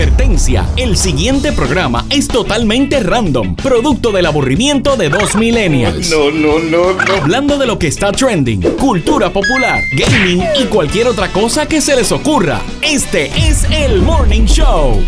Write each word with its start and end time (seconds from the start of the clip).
Advertencia, 0.00 0.66
el 0.78 0.96
siguiente 0.96 1.52
programa 1.52 2.06
es 2.08 2.26
totalmente 2.26 3.00
random, 3.00 3.54
producto 3.54 4.12
del 4.12 4.24
aburrimiento 4.24 4.96
de 4.96 5.10
dos 5.10 5.36
millennials. 5.36 6.08
No, 6.08 6.30
no, 6.30 6.58
no, 6.58 6.94
no. 6.94 7.12
Hablando 7.12 7.58
de 7.58 7.66
lo 7.66 7.78
que 7.78 7.88
está 7.88 8.10
trending, 8.10 8.62
cultura 8.78 9.28
popular, 9.30 9.78
gaming 9.92 10.42
y 10.58 10.64
cualquier 10.64 11.06
otra 11.06 11.30
cosa 11.30 11.66
que 11.66 11.82
se 11.82 11.94
les 11.96 12.12
ocurra. 12.12 12.62
Este 12.80 13.26
es 13.46 13.64
el 13.64 14.00
Morning 14.00 14.46
Show. 14.46 15.04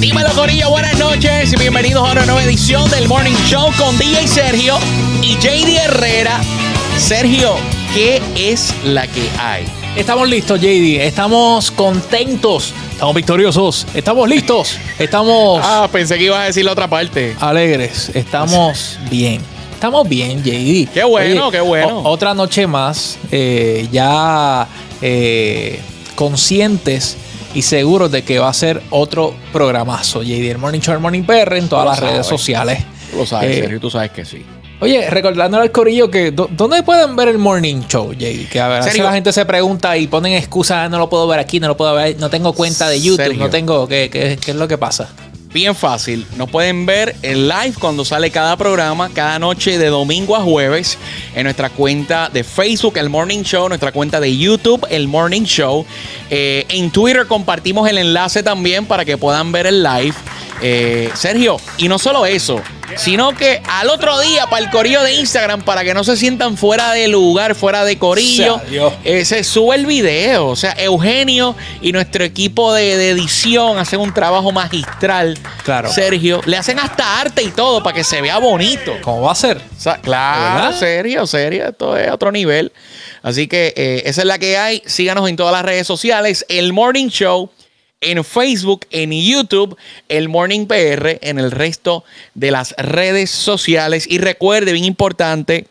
Dímelo 0.00 0.30
Corillo, 0.30 0.68
buenas 0.70 0.98
noches 0.98 1.52
y 1.52 1.56
bienvenidos 1.58 2.08
a 2.08 2.10
una 2.10 2.26
nueva 2.26 2.42
edición 2.42 2.90
del 2.90 3.06
Morning 3.06 3.36
Show 3.46 3.70
con 3.78 3.96
DJ 3.98 4.26
Sergio 4.26 4.74
y 5.22 5.34
JD 5.34 5.76
Herrera. 5.84 6.40
Sergio, 6.98 7.54
¿qué 7.94 8.20
es 8.34 8.74
la 8.84 9.06
que 9.06 9.30
hay? 9.38 9.64
Estamos 9.96 10.28
listos, 10.28 10.60
JD. 10.60 11.00
Estamos 11.04 11.70
contentos. 11.70 12.72
Estamos 12.92 13.14
victoriosos. 13.14 13.86
Estamos 13.94 14.28
listos. 14.28 14.78
Estamos 14.98 15.60
Ah, 15.64 15.88
pensé 15.92 16.16
que 16.16 16.24
ibas 16.24 16.40
a 16.40 16.44
decir 16.44 16.64
la 16.64 16.72
otra 16.72 16.88
parte. 16.88 17.34
alegres. 17.40 18.10
Estamos 18.14 18.98
bien. 19.10 19.40
Estamos 19.74 20.08
bien, 20.08 20.42
JD. 20.42 20.90
Qué 20.92 21.04
bueno, 21.04 21.50
qué 21.50 21.60
bueno. 21.60 22.02
otra 22.04 22.34
noche 22.34 22.66
más. 22.66 23.18
eh, 23.32 23.88
ya 23.90 24.68
eh, 25.02 25.80
conscientes 26.14 27.16
y 27.54 27.62
seguros 27.62 28.10
de 28.12 28.22
que 28.22 28.38
va 28.38 28.48
a 28.48 28.54
ser 28.54 28.82
otro 28.90 29.34
programazo. 29.52 30.22
JD, 30.22 30.50
el 30.52 30.58
Morning 30.58 30.80
Show, 30.80 30.94
el 30.94 31.00
Morning 31.00 31.22
PR 31.24 31.56
en 31.58 31.68
todas 31.68 31.86
las 31.86 31.98
redes 32.00 32.26
sociales. 32.26 32.84
Tú 33.10 33.18
lo 33.18 33.26
sabes, 33.26 33.56
Eh, 33.56 33.60
Sergio, 33.62 33.80
tú 33.80 33.90
sabes 33.90 34.10
que 34.12 34.24
sí. 34.24 34.44
Oye, 34.80 35.10
recordándole 35.10 35.64
al 35.64 35.72
corillo 35.72 36.10
que 36.10 36.30
¿dónde 36.30 36.82
pueden 36.82 37.14
ver 37.14 37.28
el 37.28 37.38
morning 37.38 37.82
show, 37.86 38.12
JD? 38.12 38.48
Que 38.48 38.60
a 38.60 38.68
ver, 38.68 38.82
la 39.02 39.12
gente 39.12 39.32
se 39.32 39.44
pregunta 39.44 39.96
y 39.98 40.06
ponen 40.06 40.32
excusas, 40.32 40.86
"Ah, 40.86 40.88
no 40.88 40.98
lo 40.98 41.10
puedo 41.10 41.26
ver 41.28 41.38
aquí, 41.38 41.60
no 41.60 41.68
lo 41.68 41.76
puedo 41.76 41.94
ver, 41.94 42.18
no 42.18 42.30
tengo 42.30 42.54
cuenta 42.54 42.88
de 42.88 43.00
YouTube, 43.00 43.36
no 43.36 43.50
tengo, 43.50 43.86
¿qué, 43.86 44.08
qué, 44.10 44.38
qué 44.42 44.50
es 44.52 44.56
lo 44.56 44.66
que 44.68 44.78
pasa? 44.78 45.10
Bien 45.52 45.74
fácil. 45.74 46.24
Nos 46.36 46.48
pueden 46.48 46.86
ver 46.86 47.16
en 47.22 47.48
live 47.48 47.74
cuando 47.80 48.04
sale 48.04 48.30
cada 48.30 48.56
programa, 48.56 49.10
cada 49.12 49.36
noche 49.40 49.78
de 49.78 49.88
domingo 49.88 50.36
a 50.36 50.40
jueves, 50.42 50.96
en 51.34 51.42
nuestra 51.42 51.70
cuenta 51.70 52.30
de 52.32 52.44
Facebook, 52.44 52.96
El 52.98 53.10
Morning 53.10 53.42
Show, 53.42 53.68
nuestra 53.68 53.90
cuenta 53.90 54.20
de 54.20 54.36
YouTube, 54.36 54.86
El 54.90 55.08
Morning 55.08 55.42
Show. 55.42 55.84
Eh, 56.30 56.66
en 56.68 56.92
Twitter 56.92 57.26
compartimos 57.26 57.88
el 57.88 57.98
enlace 57.98 58.44
también 58.44 58.86
para 58.86 59.04
que 59.04 59.18
puedan 59.18 59.50
ver 59.50 59.66
el 59.66 59.82
live. 59.82 60.14
Eh, 60.62 61.10
Sergio, 61.14 61.58
y 61.78 61.88
no 61.88 61.98
solo 61.98 62.26
eso, 62.26 62.60
sino 62.96 63.34
que 63.34 63.62
al 63.68 63.88
otro 63.88 64.20
día 64.20 64.46
para 64.46 64.64
el 64.64 64.70
corillo 64.70 65.02
de 65.02 65.14
Instagram, 65.14 65.62
para 65.62 65.84
que 65.84 65.94
no 65.94 66.04
se 66.04 66.16
sientan 66.16 66.56
fuera 66.56 66.92
de 66.92 67.08
lugar, 67.08 67.54
fuera 67.54 67.84
de 67.84 67.98
corillo, 67.98 68.60
Sea 68.68 68.90
eh, 69.04 69.24
se 69.24 69.44
sube 69.44 69.76
el 69.76 69.86
video. 69.86 70.48
O 70.48 70.56
sea, 70.56 70.74
Eugenio 70.78 71.56
y 71.80 71.92
nuestro 71.92 72.24
equipo 72.24 72.74
de, 72.74 72.96
de 72.96 73.10
edición 73.10 73.78
hacen 73.78 74.00
un 74.00 74.12
trabajo 74.12 74.52
magistral. 74.52 75.38
Claro. 75.64 75.90
Sergio, 75.90 76.40
le 76.46 76.56
hacen 76.56 76.78
hasta 76.78 77.20
arte 77.20 77.42
y 77.42 77.50
todo 77.50 77.82
para 77.82 77.94
que 77.94 78.04
se 78.04 78.20
vea 78.20 78.38
bonito. 78.38 78.92
¿Cómo 79.02 79.22
va 79.22 79.32
a 79.32 79.36
ser? 79.36 79.58
O 79.58 79.80
sea, 79.80 79.96
claro, 79.98 80.54
¿Verdad? 80.66 80.78
serio, 80.78 81.26
serio, 81.26 81.68
esto 81.68 81.96
es 81.96 82.10
otro 82.10 82.32
nivel. 82.32 82.72
Así 83.22 83.46
que 83.46 83.72
eh, 83.76 84.02
esa 84.06 84.22
es 84.22 84.26
la 84.26 84.38
que 84.38 84.58
hay. 84.58 84.82
Síganos 84.86 85.28
en 85.28 85.36
todas 85.36 85.52
las 85.52 85.62
redes 85.62 85.86
sociales. 85.86 86.44
El 86.48 86.72
Morning 86.72 87.08
Show 87.08 87.50
en 88.00 88.24
Facebook, 88.24 88.86
en 88.90 89.12
YouTube, 89.12 89.76
el 90.08 90.28
Morning 90.28 90.66
PR, 90.66 91.18
en 91.20 91.38
el 91.38 91.50
resto 91.50 92.04
de 92.34 92.50
las 92.50 92.74
redes 92.78 93.30
sociales. 93.30 94.06
Y 94.08 94.18
recuerde, 94.18 94.72
bien 94.72 94.84
importante, 94.84 95.66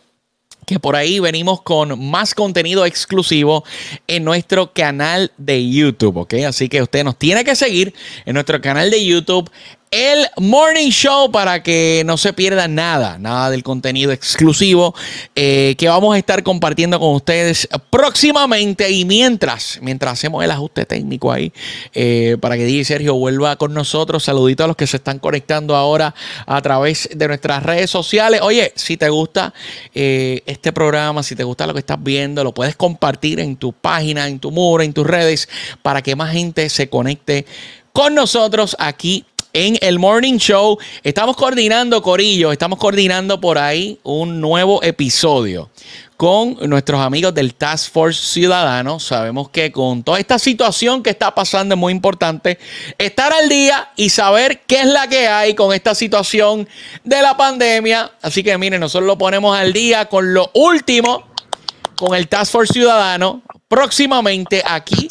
que 0.69 0.80
por 0.80 0.95
ahí 0.95 1.19
venimos 1.19 1.63
con 1.63 1.99
más 2.11 2.36
contenido 2.36 2.86
exclusivo 2.86 3.63
en 4.08 4.23
nuestro 4.23 4.71
canal 4.71 5.31
de 5.38 5.67
YouTube, 5.67 6.17
¿ok? 6.17 6.36
Así 6.47 6.69
que 6.69 6.83
usted 6.83 7.03
nos 7.03 7.17
tiene 7.17 7.44
que 7.44 7.55
seguir 7.55 7.95
en 8.25 8.36
nuestro 8.36 8.61
canal 8.61 8.91
de 8.91 9.03
YouTube, 9.03 9.49
el 9.92 10.28
Morning 10.38 10.89
Show, 10.89 11.32
para 11.32 11.64
que 11.64 12.04
no 12.05 12.17
se 12.17 12.32
pierda 12.33 12.67
nada, 12.67 13.17
nada 13.17 13.50
del 13.50 13.64
contenido 13.64 14.11
exclusivo 14.11 14.94
eh, 15.36 15.76
que 15.77 15.88
vamos 15.89 16.14
a 16.14 16.20
estar 16.20 16.44
compartiendo 16.44 17.00
con 17.00 17.16
ustedes 17.16 17.67
próximamente 17.89 18.92
y 18.92 19.05
mientras, 19.05 19.80
mientras 19.82 20.14
hacemos 20.14 20.44
el 20.44 20.52
ajuste 20.52 20.86
técnico 20.86 21.32
ahí, 21.32 21.52
eh, 21.94 22.38
para 22.39 22.55
que 22.55 22.66
DJ 22.66 22.86
Sergio 22.86 23.16
vuelva 23.16 23.55
con 23.55 23.73
nosotros. 23.73 24.23
Saludito 24.23 24.64
a 24.64 24.67
los 24.67 24.76
que 24.76 24.86
se 24.86 24.98
están 24.98 25.17
conectando 25.17 25.76
ahora 25.76 26.14
a 26.45 26.61
través 26.61 27.10
de 27.11 27.28
nuestras 27.28 27.64
redes 27.64 27.89
sociales. 27.89 28.42
Oye, 28.44 28.72
si 28.76 28.95
te 28.95 29.10
gusta 29.10 29.54
eh, 29.95 30.44
este 30.45 30.72
programa, 30.72 31.23
si 31.23 31.36
te 31.36 31.44
gusta 31.44 31.66
lo 31.66 31.73
que 31.73 31.80
estás 31.80 32.02
viendo, 32.02 32.44
lo 32.44 32.54
puedes 32.54 32.76
compartir 32.76 33.39
en 33.39 33.55
tu 33.55 33.73
página, 33.73 34.28
en 34.28 34.39
tu 34.39 34.52
muro, 34.52 34.83
en 34.83 34.94
tus 34.94 35.08
redes, 35.08 35.49
para 35.82 36.04
que 36.04 36.16
más 36.16 36.32
gente 36.32 36.70
se 36.70 36.89
conecte 36.89 37.48
con 37.92 38.14
nosotros 38.16 38.76
aquí 38.80 39.26
en 39.54 39.77
el 39.82 39.99
Morning 39.99 40.37
Show. 40.37 40.77
Estamos 41.04 41.36
coordinando, 41.36 42.02
Corillo, 42.02 42.52
estamos 42.52 42.80
coordinando 42.80 43.39
por 43.39 43.58
ahí 43.58 43.99
un 44.04 44.39
nuevo 44.42 44.82
episodio 44.83 45.70
con 46.17 46.58
nuestros 46.70 46.99
amigos 46.99 47.33
del 47.33 47.55
Task 47.55 47.92
Force 47.92 48.21
Ciudadano. 48.21 48.99
Sabemos 48.99 49.49
que 49.49 49.71
con 49.71 50.04
toda 50.04 50.20
esta 50.20 50.37
situación 50.37 51.02
que 51.02 51.11
está 51.11 51.33
pasando 51.33 51.76
es 51.76 51.80
muy 51.80 51.93
importante 51.93 52.60
estar 52.98 53.32
al 53.32 53.48
día 53.48 53.92
y 53.95 54.10
saber 54.10 54.61
qué 54.67 54.82
es 54.82 54.86
la 54.86 55.08
que 55.08 55.27
hay 55.27 55.55
con 55.55 55.73
esta 55.73 55.95
situación 55.95 56.67
de 57.04 57.21
la 57.21 57.37
pandemia. 57.37 58.11
Así 58.21 58.43
que 58.43 58.58
miren, 58.58 58.81
nosotros 58.81 59.08
lo 59.08 59.17
ponemos 59.17 59.58
al 59.58 59.71
día 59.71 60.05
con 60.05 60.33
lo 60.33 60.52
último 60.54 61.23
con 61.95 62.16
el 62.16 62.27
Task 62.27 62.52
Force 62.52 62.73
Ciudadano 62.73 63.42
próximamente 63.70 64.64
aquí 64.66 65.10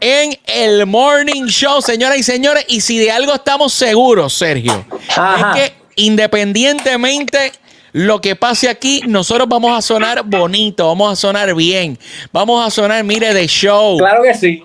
en 0.00 0.38
el 0.46 0.86
Morning 0.86 1.46
Show, 1.46 1.82
señoras 1.82 2.18
y 2.18 2.22
señores. 2.22 2.64
Y 2.68 2.80
si 2.80 2.98
de 2.98 3.10
algo 3.10 3.34
estamos 3.34 3.72
seguros, 3.72 4.34
Sergio, 4.34 4.84
Ajá. 5.16 5.58
es 5.58 5.70
que 5.70 5.76
independientemente 5.96 7.52
lo 7.92 8.20
que 8.20 8.34
pase 8.34 8.68
aquí, 8.68 9.02
nosotros 9.06 9.48
vamos 9.48 9.76
a 9.76 9.80
sonar 9.80 10.22
bonito, 10.24 10.86
vamos 10.88 11.12
a 11.12 11.16
sonar 11.16 11.54
bien, 11.54 11.98
vamos 12.32 12.66
a 12.66 12.70
sonar, 12.70 13.04
mire, 13.04 13.32
de 13.32 13.46
show. 13.46 13.96
Claro 13.98 14.22
que 14.22 14.34
sí. 14.34 14.64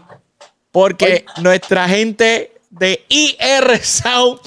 Porque 0.71 1.25
nuestra 1.37 1.87
gente 1.87 2.48
de 2.71 3.03
IR 3.09 3.79
Sound 3.83 4.39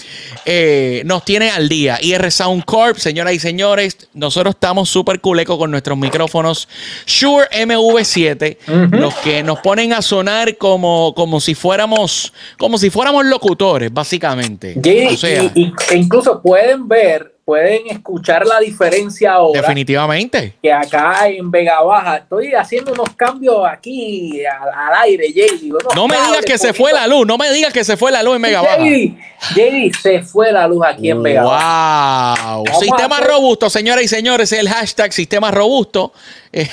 eh, 0.44 1.02
nos 1.04 1.24
tiene 1.24 1.50
al 1.50 1.68
día. 1.68 1.98
IR 2.00 2.30
Sound 2.30 2.64
Corp, 2.64 2.96
señoras 2.98 3.34
y 3.34 3.38
señores, 3.40 3.96
nosotros 4.14 4.54
estamos 4.54 4.88
súper 4.88 5.20
culeco 5.20 5.58
con 5.58 5.70
nuestros 5.70 5.98
micrófonos 5.98 6.68
Shure 7.06 7.46
MV7, 7.50 8.58
los 8.90 9.14
que 9.16 9.42
nos 9.42 9.58
ponen 9.60 9.92
a 9.92 10.02
sonar 10.02 10.56
como, 10.56 11.14
como 11.14 11.40
si 11.40 11.54
fuéramos 11.54 12.32
como 12.58 12.78
si 12.78 12.90
fuéramos 12.90 13.24
locutores, 13.26 13.92
básicamente. 13.92 14.74
O 15.12 15.16
sea, 15.16 15.42
y, 15.54 15.60
y- 15.60 15.72
e 15.90 15.96
incluso 15.96 16.40
pueden 16.42 16.86
ver, 16.88 17.31
pueden 17.44 17.88
escuchar 17.88 18.46
la 18.46 18.60
diferencia 18.60 19.32
ahora. 19.32 19.60
definitivamente. 19.60 20.54
Que 20.62 20.72
acá 20.72 21.28
en 21.28 21.50
Vega 21.50 21.80
Baja 21.82 22.16
estoy 22.18 22.54
haciendo 22.54 22.92
unos 22.92 23.10
cambios 23.16 23.66
aquí 23.68 24.44
al, 24.46 24.68
al 24.68 25.02
aire, 25.04 25.26
unos 25.64 25.94
No 25.94 26.06
me 26.06 26.16
digas 26.16 26.44
que 26.44 26.58
se 26.58 26.72
fue 26.72 26.92
la 26.92 27.06
luz, 27.06 27.26
no 27.26 27.36
me 27.36 27.50
digas 27.52 27.72
que 27.72 27.84
se 27.84 27.96
fue 27.96 28.12
la 28.12 28.22
luz 28.22 28.36
en 28.36 28.42
Mega 28.42 28.62
Baja. 28.62 28.78
JD, 28.78 29.16
JD, 29.54 29.92
se 30.00 30.22
fue 30.22 30.52
la 30.52 30.68
luz 30.68 30.84
aquí 30.86 31.10
en 31.10 31.22
Vega 31.22 31.42
Baja. 31.42 32.56
Wow. 32.56 32.64
Sistema 32.80 33.20
robusto, 33.20 33.68
señoras 33.68 34.04
y 34.04 34.08
señores, 34.08 34.52
es 34.52 34.58
el 34.58 34.68
hashtag 34.68 35.12
sistema 35.12 35.50
robusto. 35.50 36.12
Eh, 36.52 36.68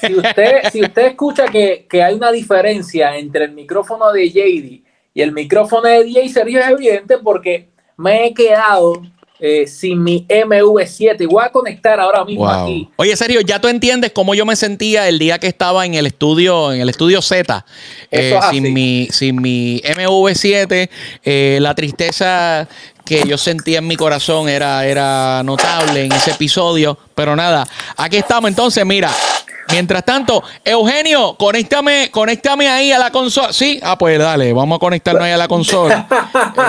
Si 0.00 0.14
usted, 0.14 0.70
si 0.70 0.82
usted 0.82 1.06
escucha 1.06 1.48
que, 1.48 1.86
que 1.90 2.02
hay 2.02 2.14
una 2.14 2.30
diferencia 2.30 3.16
entre 3.16 3.46
el 3.46 3.52
micrófono 3.52 4.12
de 4.12 4.30
JD 4.30 4.82
y 5.12 5.22
el 5.22 5.32
micrófono 5.32 5.88
de 5.88 6.04
DJ 6.04 6.28
Sergio, 6.28 6.60
es 6.60 6.68
evidente 6.68 7.18
porque 7.18 7.68
me 7.96 8.26
he 8.26 8.32
quedado 8.32 9.02
eh, 9.40 9.66
sin 9.66 10.02
mi 10.02 10.26
MV7 10.28 11.20
y 11.22 11.26
voy 11.26 11.42
a 11.44 11.50
conectar 11.50 11.98
ahora 11.98 12.24
mismo 12.24 12.44
Wow. 12.44 12.62
aquí. 12.64 12.88
Oye, 12.96 13.16
serio, 13.16 13.40
ya 13.40 13.60
tú 13.60 13.68
entiendes 13.68 14.12
cómo 14.12 14.34
yo 14.34 14.44
me 14.46 14.56
sentía 14.56 15.08
el 15.08 15.18
día 15.18 15.38
que 15.38 15.46
estaba 15.46 15.86
en 15.86 15.94
el 15.94 16.06
estudio, 16.06 16.72
en 16.72 16.80
el 16.80 16.88
estudio 16.88 17.22
Z, 17.22 17.64
eh, 18.10 18.38
sin 18.50 18.72
mi, 18.72 19.08
sin 19.10 19.40
mi 19.40 19.80
MV7, 19.84 20.88
eh, 21.24 21.58
la 21.60 21.74
tristeza 21.74 22.68
que 23.10 23.26
yo 23.26 23.36
sentía 23.36 23.78
en 23.78 23.88
mi 23.88 23.96
corazón 23.96 24.48
era, 24.48 24.86
era 24.86 25.42
notable 25.42 26.04
en 26.04 26.12
ese 26.12 26.30
episodio. 26.30 26.96
Pero 27.12 27.34
nada, 27.34 27.66
aquí 27.96 28.18
estamos 28.18 28.48
entonces, 28.48 28.86
mira. 28.86 29.10
Mientras 29.72 30.04
tanto, 30.04 30.42
Eugenio, 30.64 31.34
conéctame, 31.36 32.08
conéctame 32.12 32.68
ahí 32.68 32.90
a 32.92 32.98
la 33.00 33.10
consola. 33.10 33.52
Sí, 33.52 33.78
ah, 33.82 33.96
pues 33.98 34.18
dale, 34.18 34.52
vamos 34.52 34.76
a 34.76 34.78
conectarnos 34.80 35.22
ahí 35.24 35.32
a 35.32 35.36
la 35.36 35.46
consola. 35.48 36.06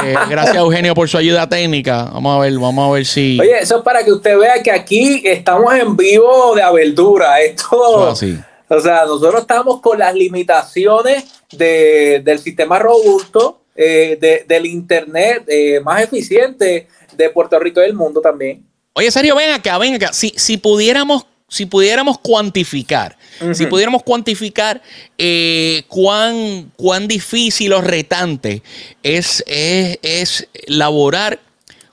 Eh, 0.04 0.16
gracias, 0.30 0.56
Eugenio, 0.58 0.94
por 0.96 1.08
su 1.10 1.18
ayuda 1.18 1.48
técnica. 1.50 2.06
Vamos 2.14 2.36
a 2.38 2.40
ver, 2.42 2.54
vamos 2.60 2.88
a 2.90 2.94
ver 2.94 3.06
si. 3.06 3.40
Oye, 3.40 3.60
eso 3.60 3.78
es 3.78 3.84
para 3.84 4.04
que 4.04 4.12
usted 4.12 4.38
vea 4.38 4.62
que 4.64 4.72
aquí 4.72 5.22
estamos 5.26 5.74
en 5.76 5.96
vivo 5.98 6.54
de 6.56 6.62
abertura. 6.64 7.40
Esto, 7.42 7.66
Eso 7.72 8.08
es 8.08 8.14
así. 8.14 8.40
o 8.70 8.80
sea, 8.80 9.06
nosotros 9.06 9.42
estamos 9.42 9.80
con 9.82 9.98
las 10.00 10.14
limitaciones 10.14 11.24
de- 11.52 12.22
del 12.24 12.38
sistema 12.40 12.78
robusto, 12.80 13.61
eh, 13.81 14.18
de- 14.22 14.45
del 14.48 14.66
internet 14.66 15.44
eh, 15.48 15.80
más 15.83 16.04
eficiente 16.04 16.88
de 17.16 17.30
Puerto 17.30 17.60
Rico 17.60 17.80
y 17.80 17.83
del 17.83 17.94
mundo 17.94 18.22
también. 18.22 18.63
Oye, 18.94 19.10
serio, 19.12 19.36
ven 19.36 19.51
acá, 19.51 19.78
ven 19.78 19.95
acá. 19.95 20.13
Si, 20.13 20.33
si 20.36 20.57
pudiéramos 20.57 21.25
si 21.48 21.66
pudiéramos 21.66 22.18
cuantificar, 22.18 23.18
si 23.54 23.66
pudiéramos 23.66 24.04
cuantificar 24.04 24.81
eh, 25.18 25.83
cuán, 25.89 26.72
cuán 26.78 27.10
difícil 27.10 27.74
o 27.74 27.81
retante 27.81 28.63
es, 29.04 29.44
es, 29.48 30.00
es 30.01 30.48
laborar 30.68 31.39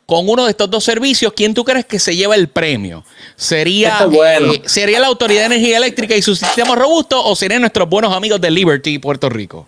con 0.06 0.28
uno 0.28 0.44
de 0.44 0.50
estos 0.52 0.70
dos 0.70 0.84
servicios, 0.84 1.32
¿quién 1.34 1.54
tú 1.54 1.64
crees 1.64 1.84
que 1.86 1.98
se 1.98 2.14
lleva 2.14 2.36
el 2.36 2.46
premio? 2.48 3.04
¿Sería, 3.34 3.98
eh, 4.22 4.62
¿sería 4.66 5.00
la 5.00 5.08
Autoridad 5.08 5.40
de 5.48 5.56
Energía 5.56 5.78
Eléctrica 5.78 6.14
y 6.14 6.22
su 6.22 6.36
sistema 6.36 6.76
robusto 6.76 7.20
o 7.24 7.34
serían 7.34 7.60
nuestros 7.62 7.88
buenos 7.88 8.14
amigos 8.14 8.40
de 8.40 8.52
Liberty 8.52 9.00
Puerto 9.00 9.28
Rico? 9.28 9.66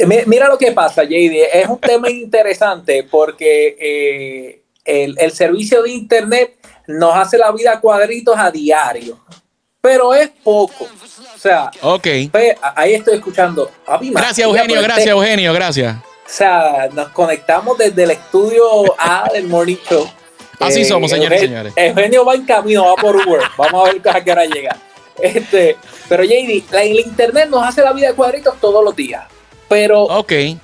Eh, 0.00 0.24
mira 0.26 0.48
lo 0.48 0.56
que 0.56 0.72
pasa, 0.72 1.04
JD. 1.04 1.48
Es 1.52 1.68
un 1.68 1.78
tema 1.78 2.10
interesante 2.10 3.06
porque 3.08 3.76
eh, 3.78 4.62
el, 4.84 5.30
servicio 5.32 5.82
de 5.82 5.90
Internet 5.90 6.56
nos 6.86 7.14
hace 7.14 7.36
la 7.36 7.52
vida 7.52 7.78
cuadritos 7.80 8.36
a 8.38 8.50
diario, 8.50 9.18
pero 9.80 10.14
es 10.14 10.30
poco. 10.42 10.84
O 11.34 11.38
sea, 11.38 11.70
okay. 11.82 12.30
ahí 12.74 12.94
estoy 12.94 13.16
escuchando. 13.16 13.70
Gracias, 13.86 14.46
Eugenio. 14.46 14.82
Gracias, 14.82 15.08
Eugenio. 15.08 15.52
Gracias. 15.52 15.96
O 15.96 16.32
sea, 16.32 16.88
nos 16.92 17.08
conectamos 17.08 17.76
desde 17.76 18.04
el 18.04 18.12
estudio 18.12 18.64
A 18.98 19.28
del 19.32 19.48
Morning 19.48 19.76
Show. 19.88 20.08
Así 20.60 20.84
somos, 20.84 21.10
señores 21.10 21.42
y 21.42 21.46
señores. 21.46 21.72
Eugenio 21.76 22.24
va 22.24 22.34
en 22.34 22.44
camino, 22.44 22.84
va 22.84 22.96
por 22.96 23.16
Uber. 23.16 23.42
Vamos 23.56 23.88
a 23.88 23.92
ver 23.92 24.08
a 24.08 24.24
qué 24.24 24.32
hora 24.32 24.44
llega. 24.44 24.76
Este, 25.20 25.76
pero 26.08 26.24
JD, 26.24 26.64
el 26.72 27.00
internet 27.00 27.48
nos 27.50 27.66
hace 27.66 27.82
la 27.82 27.92
vida 27.92 28.08
de 28.08 28.14
cuadritos 28.14 28.58
todos 28.60 28.82
los 28.84 28.94
días. 28.96 29.24
Pero 29.70 30.02
okay 30.02 30.60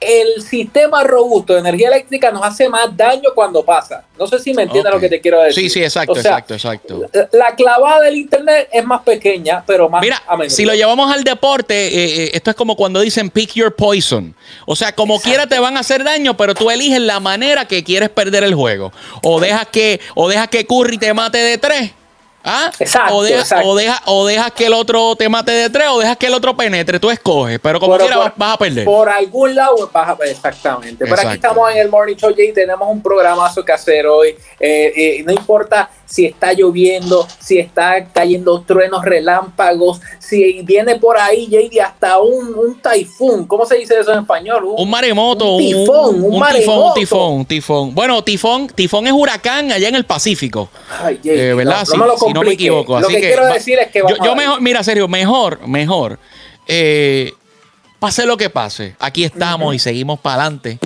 el 0.00 0.42
sistema 0.42 1.02
robusto 1.04 1.54
de 1.54 1.60
energía 1.60 1.88
eléctrica 1.88 2.30
nos 2.30 2.42
hace 2.42 2.68
más 2.68 2.94
daño 2.94 3.30
cuando 3.34 3.64
pasa. 3.64 4.04
No 4.18 4.26
sé 4.26 4.38
si 4.38 4.52
me 4.52 4.62
entiendes 4.62 4.92
lo 4.92 5.00
que 5.00 5.08
te 5.08 5.20
quiero 5.20 5.40
decir. 5.40 5.64
Sí, 5.64 5.70
sí, 5.70 5.82
exacto, 5.82 6.16
exacto, 6.16 6.54
exacto. 6.54 7.10
La 7.32 7.54
clavada 7.54 8.02
del 8.02 8.16
internet 8.16 8.68
es 8.72 8.84
más 8.84 9.02
pequeña, 9.02 9.64
pero 9.66 9.88
más 9.88 10.02
Mira, 10.02 10.22
si 10.48 10.64
lo 10.64 10.74
llevamos 10.74 11.12
al 11.12 11.24
deporte, 11.24 11.88
eh, 11.88 12.24
eh, 12.24 12.30
esto 12.34 12.50
es 12.50 12.56
como 12.56 12.76
cuando 12.76 13.00
dicen 13.00 13.30
pick 13.30 13.54
your 13.54 13.74
poison. 13.74 14.34
O 14.66 14.76
sea, 14.76 14.94
como 14.94 15.18
quiera 15.18 15.46
te 15.46 15.58
van 15.58 15.76
a 15.76 15.80
hacer 15.80 16.04
daño, 16.04 16.36
pero 16.36 16.54
tú 16.54 16.70
eliges 16.70 17.00
la 17.00 17.18
manera 17.18 17.66
que 17.66 17.82
quieres 17.82 18.10
perder 18.10 18.44
el 18.44 18.54
juego. 18.54 18.92
O 19.22 19.40
dejas 19.40 19.66
que, 19.68 20.00
o 20.14 20.28
dejas 20.28 20.48
que 20.48 20.66
Curry 20.66 20.98
te 20.98 21.14
mate 21.14 21.38
de 21.38 21.58
tres 21.58 21.92
¿Ah? 22.48 22.70
o, 23.10 23.24
dejas 23.24 23.50
deja, 24.26 24.50
que 24.50 24.66
el 24.66 24.72
otro 24.72 25.16
te 25.16 25.28
mate 25.28 25.50
de 25.50 25.68
tres 25.68 25.88
o 25.90 25.98
dejas 25.98 26.16
que 26.16 26.26
el 26.26 26.34
otro 26.34 26.56
penetre. 26.56 27.00
Tú 27.00 27.10
escoges, 27.10 27.58
pero 27.60 27.80
como 27.80 27.98
quieras 27.98 28.32
vas 28.36 28.54
a 28.54 28.56
perder. 28.56 28.84
Por 28.84 29.08
algún 29.08 29.54
lado 29.54 29.90
vas 29.92 30.08
a 30.08 30.16
perder, 30.16 30.36
exactamente. 30.36 31.04
Pero 31.04 31.16
aquí 31.16 31.34
estamos 31.34 31.70
en 31.72 31.78
el 31.78 31.88
Morning 31.88 32.14
Show, 32.14 32.32
Jay, 32.36 32.52
tenemos 32.52 32.88
un 32.88 33.02
programazo 33.02 33.64
que 33.64 33.72
hacer 33.72 34.06
hoy. 34.06 34.36
Eh, 34.60 34.92
eh, 34.96 35.22
no 35.26 35.32
importa 35.32 35.90
si 36.06 36.24
está 36.24 36.52
lloviendo, 36.52 37.26
si 37.40 37.58
está 37.58 38.04
cayendo 38.06 38.60
truenos, 38.62 39.04
relámpagos, 39.04 40.00
si 40.20 40.62
viene 40.62 40.96
por 40.96 41.18
ahí, 41.18 41.48
JD, 41.48 41.80
hasta 41.80 42.18
un, 42.20 42.54
un 42.54 42.80
taifún. 42.80 43.46
¿Cómo 43.46 43.66
se 43.66 43.76
dice 43.76 43.98
eso 43.98 44.12
en 44.12 44.20
español? 44.20 44.64
Un, 44.76 44.88
maremoto. 44.88 45.56
Un 45.56 45.58
tifón, 45.58 46.24
un, 46.24 46.46
tifón, 46.52 46.94
tifón, 46.94 47.44
tifón. 47.44 47.94
Bueno, 47.94 48.22
tifón, 48.22 48.68
tifón 48.68 49.06
es 49.06 49.12
huracán 49.12 49.72
allá 49.72 49.88
en 49.88 49.96
el 49.96 50.04
Pacífico. 50.04 50.68
Ay, 51.02 51.20
eh, 51.24 51.54
¿Verdad? 51.56 51.84
No, 51.88 51.96
me 51.96 52.06
lo 52.06 52.16
no 52.40 52.46
me 52.46 52.54
equivoco. 52.54 53.00
Lo 53.00 53.08
que, 53.08 53.20
quiero 53.20 53.46
decir 53.46 53.78
es 53.78 53.88
que 53.88 54.02
yo, 54.24 54.34
mejor, 54.34 54.60
mira, 54.60 54.82
serio, 54.82 55.08
mejor, 55.08 55.66
mejor. 55.66 56.18
Eh, 56.66 57.32
pase 57.98 58.26
lo 58.26 58.36
que 58.36 58.50
pase, 58.50 58.94
aquí 58.98 59.24
estamos 59.24 59.74
y 59.74 59.78
seguimos 59.78 60.20
para 60.20 60.42
adelante 60.42 60.78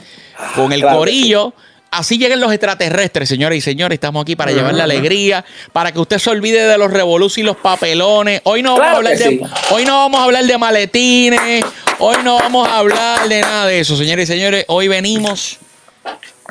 con 0.55 0.73
el 0.73 0.83
corillo 0.83 1.55
así 1.91 2.19
lleguen 2.19 2.41
los 2.41 2.53
extraterrestres, 2.53 3.29
señores 3.29 3.59
y 3.59 3.61
señores. 3.61 3.97
Estamos 3.97 4.23
aquí 4.23 4.37
para 4.37 4.53
llevarle 4.53 4.83
alegría, 4.83 5.45
para 5.73 5.93
que 5.93 5.99
usted 5.99 6.19
se 6.19 6.31
olvide 6.31 6.67
de 6.67 6.79
los 6.79 6.91
revoluciones 6.91 7.39
y 7.39 7.43
los 7.43 7.57
papelones. 7.57 8.41
Hoy 8.45 8.63
no, 8.63 8.77
vamos 8.77 8.95
a 8.95 8.97
hablar 8.97 9.19
de, 9.19 9.47
hoy 9.71 9.85
no 9.85 9.99
vamos 9.99 10.21
a 10.21 10.25
hablar 10.25 10.45
de 10.45 10.59
maletines, 10.59 11.65
hoy 11.99 12.17
no 12.25 12.37
vamos 12.37 12.69
a 12.69 12.79
hablar 12.79 13.29
de 13.29 13.41
nada 13.41 13.67
de 13.67 13.81
eso, 13.81 13.97
señores 13.97 14.29
y 14.29 14.33
señores. 14.33 14.65
Hoy 14.69 14.89
venimos 14.89 15.59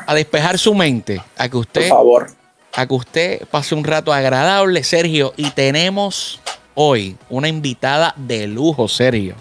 a 0.05 0.15
despejar 0.15 0.57
su 0.57 0.73
mente, 0.73 1.21
a 1.37 1.49
que 1.49 1.57
usted, 1.57 1.81
Por 1.81 1.97
favor. 1.97 2.38
A 2.73 2.85
que 2.85 2.93
usted 2.93 3.47
pase 3.47 3.75
un 3.75 3.83
rato 3.83 4.13
agradable, 4.13 4.83
Sergio. 4.83 5.33
Y 5.37 5.51
tenemos 5.51 6.39
hoy 6.75 7.17
una 7.29 7.47
invitada 7.47 8.13
de 8.17 8.47
lujo, 8.47 8.87
Sergio. 8.87 9.35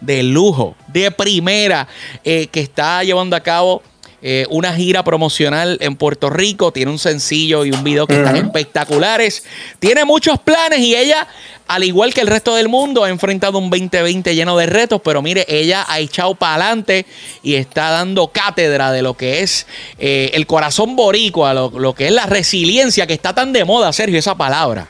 De 0.00 0.22
lujo, 0.22 0.76
de 0.86 1.10
primera, 1.10 1.86
eh, 2.24 2.46
que 2.46 2.60
está 2.60 3.04
llevando 3.04 3.36
a 3.36 3.40
cabo 3.40 3.82
eh, 4.22 4.46
una 4.50 4.74
gira 4.74 5.02
promocional 5.02 5.78
en 5.80 5.96
Puerto 5.96 6.30
Rico. 6.30 6.72
Tiene 6.72 6.90
un 6.90 6.98
sencillo 6.98 7.64
y 7.64 7.72
un 7.72 7.82
video 7.82 8.06
que 8.06 8.16
están 8.16 8.36
espectaculares. 8.36 9.44
Tiene 9.78 10.04
muchos 10.04 10.38
planes 10.38 10.80
y 10.80 10.94
ella, 10.94 11.26
al 11.66 11.84
igual 11.84 12.12
que 12.12 12.20
el 12.20 12.26
resto 12.26 12.54
del 12.54 12.68
mundo, 12.68 13.04
ha 13.04 13.08
enfrentado 13.08 13.58
un 13.58 13.70
2020 13.70 14.34
lleno 14.34 14.56
de 14.56 14.66
retos. 14.66 15.00
Pero 15.02 15.22
mire, 15.22 15.44
ella 15.48 15.84
ha 15.88 15.98
echado 16.00 16.34
para 16.34 16.54
adelante 16.54 17.06
y 17.42 17.54
está 17.54 17.90
dando 17.90 18.28
cátedra 18.28 18.92
de 18.92 19.02
lo 19.02 19.14
que 19.14 19.42
es 19.42 19.66
eh, 19.98 20.30
el 20.34 20.46
corazón 20.46 20.96
boricua, 20.96 21.54
lo, 21.54 21.70
lo 21.70 21.94
que 21.94 22.06
es 22.06 22.12
la 22.12 22.26
resiliencia 22.26 23.06
que 23.06 23.14
está 23.14 23.34
tan 23.34 23.52
de 23.52 23.64
moda, 23.64 23.92
Sergio, 23.92 24.18
esa 24.18 24.34
palabra. 24.34 24.88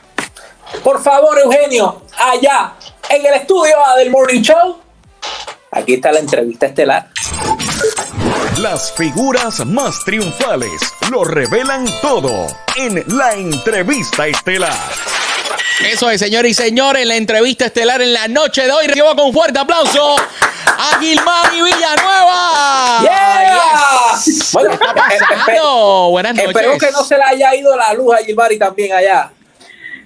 Por 0.83 1.01
favor, 1.03 1.37
Eugenio, 1.37 2.01
allá 2.17 2.73
en 3.09 3.25
el 3.25 3.33
estudio 3.35 3.75
del 3.97 4.09
Morning 4.09 4.41
Show. 4.41 4.77
Aquí 5.71 5.93
está 5.93 6.11
la 6.11 6.19
entrevista 6.19 6.65
estelar. 6.65 7.09
Las 8.59 8.91
figuras 8.93 9.65
más 9.65 10.03
triunfales 10.05 10.81
lo 11.09 11.23
revelan 11.23 11.85
todo 12.01 12.47
en 12.75 13.03
la 13.07 13.33
entrevista 13.33 14.27
estelar. 14.27 14.73
Eso 15.83 16.09
es, 16.09 16.19
señores 16.19 16.51
y 16.51 16.53
señores, 16.53 17.05
la 17.07 17.15
entrevista 17.15 17.65
estelar 17.65 18.01
en 18.01 18.13
la 18.13 18.27
noche 18.27 18.63
de 18.63 18.71
hoy. 18.71 18.87
Recibo 18.87 19.15
con 19.15 19.27
un 19.27 19.33
fuerte 19.33 19.57
aplauso 19.59 20.15
a 20.15 20.99
Gilmari 20.99 21.61
Villanueva. 21.61 23.01
Yeah. 23.01 23.57
Bueno, 25.47 26.09
Buenas 26.11 26.35
noches. 26.35 26.49
Espero 26.49 26.77
que 26.77 26.91
no 26.91 27.03
se 27.03 27.17
le 27.17 27.23
haya 27.23 27.55
ido 27.55 27.75
la 27.75 27.93
luz 27.93 28.13
a 28.13 28.23
Gilmari 28.23 28.59
también 28.59 28.93
allá. 28.93 29.31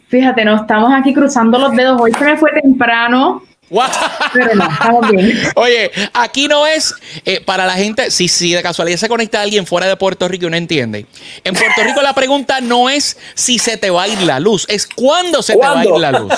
Fíjate, 0.07 0.45
no 0.45 0.55
estamos 0.55 0.91
aquí 0.93 1.13
cruzando 1.13 1.57
los 1.57 1.75
dedos. 1.75 1.99
Hoy 1.99 2.13
se 2.13 2.23
me 2.23 2.37
fue 2.37 2.51
temprano 2.61 3.43
Oye, 5.55 5.91
aquí 6.13 6.47
no 6.47 6.67
es 6.67 6.93
eh, 7.25 7.41
para 7.41 7.65
la 7.65 7.73
gente, 7.73 8.11
si, 8.11 8.27
si 8.27 8.53
de 8.53 8.61
casualidad 8.61 8.97
se 8.97 9.09
conecta 9.09 9.41
alguien 9.41 9.65
fuera 9.65 9.87
de 9.87 9.97
Puerto 9.97 10.27
Rico 10.27 10.45
y 10.45 10.49
no 10.49 10.57
entiende. 10.57 11.05
En 11.43 11.55
Puerto 11.55 11.83
Rico 11.83 12.01
la 12.01 12.13
pregunta 12.13 12.61
no 12.61 12.89
es 12.89 13.17
si 13.33 13.57
se 13.57 13.77
te 13.77 13.89
va 13.89 14.03
a 14.03 14.07
ir 14.07 14.21
la 14.21 14.39
luz, 14.39 14.65
es 14.69 14.87
cuándo 14.87 15.41
se 15.41 15.53
te 15.53 15.59
va 15.59 15.79
a 15.79 15.85
ir 15.85 15.91
la 15.91 16.11
luz. 16.11 16.33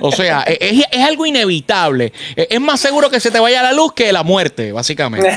O 0.00 0.10
sea, 0.10 0.44
e, 0.46 0.58
es, 0.60 0.84
es, 0.90 1.04
algo 1.04 1.26
inevitable. 1.26 2.12
E, 2.36 2.48
es 2.50 2.60
más 2.60 2.80
seguro 2.80 3.08
que 3.08 3.20
se 3.20 3.30
te 3.30 3.38
vaya 3.38 3.62
la 3.62 3.72
luz 3.72 3.92
que 3.92 4.12
la 4.12 4.22
muerte, 4.22 4.72
básicamente. 4.72 5.36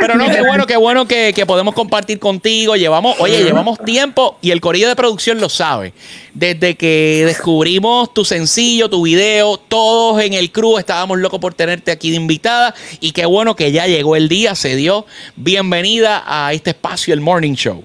Pero 0.00 0.14
no, 0.16 0.26
qué 0.30 0.42
bueno, 0.42 0.66
qué 0.66 0.76
bueno 0.76 1.06
que, 1.06 1.32
que 1.34 1.46
podemos 1.46 1.74
compartir 1.74 2.18
contigo. 2.18 2.76
Llevamos, 2.76 3.16
oye, 3.20 3.42
llevamos 3.42 3.78
tiempo 3.78 4.38
y 4.40 4.50
el 4.50 4.60
corillo 4.60 4.88
de 4.88 4.96
producción 4.96 5.40
lo 5.40 5.48
sabe. 5.48 5.92
Desde 6.34 6.74
que 6.76 7.24
descubrimos 7.26 8.12
tu 8.12 8.24
sencillo, 8.24 8.90
tu 8.90 9.02
video, 9.02 9.56
todos 9.56 10.22
en 10.22 10.34
el 10.34 10.52
crew 10.52 10.78
estábamos 10.78 11.18
locos 11.18 11.40
por 11.40 11.54
tenerte 11.54 11.90
aquí 11.90 12.10
de 12.10 12.16
invitada. 12.16 12.74
Y 13.00 13.12
qué 13.12 13.26
bueno 13.26 13.56
que 13.56 13.72
ya 13.72 13.86
llegó 13.86 14.16
el 14.16 14.28
día, 14.28 14.54
se 14.54 14.76
dio. 14.76 15.06
Bienvenida 15.36 16.22
a 16.26 16.52
este 16.52 16.70
espacio, 16.70 17.14
el 17.14 17.20
Morning 17.20 17.54
Show. 17.54 17.84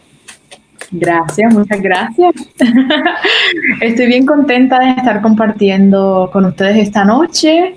Gracias, 0.91 1.53
muchas 1.53 1.81
gracias. 1.81 2.33
Estoy 3.81 4.07
bien 4.07 4.25
contenta 4.25 4.79
de 4.79 4.89
estar 4.89 5.21
compartiendo 5.21 6.29
con 6.33 6.45
ustedes 6.45 6.77
esta 6.77 7.05
noche. 7.05 7.75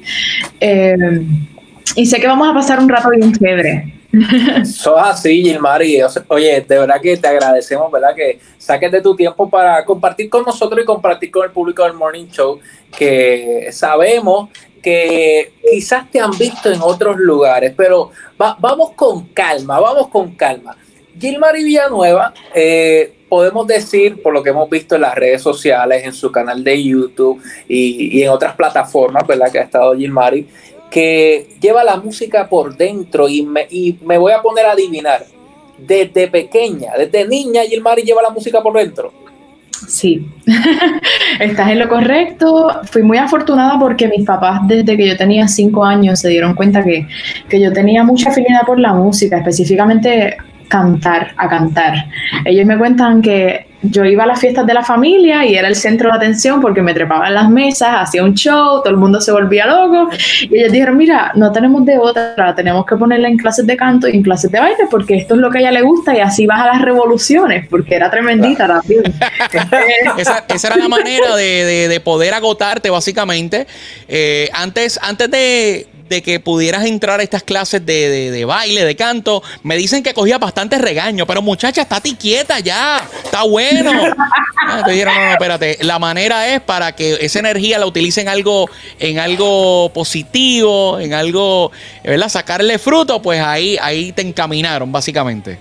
Eh, 0.61 1.23
y 1.95 2.07
sé 2.07 2.21
que 2.21 2.27
vamos 2.27 2.49
a 2.49 2.55
pasar 2.55 2.81
un 2.81 2.89
rato 2.89 3.11
bien 3.11 3.33
chévere. 3.33 3.94
Sos 4.65 4.99
así, 4.99 5.43
Gilmari. 5.43 6.01
Oye, 6.29 6.61
de 6.61 6.79
verdad 6.79 7.01
que 7.01 7.17
te 7.17 7.29
agradecemos, 7.29 7.91
¿verdad? 7.91 8.15
Que 8.15 8.39
saques 8.59 8.91
de 8.91 9.01
tu 9.01 9.15
tiempo 9.17 9.49
para 9.49 9.85
compartir 9.85 10.29
con 10.29 10.45
nosotros 10.45 10.81
y 10.83 10.85
compartir 10.85 11.31
con 11.31 11.45
el 11.45 11.51
público 11.51 11.85
del 11.85 11.95
Morning 11.95 12.27
Show, 12.27 12.59
que 12.97 13.69
sabemos 13.73 14.51
que 14.83 15.53
quizás 15.71 16.11
te 16.11 16.21
han 16.21 16.37
visto 16.37 16.71
en 16.71 16.81
otros 16.83 17.17
lugares, 17.17 17.73
pero 17.77 18.11
vamos 18.37 18.91
con 18.95 19.29
calma, 19.29 19.81
vamos 19.81 20.09
con 20.09 20.35
calma. 20.35 20.77
Gilmari 21.19 21.65
Villanueva, 21.65 22.35
eh, 22.55 23.15
podemos 23.29 23.67
decir, 23.67 24.21
por 24.21 24.35
lo 24.35 24.43
que 24.43 24.51
hemos 24.51 24.69
visto 24.69 24.97
en 24.97 25.03
las 25.03 25.15
redes 25.15 25.41
sociales, 25.41 26.05
en 26.05 26.13
su 26.13 26.31
canal 26.31 26.63
de 26.63 26.83
YouTube 26.83 27.41
y, 27.69 28.19
y 28.19 28.23
en 28.23 28.31
otras 28.31 28.55
plataformas, 28.55 29.27
¿verdad? 29.27 29.51
Que 29.51 29.61
ha 29.61 29.63
estado 29.63 29.97
Gilmari, 29.97 30.47
que 30.95 31.49
lleva 31.61 31.83
la 31.83 31.97
música 31.97 32.49
por 32.49 32.77
dentro 32.77 33.29
y 33.29 33.43
me, 33.43 33.67
y 33.69 33.99
me 34.05 34.17
voy 34.17 34.31
a 34.31 34.41
poner 34.41 34.65
a 34.67 34.71
adivinar. 34.71 35.25
Desde 35.77 36.29
pequeña, 36.29 36.93
desde 36.97 37.27
niña, 37.27 37.63
Gilmari 37.63 38.03
lleva 38.03 38.23
la 38.23 38.31
música 38.31 38.63
por 38.63 38.75
dentro. 38.75 39.13
Sí, 39.89 40.25
estás 41.41 41.71
en 41.73 41.81
lo 41.81 41.89
correcto. 41.89 42.81
Fui 42.85 43.03
muy 43.03 43.19
afortunada 43.19 43.77
porque 43.77 44.07
mis 44.07 44.25
papás 44.25 44.61
desde 44.69 44.97
que 44.97 45.09
yo 45.09 45.17
tenía 45.17 45.49
cinco 45.49 45.85
años 45.85 46.21
se 46.21 46.29
dieron 46.29 46.55
cuenta 46.55 46.85
que, 46.85 47.09
que 47.49 47.61
yo 47.61 47.73
tenía 47.73 48.05
mucha 48.05 48.31
afinidad 48.31 48.63
por 48.65 48.79
la 48.79 48.95
música, 48.95 49.39
específicamente 49.39 50.37
cantar, 50.69 51.35
a 51.37 51.49
cantar. 51.49 52.07
Ellos 52.45 52.67
me 52.67 52.79
cuentan 52.79 53.21
que 53.21 53.67
yo 53.91 54.05
iba 54.05 54.25
a 54.25 54.27
las 54.27 54.41
fiestas 54.41 54.67
de 54.67 54.75
la 54.75 54.83
familia 54.83 55.45
y 55.45 55.55
era 55.55 55.69
el 55.69 55.77
centro 55.77 56.11
de 56.11 56.17
atención 56.17 56.61
porque 56.61 56.83
me 56.83 56.95
trepaba 56.95 57.29
en 57.29 57.35
las 57.35 57.49
mesas, 57.49 57.89
hacía 57.93 58.25
un 58.25 58.35
show, 58.35 58.81
todo 58.83 58.91
el 58.91 58.97
mundo 58.97 59.21
se 59.21 59.33
volvía 59.33 59.67
loco. 59.67 60.09
Y 60.41 60.59
ellos 60.59 60.73
dijeron, 60.73 60.97
mira, 60.97 61.33
no 61.35 61.53
tenemos 61.53 61.85
de 61.85 61.99
otra, 61.99 62.55
tenemos 62.55 62.87
que 62.87 62.97
ponerla 62.97 63.29
en 63.29 63.37
clases 63.37 63.67
de 63.67 63.77
canto 63.77 64.09
y 64.09 64.17
en 64.17 64.23
clases 64.23 64.51
de 64.51 64.59
baile 64.59 64.85
porque 64.91 65.17
esto 65.17 65.35
es 65.35 65.41
lo 65.41 65.51
que 65.51 65.59
a 65.59 65.61
ella 65.63 65.73
le 65.73 65.83
gusta 65.83 66.17
y 66.17 66.21
así 66.21 66.47
vas 66.47 66.61
a 66.61 66.67
las 66.67 66.83
revoluciones, 66.83 67.67
porque 67.69 67.95
era 67.95 68.11
tremendita 68.11 68.67
también. 68.67 69.03
esa, 70.19 70.45
esa, 70.49 70.69
era 70.69 70.77
la 70.77 70.89
manera 70.89 71.37
de, 71.37 71.89
de, 71.89 72.01
poder 72.01 72.35
agotarte, 72.35 72.91
básicamente. 72.91 73.67
Eh, 74.09 74.49
antes, 74.53 74.99
antes 75.03 75.31
de, 75.31 75.87
de 76.09 76.23
que 76.23 76.41
pudieras 76.41 76.85
entrar 76.85 77.21
a 77.21 77.23
estas 77.23 77.43
clases 77.43 77.85
de, 77.85 78.45
baile, 78.47 78.85
de 78.85 78.97
canto. 78.97 79.43
Me 79.63 79.77
dicen 79.77 80.03
que 80.03 80.15
cogía 80.15 80.39
bastante 80.39 80.79
regaño, 80.79 81.27
pero 81.27 81.43
muchacha, 81.43 81.83
estate 81.83 82.17
quieta 82.17 82.61
ya, 82.61 83.07
está 83.25 83.43
bueno. 83.43 83.93
Ah, 84.67 84.83
te 84.83 84.93
dijeron, 84.93 85.15
no, 85.15 85.27
no, 85.27 85.33
espérate. 85.33 85.79
La 85.83 85.99
manera 85.99 86.49
es 86.49 86.59
para 86.63 86.93
que 86.93 87.19
esa 87.21 87.39
energía 87.39 87.79
la 87.79 87.85
utilicen 87.85 88.29
algo, 88.29 88.71
en 88.99 89.19
algo 89.19 89.91
positivo, 89.93 90.99
en 90.99 91.13
algo, 91.13 91.71
¿verdad? 92.03 92.31
Sacarle 92.31 92.79
fruto, 92.79 93.21
pues 93.21 93.43
ahí, 93.43 93.77
ahí 93.83 94.13
te 94.13 94.23
encaminaron, 94.23 94.91
básicamente. 94.91 95.59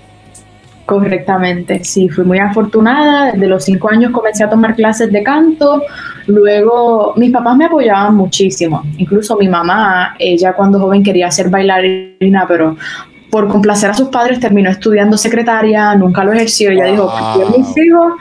Correctamente, 0.86 1.84
sí, 1.84 2.10
fui 2.10 2.26
muy 2.26 2.40
afortunada. 2.40 3.32
Desde 3.32 3.48
los 3.48 3.64
cinco 3.64 3.90
años 3.90 4.12
comencé 4.12 4.44
a 4.44 4.50
tomar 4.50 4.76
clases 4.76 5.12
de 5.12 5.24
canto. 5.24 5.82
Luego, 6.28 7.14
mis 7.16 7.32
papás 7.32 7.56
me 7.56 7.66
apoyaban 7.66 8.16
muchísimo. 8.16 8.84
Incluso 8.98 9.38
mi 9.38 9.48
mamá, 9.48 10.16
ella 10.20 10.54
cuando 10.54 10.80
joven 10.80 11.04
quería 11.04 11.32
ser 11.32 11.50
bailarina, 11.50 12.46
pero 12.48 12.76
por 13.30 13.48
complacer 13.48 13.90
a 13.90 13.94
sus 13.94 14.10
padres 14.10 14.40
terminó 14.40 14.70
estudiando 14.70 15.18
secretaria, 15.18 15.96
nunca 15.96 16.24
lo 16.24 16.34
ejerció. 16.34 16.70
Ella 16.70 16.86
dijo, 16.86 17.12
mis 17.58 17.78
hijos 17.78 18.14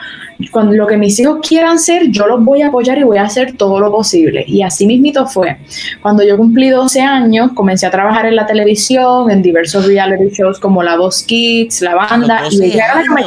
cuando 0.51 0.73
lo 0.73 0.87
que 0.87 0.97
mis 0.97 1.19
hijos 1.19 1.39
quieran 1.47 1.79
ser, 1.79 2.11
yo 2.11 2.27
los 2.27 2.45
voy 2.45 2.63
a 2.63 2.69
apoyar 2.69 2.99
y 2.99 3.03
voy 3.03 3.19
a 3.19 3.25
hacer 3.25 3.57
todo 3.57 3.81
lo 3.81 3.91
posible. 3.91 4.45
Y 4.47 4.63
así 4.63 4.87
mismito 4.87 5.27
fue. 5.27 5.59
Cuando 6.01 6.25
yo 6.25 6.37
cumplí 6.37 6.71
12 6.71 7.01
años, 7.01 7.53
comencé 7.55 7.87
a 7.87 7.91
trabajar 7.91 8.27
en 8.27 8.37
la 8.37 8.47
televisión, 8.47 9.31
en 9.31 9.43
diversos 9.43 9.87
reality 9.87 10.31
shows 10.31 10.59
como 10.59 10.83
La 10.83 10.97
Voz 10.97 11.23
Kids, 11.23 11.83
La 11.83 11.95
Banda, 11.95 12.43
y 12.51 12.65
ella 12.65 12.87
era 12.87 12.95
la 12.97 13.03
que 13.03 13.11
me. 13.11 13.23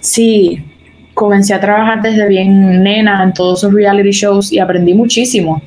Sí, 0.00 0.62
comencé 1.14 1.54
a 1.54 1.60
trabajar 1.60 2.02
desde 2.02 2.28
bien 2.28 2.82
nena 2.82 3.22
en 3.22 3.32
todos 3.32 3.60
esos 3.60 3.72
reality 3.72 4.10
shows 4.10 4.52
y 4.52 4.58
aprendí 4.58 4.94
muchísimo. 4.94 5.62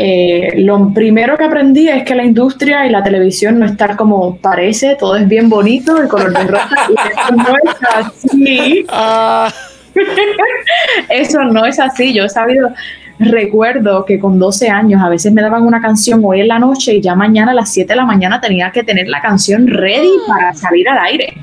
Eh, 0.00 0.52
lo 0.58 0.94
primero 0.94 1.36
que 1.36 1.42
aprendí 1.42 1.88
es 1.88 2.04
que 2.04 2.14
la 2.14 2.22
industria 2.22 2.86
y 2.86 2.90
la 2.90 3.02
televisión 3.02 3.58
no 3.58 3.66
está 3.66 3.96
como 3.96 4.36
parece, 4.36 4.94
todo 4.94 5.16
es 5.16 5.26
bien 5.26 5.48
bonito, 5.48 6.00
el 6.00 6.06
color 6.06 6.32
de 6.32 6.44
rosa, 6.44 6.68
y 6.88 6.94
eso 6.94 7.34
no 7.34 7.56
es 7.64 7.76
así. 7.96 8.86
Ah. 8.90 9.52
eso 11.08 11.42
no 11.42 11.66
es 11.66 11.80
así, 11.80 12.14
yo 12.14 12.26
he 12.26 12.28
sabido, 12.28 12.70
recuerdo 13.18 14.04
que 14.04 14.20
con 14.20 14.38
12 14.38 14.68
años 14.68 15.02
a 15.02 15.08
veces 15.08 15.32
me 15.32 15.42
daban 15.42 15.64
una 15.64 15.80
canción 15.80 16.20
hoy 16.24 16.42
en 16.42 16.48
la 16.48 16.60
noche 16.60 16.94
y 16.94 17.00
ya 17.00 17.16
mañana 17.16 17.50
a 17.50 17.54
las 17.54 17.72
7 17.72 17.88
de 17.88 17.96
la 17.96 18.04
mañana 18.04 18.40
tenía 18.40 18.70
que 18.70 18.84
tener 18.84 19.08
la 19.08 19.20
canción 19.20 19.66
ready 19.66 20.12
para 20.28 20.54
salir 20.54 20.88
al 20.88 20.98
aire. 21.06 21.34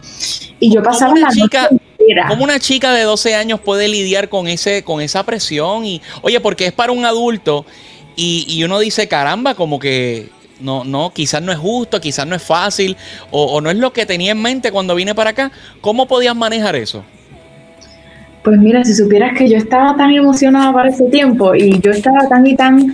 Y 0.61 0.73
yo 0.73 0.81
pasaba 0.81 1.13
la 1.13 1.27
chica, 1.27 1.67
¿Cómo 2.29 2.45
una 2.45 2.59
chica 2.59 2.93
de 2.93 3.03
12 3.03 3.35
años 3.35 3.59
puede 3.59 3.89
lidiar 3.89 4.29
con, 4.29 4.47
ese, 4.47 4.83
con 4.83 5.01
esa 5.01 5.25
presión? 5.25 5.85
Y, 5.85 6.01
oye, 6.21 6.39
porque 6.39 6.67
es 6.67 6.71
para 6.71 6.93
un 6.93 7.03
adulto 7.03 7.65
y, 8.15 8.63
uno 8.63 8.79
dice, 8.79 9.07
caramba, 9.07 9.55
como 9.55 9.79
que 9.79 10.29
no, 10.59 10.83
no, 10.83 11.11
quizás 11.11 11.41
no 11.41 11.51
es 11.51 11.57
justo, 11.57 11.99
quizás 11.99 12.25
no 12.25 12.35
es 12.35 12.43
fácil, 12.43 12.95
o, 13.31 13.59
no 13.61 13.69
es 13.69 13.77
lo 13.77 13.91
que 13.93 14.05
tenía 14.05 14.31
en 14.31 14.41
mente 14.41 14.71
cuando 14.71 14.95
vine 14.95 15.13
para 15.13 15.31
acá. 15.31 15.51
¿Cómo 15.81 16.07
podías 16.07 16.35
manejar 16.35 16.75
eso? 16.75 17.03
Pues 18.43 18.59
mira, 18.59 18.83
si 18.83 18.93
supieras 18.93 19.37
que 19.37 19.49
yo 19.49 19.57
estaba 19.57 19.95
tan 19.97 20.11
emocionada 20.11 20.71
para 20.71 20.89
ese 20.89 21.05
tiempo 21.05 21.55
y 21.55 21.79
yo 21.79 21.91
estaba 21.91 22.27
tan 22.29 22.45
y 22.45 22.55
tan, 22.55 22.93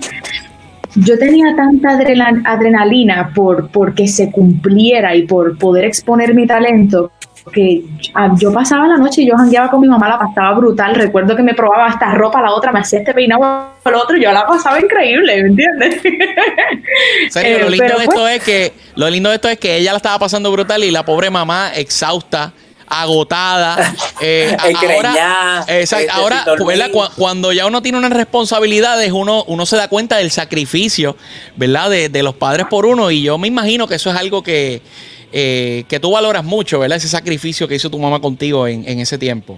yo 0.96 1.20
tenía 1.20 1.56
tanta 1.56 2.00
adrenalina 2.46 3.32
por 3.36 3.70
porque 3.70 4.08
se 4.08 4.32
cumpliera 4.32 5.16
y 5.16 5.28
por 5.28 5.58
poder 5.58 5.86
exponer 5.86 6.34
mi 6.34 6.48
talento 6.48 7.12
que 7.54 7.82
ah, 8.14 8.34
yo 8.38 8.54
pasaba 8.54 8.88
la 8.88 8.98
noche 8.98 9.24
y 9.24 9.28
yo 9.28 9.36
jangueaba 9.36 9.70
con 9.70 9.82
mi 9.82 9.88
mamá, 9.88 10.08
la 10.08 10.20
pasaba 10.20 10.54
brutal. 10.58 10.96
Recuerdo 10.96 11.36
que 11.36 11.44
me 11.44 11.54
probaba 11.54 11.90
esta 11.90 12.14
ropa, 12.14 12.42
la 12.42 12.52
otra 12.52 12.72
me 12.72 12.80
hacía 12.80 13.00
este 13.00 13.14
peinado, 13.14 13.68
el 13.84 13.96
otro, 13.96 14.18
yo 14.18 14.32
la 14.32 14.46
pasaba 14.46 14.80
increíble, 14.80 15.44
¿me 15.44 15.50
entiendes? 15.50 16.02
Serio, 17.30 17.60
lo 17.60 17.68
eh, 17.68 17.72
lindo 17.72 17.98
de 17.98 18.04
esto 18.04 18.16
pues 18.16 18.38
es 18.38 18.44
que 18.44 18.74
lo 18.96 19.10
lindo 19.10 19.30
de 19.30 19.36
esto 19.36 19.50
es 19.50 19.58
que 19.58 19.78
ella 19.78 19.92
la 19.92 19.98
estaba 19.98 20.20
pasando 20.20 20.52
brutal 20.52 20.84
y 20.84 20.92
la 20.92 21.04
pobre 21.04 21.30
mamá 21.30 21.72
exhausta 21.74 22.54
agotada. 22.88 23.94
Eh, 24.24 24.56
ahora, 24.94 25.66
ahora 26.12 26.92
cuando 27.16 27.52
ya 27.52 27.66
uno 27.66 27.82
tiene 27.82 27.98
unas 27.98 28.14
responsabilidades, 28.14 29.12
uno, 29.12 29.44
uno 29.48 29.66
se 29.66 29.76
da 29.76 29.88
cuenta 29.88 30.18
del 30.18 30.30
sacrificio, 30.30 31.18
¿verdad? 31.56 31.90
De, 31.90 32.10
de 32.10 32.22
los 32.22 32.36
padres 32.36 32.68
por 32.70 32.86
uno. 32.86 33.10
Y 33.10 33.24
yo 33.24 33.40
me 33.40 33.48
imagino 33.48 33.88
que 33.88 33.96
eso 33.96 34.12
es 34.12 34.16
algo 34.16 34.44
que, 34.44 34.84
eh, 35.32 35.84
que 35.88 36.00
tú 36.00 36.12
valoras 36.12 36.44
mucho, 36.44 36.80
¿verdad? 36.80 36.98
Ese 36.98 37.08
sacrificio 37.08 37.68
que 37.68 37.76
hizo 37.76 37.90
tu 37.90 38.00
mamá 38.00 38.20
contigo 38.20 38.68
en, 38.68 39.00
ese 39.00 39.18
tiempo. 39.18 39.58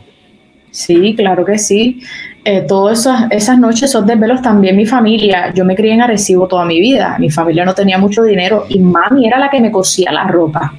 Sí, 0.71 1.15
claro 1.15 1.45
que 1.45 1.57
sí. 1.57 2.01
Eh, 2.45 2.61
todas 2.67 3.01
esas, 3.01 3.31
esas 3.31 3.57
noches, 3.57 3.83
esos 3.83 4.05
desvelos, 4.05 4.41
también 4.41 4.75
mi 4.75 4.85
familia, 4.85 5.53
yo 5.53 5.65
me 5.65 5.75
crié 5.75 5.93
en 5.93 6.01
Arecibo 6.01 6.47
toda 6.47 6.65
mi 6.65 6.79
vida, 6.79 7.15
mi 7.19 7.29
familia 7.29 7.63
no 7.63 7.73
tenía 7.73 7.97
mucho 7.97 8.23
dinero 8.23 8.65
y 8.69 8.79
mami 8.79 9.27
era 9.27 9.37
la 9.39 9.49
que 9.49 9.61
me 9.61 9.71
cosía 9.71 10.11
la 10.11 10.25
ropa. 10.27 10.73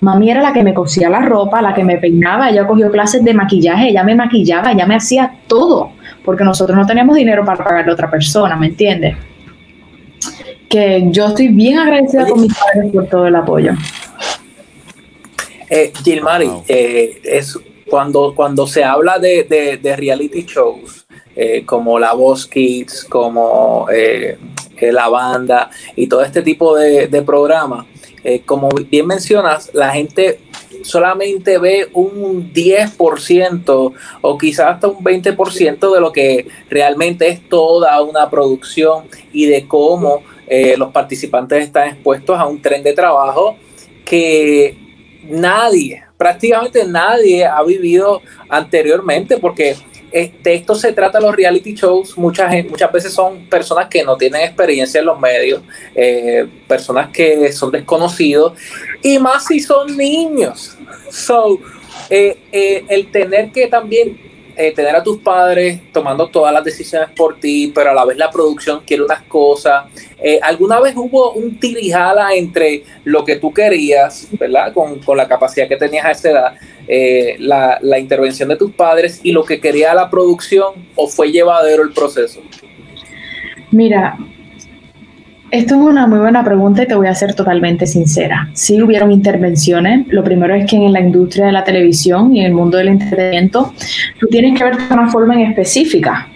Mami 0.00 0.30
era 0.30 0.40
la 0.40 0.52
que 0.52 0.62
me 0.62 0.72
cosía 0.72 1.10
la 1.10 1.20
ropa, 1.20 1.60
la 1.60 1.74
que 1.74 1.84
me 1.84 1.98
peinaba, 1.98 2.48
ella 2.48 2.66
cogió 2.66 2.90
clases 2.90 3.22
de 3.22 3.34
maquillaje, 3.34 3.90
ella 3.90 4.02
me 4.02 4.14
maquillaba, 4.14 4.72
ella 4.72 4.86
me 4.86 4.94
hacía 4.94 5.30
todo, 5.46 5.92
porque 6.24 6.42
nosotros 6.42 6.76
no 6.76 6.86
teníamos 6.86 7.16
dinero 7.16 7.44
para 7.44 7.62
pagarle 7.62 7.90
a 7.90 7.94
otra 7.94 8.10
persona, 8.10 8.56
¿me 8.56 8.68
entiendes? 8.68 9.16
Que 10.68 11.06
yo 11.10 11.26
estoy 11.28 11.48
bien 11.48 11.78
agradecida 11.78 12.26
con 12.26 12.40
mis 12.40 12.54
padres 12.54 12.92
por 12.92 13.06
todo 13.06 13.26
el 13.26 13.36
apoyo. 13.36 13.74
Eh, 15.72 15.92
Gilmari, 16.02 16.50
eh, 16.66 17.20
es 17.22 17.56
cuando, 17.88 18.34
cuando 18.34 18.66
se 18.66 18.82
habla 18.82 19.20
de, 19.20 19.78
reality 19.96 20.42
shows 20.42 21.06
eh, 21.36 21.64
como 21.64 21.96
La 22.00 22.12
Voz 22.12 22.48
Kids, 22.48 23.04
como 23.04 23.86
eh, 23.92 24.36
La 24.80 25.08
Banda 25.08 25.70
y 25.94 26.08
todo 26.08 26.24
este 26.24 26.42
tipo 26.42 26.76
de, 26.76 27.06
de 27.06 27.22
programas, 27.22 27.86
como 28.44 28.68
bien 28.68 29.06
mencionas, 29.06 29.70
la 29.72 29.92
gente 29.92 30.40
solamente 30.82 31.56
ve 31.56 31.88
un 31.94 32.52
10% 32.52 33.92
o 34.20 34.38
quizás 34.38 34.74
hasta 34.74 34.88
un 34.88 35.02
20% 35.02 35.94
de 35.94 36.00
lo 36.00 36.12
que 36.12 36.46
realmente 36.68 37.28
es 37.28 37.48
toda 37.48 38.02
una 38.02 38.28
producción 38.28 39.04
y 39.32 39.46
de 39.46 39.66
cómo 39.66 40.22
los 40.76 40.92
participantes 40.92 41.64
están 41.64 41.88
expuestos 41.88 42.38
a 42.38 42.46
un 42.46 42.60
tren 42.60 42.82
de 42.82 42.92
trabajo 42.92 43.56
que 44.04 44.89
nadie, 45.24 46.04
prácticamente 46.16 46.84
nadie 46.84 47.44
ha 47.44 47.62
vivido 47.62 48.22
anteriormente, 48.48 49.38
porque 49.38 49.76
de 50.12 50.54
esto 50.54 50.74
se 50.74 50.92
trata 50.92 51.20
los 51.20 51.34
reality 51.34 51.74
shows. 51.74 52.18
Muchas, 52.18 52.52
muchas 52.68 52.92
veces 52.92 53.12
son 53.12 53.46
personas 53.48 53.88
que 53.88 54.02
no 54.02 54.16
tienen 54.16 54.42
experiencia 54.42 55.00
en 55.00 55.06
los 55.06 55.18
medios, 55.18 55.62
eh, 55.94 56.46
personas 56.66 57.10
que 57.10 57.52
son 57.52 57.70
desconocidos, 57.70 58.54
y 59.02 59.18
más 59.18 59.46
si 59.46 59.60
son 59.60 59.96
niños. 59.96 60.76
So, 61.10 61.58
eh, 62.08 62.38
eh, 62.50 62.84
el 62.88 63.10
tener 63.10 63.52
que 63.52 63.68
también 63.68 64.29
eh, 64.56 64.72
tener 64.74 64.94
a 64.96 65.02
tus 65.02 65.18
padres 65.18 65.80
tomando 65.92 66.28
todas 66.28 66.52
las 66.52 66.64
decisiones 66.64 67.10
por 67.16 67.38
ti, 67.38 67.72
pero 67.74 67.90
a 67.90 67.94
la 67.94 68.04
vez 68.04 68.16
la 68.16 68.30
producción 68.30 68.82
quiere 68.86 69.02
unas 69.02 69.22
cosas. 69.22 69.86
Eh, 70.18 70.38
¿Alguna 70.42 70.80
vez 70.80 70.94
hubo 70.96 71.32
un 71.32 71.58
tirijala 71.58 72.34
entre 72.34 72.84
lo 73.04 73.24
que 73.24 73.36
tú 73.36 73.52
querías, 73.52 74.28
¿verdad? 74.32 74.72
Con, 74.72 75.00
la 75.16 75.26
capacidad 75.26 75.68
que 75.68 75.76
tenías 75.76 76.04
a 76.04 76.10
esa 76.12 76.30
edad, 76.30 76.54
eh, 76.86 77.36
la, 77.38 77.78
la 77.80 77.98
intervención 77.98 78.48
de 78.48 78.56
tus 78.56 78.72
padres 78.72 79.20
y 79.22 79.32
lo 79.32 79.44
que 79.44 79.60
quería 79.60 79.94
la 79.94 80.10
producción, 80.10 80.74
o 80.94 81.08
fue 81.08 81.30
llevadero 81.30 81.82
el 81.82 81.92
proceso? 81.92 82.40
Mira, 83.70 84.18
esto 85.50 85.74
es 85.74 85.80
una 85.80 86.06
muy 86.06 86.18
buena 86.18 86.44
pregunta 86.44 86.82
y 86.82 86.86
te 86.86 86.94
voy 86.94 87.08
a 87.08 87.14
ser 87.14 87.34
totalmente 87.34 87.86
sincera. 87.86 88.48
Sí 88.52 88.80
hubieron 88.80 89.10
intervenciones. 89.10 90.06
Lo 90.08 90.22
primero 90.22 90.54
es 90.54 90.68
que 90.70 90.76
en 90.76 90.92
la 90.92 91.00
industria 91.00 91.46
de 91.46 91.52
la 91.52 91.64
televisión 91.64 92.34
y 92.34 92.40
en 92.40 92.46
el 92.46 92.52
mundo 92.52 92.78
del 92.78 92.88
entretenimiento, 92.88 93.72
tú 94.18 94.26
tienes 94.28 94.56
que 94.56 94.64
verte 94.64 94.84
de 94.84 94.94
una 94.94 95.10
forma 95.10 95.34
en 95.34 95.50
específica. 95.50 96.29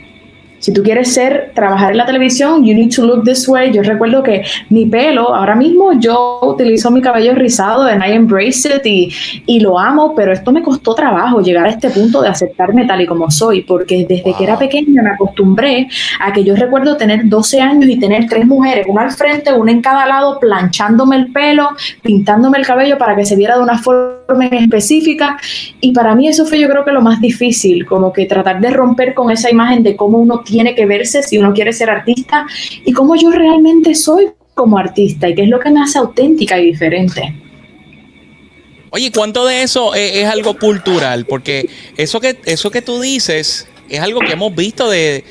Si 0.65 0.73
tú 0.73 0.83
quieres 0.83 1.13
ser, 1.13 1.53
trabajar 1.55 1.91
en 1.91 1.99
la 1.99 2.07
televisión, 2.07 2.65
you 2.65 2.75
need 2.75 2.91
to 2.91 3.05
look 3.05 3.23
this 3.23 3.47
way. 3.47 3.71
Yo 3.71 3.83
recuerdo 3.83 4.23
que 4.23 4.45
mi 4.71 4.87
pelo, 4.87 5.35
ahora 5.35 5.55
mismo 5.55 5.93
yo 6.01 6.39
utilizo 6.41 6.91
mi 6.91 7.03
cabello 7.03 7.35
rizado 7.35 7.83
and 7.83 8.03
I 8.03 8.13
embrace 8.13 8.67
it 8.67 8.87
y, 8.87 9.13
y 9.45 9.61
lo 9.61 9.79
amo, 9.79 10.15
pero 10.15 10.33
esto 10.33 10.53
me 10.53 10.63
costó 10.63 10.95
trabajo 10.95 11.43
llegar 11.43 11.67
a 11.67 11.69
este 11.69 11.91
punto 11.91 12.23
de 12.23 12.29
aceptarme 12.29 12.87
tal 12.87 13.03
y 13.03 13.07
como 13.07 13.31
soy, 13.31 13.61
porque 13.61 14.07
desde 14.09 14.33
que 14.33 14.43
era 14.43 14.59
pequeña 14.59 15.03
me 15.03 15.11
acostumbré 15.11 15.87
a 16.19 16.33
que 16.33 16.43
yo 16.43 16.57
recuerdo 16.57 16.97
tener 16.97 17.29
12 17.29 17.61
años 17.61 17.91
y 17.91 17.99
tener 17.99 18.27
tres 18.27 18.47
mujeres, 18.47 18.87
una 18.89 19.03
al 19.03 19.11
frente, 19.11 19.53
una 19.53 19.71
en 19.71 19.83
cada 19.83 20.07
lado, 20.07 20.41
planchándome 20.41 21.17
el 21.17 21.31
pelo, 21.31 21.69
pintándome 22.01 22.57
el 22.57 22.65
cabello 22.65 22.97
para 22.97 23.15
que 23.15 23.27
se 23.27 23.37
viera 23.37 23.59
de 23.59 23.63
una 23.63 23.77
forma 23.77 24.15
forma 24.27 24.47
específica 24.47 25.37
y 25.81 25.93
para 25.93 26.15
mí 26.15 26.29
eso 26.29 26.45
fue 26.47 26.59
yo 26.59 26.69
creo 26.69 26.85
que 26.85 26.93
lo 26.93 27.03
más 27.03 27.21
difícil, 27.21 27.87
como 27.87 28.13
que 28.13 28.27
tratar 28.27 28.61
de 28.61 28.71
romper 28.71 29.15
con 29.15 29.31
esa 29.31 29.51
imagen 29.51 29.83
de 29.83 29.97
cómo 29.97 30.19
uno 30.19 30.41
tiene 30.41 30.54
que 30.75 30.87
verse 30.87 31.23
si 31.23 31.39
uno 31.39 31.53
quiere 31.53 31.73
ser 31.73 31.91
artista 31.91 32.47
y 32.85 32.93
cómo 32.93 33.17
yo 33.17 33.31
realmente 33.31 33.95
soy 33.95 34.29
como 34.55 34.79
artista 34.79 35.29
y 35.29 35.35
qué 35.35 35.43
es 35.43 35.49
lo 35.49 35.59
que 35.59 35.71
me 35.71 35.83
hace 35.83 35.99
auténtica 35.99 36.59
y 36.59 36.67
diferente. 36.67 37.35
Oye, 38.91 39.11
¿cuánto 39.11 39.45
de 39.45 39.63
eso 39.63 39.93
es, 39.95 40.25
algo 40.27 40.57
cultural? 40.57 41.27
Porque 41.27 41.69
eso 41.97 42.21
que, 42.21 42.39
eso 42.45 42.71
que 42.71 42.81
tú 42.81 43.01
dices 43.01 43.67
es 43.89 44.01
algo 44.01 44.21
que 44.21 44.33
hemos 44.33 44.55
visto 44.55 44.89
de, 44.89 45.25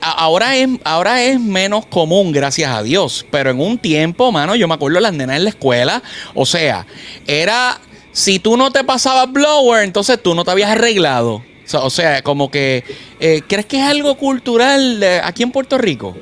ahora 0.00 0.56
es 0.56 0.68
ahora 0.84 1.22
es 1.22 1.38
menos 1.38 1.84
común, 1.84 2.32
gracias 2.32 2.70
a 2.70 2.82
Dios. 2.82 3.26
Pero 3.30 3.50
en 3.50 3.60
un 3.60 3.76
tiempo, 3.76 4.32
mano, 4.32 4.54
yo 4.54 4.66
me 4.68 4.74
acuerdo 4.74 5.00
las 5.00 5.12
nenas 5.12 5.36
en 5.36 5.44
la 5.44 5.50
escuela. 5.50 6.02
O 6.32 6.46
sea, 6.46 6.86
era 7.26 7.78
si 8.12 8.38
tú 8.38 8.56
no 8.56 8.70
te 8.70 8.84
pasabas 8.84 9.30
blower, 9.30 9.84
entonces 9.84 10.22
tú 10.22 10.34
no 10.34 10.44
te 10.44 10.52
habías 10.52 10.70
arreglado. 10.70 11.42
O 11.72 11.90
sea, 11.90 12.22
como 12.22 12.50
que, 12.50 12.84
eh, 13.20 13.42
¿crees 13.46 13.66
que 13.66 13.78
es 13.78 13.84
algo 13.84 14.16
cultural 14.16 15.02
aquí 15.22 15.42
en 15.42 15.50
Puerto 15.50 15.78
Rico? 15.78 16.16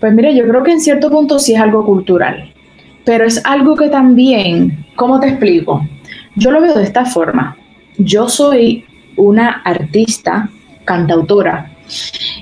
Pues 0.00 0.12
mire, 0.14 0.34
yo 0.34 0.46
creo 0.48 0.62
que 0.62 0.72
en 0.72 0.80
cierto 0.80 1.10
punto 1.10 1.38
sí 1.38 1.54
es 1.54 1.60
algo 1.60 1.84
cultural, 1.84 2.52
pero 3.04 3.24
es 3.24 3.44
algo 3.44 3.76
que 3.76 3.88
también, 3.88 4.86
¿cómo 4.96 5.20
te 5.20 5.28
explico? 5.28 5.86
Yo 6.34 6.50
lo 6.50 6.60
veo 6.60 6.74
de 6.74 6.84
esta 6.84 7.04
forma. 7.04 7.56
Yo 7.98 8.28
soy 8.28 8.84
una 9.16 9.62
artista, 9.64 10.48
cantautora, 10.84 11.70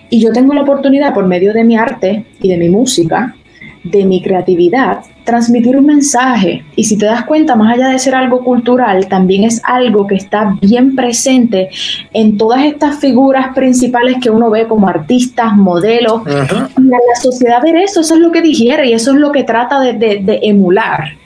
y 0.08 0.20
yo 0.20 0.32
tengo 0.32 0.54
la 0.54 0.62
oportunidad 0.62 1.12
por 1.12 1.26
medio 1.26 1.52
de 1.52 1.64
mi 1.64 1.76
arte 1.76 2.24
y 2.40 2.48
de 2.48 2.56
mi 2.56 2.68
música, 2.68 3.34
de 3.82 4.04
mi 4.04 4.22
creatividad, 4.22 5.00
transmitir 5.24 5.76
un 5.76 5.86
mensaje. 5.86 6.64
Y 6.76 6.84
si 6.84 6.98
te 6.98 7.06
das 7.06 7.24
cuenta, 7.24 7.56
más 7.56 7.74
allá 7.74 7.88
de 7.88 7.98
ser 7.98 8.14
algo 8.14 8.44
cultural, 8.44 9.08
también 9.08 9.44
es 9.44 9.60
algo 9.64 10.06
que 10.06 10.16
está 10.16 10.56
bien 10.60 10.94
presente 10.94 11.70
en 12.12 12.36
todas 12.36 12.64
estas 12.64 12.98
figuras 12.98 13.54
principales 13.54 14.16
que 14.20 14.30
uno 14.30 14.50
ve 14.50 14.66
como 14.66 14.88
artistas, 14.88 15.54
modelos. 15.54 16.22
Y 16.26 16.32
a 16.32 16.98
la 17.08 17.20
sociedad 17.20 17.62
ver 17.62 17.76
eso, 17.76 18.00
eso 18.00 18.14
es 18.14 18.20
lo 18.20 18.30
que 18.30 18.42
digiere 18.42 18.88
y 18.88 18.92
eso 18.92 19.12
es 19.12 19.18
lo 19.18 19.32
que 19.32 19.44
trata 19.44 19.80
de, 19.80 19.94
de 19.94 20.40
emular. 20.42 21.20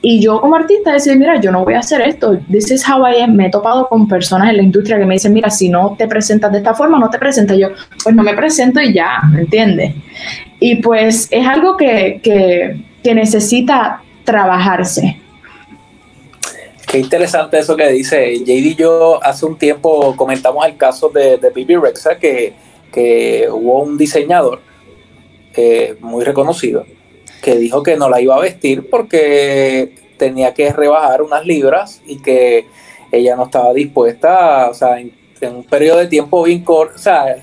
Y 0.00 0.20
yo 0.20 0.40
como 0.40 0.54
artista 0.54 0.92
decía, 0.92 1.16
mira, 1.16 1.40
yo 1.40 1.50
no 1.50 1.64
voy 1.64 1.74
a 1.74 1.80
hacer 1.80 2.00
esto. 2.02 2.38
This 2.50 2.70
is 2.70 2.88
how 2.88 3.04
I 3.04 3.20
am. 3.20 3.34
Me 3.34 3.46
he 3.46 3.50
topado 3.50 3.88
con 3.88 4.06
personas 4.06 4.50
en 4.50 4.58
la 4.58 4.62
industria 4.62 4.96
que 4.96 5.04
me 5.04 5.14
dicen, 5.14 5.32
mira, 5.32 5.50
si 5.50 5.68
no 5.68 5.96
te 5.98 6.06
presentas 6.06 6.52
de 6.52 6.58
esta 6.58 6.72
forma, 6.72 6.98
no 6.98 7.10
te 7.10 7.18
presentas. 7.18 7.58
Yo, 7.58 7.70
pues 8.02 8.14
no 8.14 8.22
me 8.22 8.34
presento 8.34 8.80
y 8.80 8.92
ya, 8.92 9.20
¿me 9.32 9.40
entiendes? 9.40 9.94
Y 10.60 10.76
pues 10.76 11.28
es 11.30 11.46
algo 11.46 11.76
que, 11.76 12.20
que, 12.22 12.76
que 13.02 13.14
necesita 13.14 14.02
trabajarse. 14.24 15.20
Qué 16.86 16.98
interesante 16.98 17.58
eso 17.58 17.76
que 17.76 17.88
dice. 17.88 18.34
JD 18.38 18.48
y 18.48 18.74
yo 18.74 19.22
hace 19.22 19.46
un 19.46 19.56
tiempo 19.56 20.16
comentamos 20.16 20.66
el 20.66 20.76
caso 20.76 21.08
de, 21.10 21.36
de 21.36 21.50
Bibi 21.50 21.76
Rexa, 21.76 22.18
que, 22.18 22.54
que 22.92 23.46
hubo 23.50 23.82
un 23.82 23.98
diseñador 23.98 24.60
eh, 25.54 25.96
muy 26.00 26.24
reconocido 26.24 26.84
que 27.42 27.56
dijo 27.56 27.82
que 27.82 27.96
no 27.96 28.08
la 28.08 28.20
iba 28.20 28.36
a 28.36 28.40
vestir 28.40 28.88
porque 28.90 29.94
tenía 30.16 30.54
que 30.54 30.72
rebajar 30.72 31.22
unas 31.22 31.46
libras 31.46 32.02
y 32.06 32.20
que 32.20 32.66
ella 33.12 33.36
no 33.36 33.44
estaba 33.44 33.72
dispuesta, 33.72 34.68
o 34.68 34.74
sea, 34.74 35.00
en, 35.00 35.12
un 35.40 35.64
periodo 35.64 35.98
de 35.98 36.08
tiempo 36.08 36.42
bien 36.42 36.64
corto, 36.64 36.96
o 36.96 36.98
sea, 36.98 37.36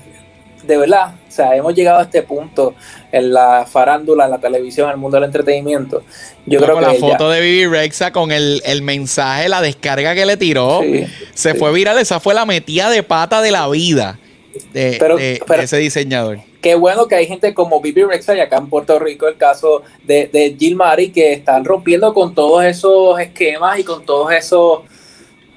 de 0.64 0.76
verdad, 0.76 1.14
sea, 1.36 1.54
hemos 1.54 1.74
llegado 1.74 1.98
a 1.98 2.02
este 2.02 2.22
punto 2.22 2.74
en 3.12 3.32
la 3.32 3.66
farándula, 3.66 4.24
en 4.24 4.30
la 4.30 4.38
televisión, 4.38 4.88
en 4.88 4.92
el 4.92 4.98
mundo 4.98 5.16
del 5.16 5.24
entretenimiento. 5.24 6.02
Yo 6.46 6.60
creo 6.60 6.76
que 6.76 6.86
la 6.86 6.94
foto 6.94 7.30
de 7.30 7.40
Bibi 7.40 7.66
Rexa 7.66 8.12
con 8.12 8.32
el, 8.32 8.62
mensaje, 8.82 9.48
la 9.48 9.60
descarga 9.60 10.14
que 10.14 10.26
le 10.26 10.36
tiró, 10.36 10.80
se 11.34 11.54
fue 11.54 11.72
viral, 11.72 11.98
esa 11.98 12.20
fue 12.20 12.34
la 12.34 12.46
metida 12.46 12.90
de 12.90 13.02
pata 13.02 13.42
de 13.42 13.50
la 13.50 13.68
vida 13.68 14.18
de 14.72 15.40
ese 15.58 15.76
diseñador. 15.76 16.38
qué 16.60 16.74
bueno 16.74 17.06
que 17.06 17.14
hay 17.14 17.26
gente 17.26 17.52
como 17.54 17.80
Bibi 17.80 18.04
Rexa 18.04 18.34
y 18.34 18.40
acá 18.40 18.56
en 18.56 18.68
Puerto 18.68 18.98
Rico 18.98 19.28
el 19.28 19.36
caso 19.36 19.82
de, 20.04 20.28
de 20.32 20.56
Jill 20.58 20.76
Mari 20.76 21.10
que 21.10 21.32
están 21.32 21.64
rompiendo 21.64 22.12
con 22.14 22.34
todos 22.34 22.64
esos 22.64 23.20
esquemas 23.20 23.78
y 23.78 23.84
con 23.84 24.04
todos 24.04 24.32
esos 24.32 24.80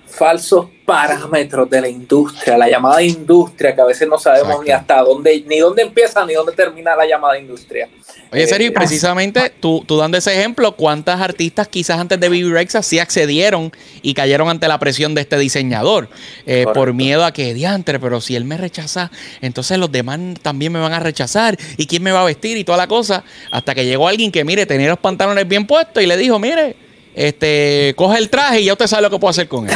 falsos 0.09 0.67
parámetros 0.85 1.69
de 1.69 1.81
la 1.81 1.87
industria, 1.87 2.57
la 2.57 2.67
llamada 2.67 3.01
industria, 3.03 3.75
que 3.75 3.81
a 3.81 3.85
veces 3.85 4.07
no 4.07 4.17
sabemos 4.17 4.63
ni 4.65 4.71
hasta 4.71 5.01
dónde, 5.01 5.43
ni 5.47 5.59
dónde 5.59 5.83
empieza 5.83 6.25
ni 6.25 6.33
dónde 6.33 6.51
termina 6.53 6.95
la 6.95 7.05
llamada 7.05 7.37
industria. 7.37 7.87
Oye, 8.31 8.47
Sergio, 8.47 8.69
eh, 8.69 8.71
precisamente 8.71 9.51
tú, 9.59 9.83
tú 9.87 9.97
dando 9.97 10.17
ese 10.17 10.33
ejemplo, 10.33 10.75
¿cuántas 10.75 11.21
artistas 11.21 11.67
quizás 11.67 11.99
antes 11.99 12.19
de 12.19 12.27
Bibi 12.27 12.51
Rexa 12.51 12.81
sí 12.81 12.97
accedieron 12.97 13.71
y 14.01 14.15
cayeron 14.15 14.49
ante 14.49 14.67
la 14.67 14.79
presión 14.79 15.13
de 15.13 15.21
este 15.21 15.37
diseñador? 15.37 16.09
Eh, 16.47 16.65
por 16.73 16.93
miedo 16.93 17.23
a 17.23 17.31
que, 17.33 17.53
diantre, 17.53 17.99
pero 17.99 18.19
si 18.19 18.35
él 18.35 18.45
me 18.45 18.57
rechaza, 18.57 19.11
entonces 19.41 19.77
los 19.77 19.91
demás 19.91 20.19
también 20.41 20.71
me 20.73 20.79
van 20.79 20.93
a 20.93 20.99
rechazar. 20.99 21.55
¿Y 21.77 21.85
quién 21.85 22.01
me 22.01 22.11
va 22.11 22.21
a 22.21 22.25
vestir? 22.25 22.57
Y 22.57 22.63
toda 22.63 22.79
la 22.79 22.87
cosa. 22.87 23.23
Hasta 23.51 23.75
que 23.75 23.85
llegó 23.85 24.07
alguien 24.07 24.31
que, 24.31 24.43
mire, 24.43 24.65
tenía 24.65 24.89
los 24.89 24.99
pantalones 24.99 25.47
bien 25.47 25.67
puestos 25.67 26.01
y 26.01 26.07
le 26.07 26.17
dijo, 26.17 26.39
mire, 26.39 26.88
este, 27.19 27.93
coge 27.97 28.17
el 28.17 28.29
traje 28.29 28.61
y 28.61 28.65
ya 28.65 28.71
usted 28.71 28.87
sabe 28.87 29.01
lo 29.01 29.09
que 29.09 29.19
puedo 29.19 29.31
hacer 29.31 29.49
con 29.49 29.67
él. 29.67 29.75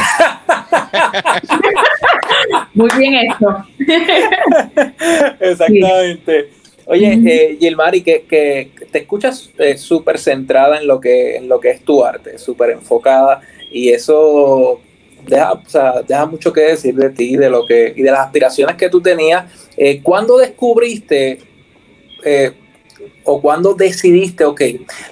Muy 2.72 2.88
bien 2.96 3.16
esto. 3.16 3.66
Exactamente. 5.40 6.48
Oye, 6.86 7.20
eh, 7.26 7.58
Gilmari, 7.60 8.00
que, 8.02 8.22
que, 8.22 8.70
te 8.90 9.00
escuchas 9.00 9.50
eh, 9.58 9.76
súper 9.76 10.18
centrada 10.18 10.78
en 10.78 10.86
lo, 10.86 10.98
que, 10.98 11.36
en 11.36 11.46
lo 11.46 11.60
que 11.60 11.72
es 11.72 11.84
tu 11.84 12.02
arte, 12.02 12.38
súper 12.38 12.70
enfocada, 12.70 13.42
y 13.70 13.90
eso 13.90 14.80
deja, 15.26 15.60
deja 16.08 16.24
mucho 16.24 16.50
que 16.50 16.62
decir 16.62 16.94
de 16.94 17.10
ti 17.10 17.36
de 17.36 17.50
lo 17.50 17.66
que, 17.66 17.92
y 17.94 18.00
de 18.00 18.10
las 18.10 18.20
aspiraciones 18.20 18.76
que 18.76 18.88
tú 18.88 19.02
tenías. 19.02 19.44
Eh, 19.76 20.00
¿Cuándo 20.02 20.38
descubriste 20.38 21.40
eh, 22.24 22.52
o 23.24 23.40
cuando 23.40 23.74
decidiste, 23.74 24.44
ok, 24.44 24.62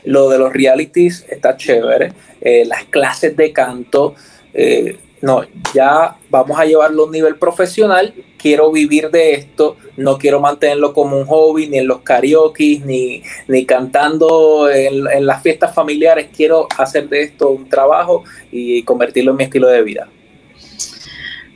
lo 0.05 0.29
de 0.29 0.39
los 0.39 0.53
realities 0.53 1.27
está 1.29 1.57
chévere, 1.57 2.13
eh, 2.41 2.65
las 2.67 2.85
clases 2.85 3.37
de 3.37 3.53
canto, 3.53 4.15
eh, 4.55 4.99
no, 5.23 5.43
ya 5.73 6.17
vamos 6.31 6.59
a 6.59 6.65
llevarlo 6.65 7.05
a 7.05 7.07
un 7.07 7.13
nivel 7.13 7.37
profesional, 7.37 8.13
quiero 8.37 8.73
vivir 8.73 9.09
de 9.11 9.35
esto, 9.35 9.77
no 9.97 10.19
quiero 10.19 10.41
mantenerlo 10.41 10.93
como 10.93 11.17
un 11.17 11.27
hobby, 11.27 11.69
ni 11.69 11.79
en 11.79 11.87
los 11.87 12.01
karaoke, 12.01 12.83
ni, 12.85 13.23
ni 13.47 13.65
cantando 13.65 14.69
en, 14.69 15.07
en, 15.13 15.25
las 15.25 15.43
fiestas 15.43 15.73
familiares, 15.73 16.29
quiero 16.37 16.67
hacer 16.77 17.09
de 17.09 17.23
esto 17.23 17.51
un 17.51 17.69
trabajo 17.69 18.25
y 18.51 18.83
convertirlo 18.83 19.31
en 19.31 19.37
mi 19.37 19.45
estilo 19.45 19.69
de 19.69 19.83
vida. 19.83 20.09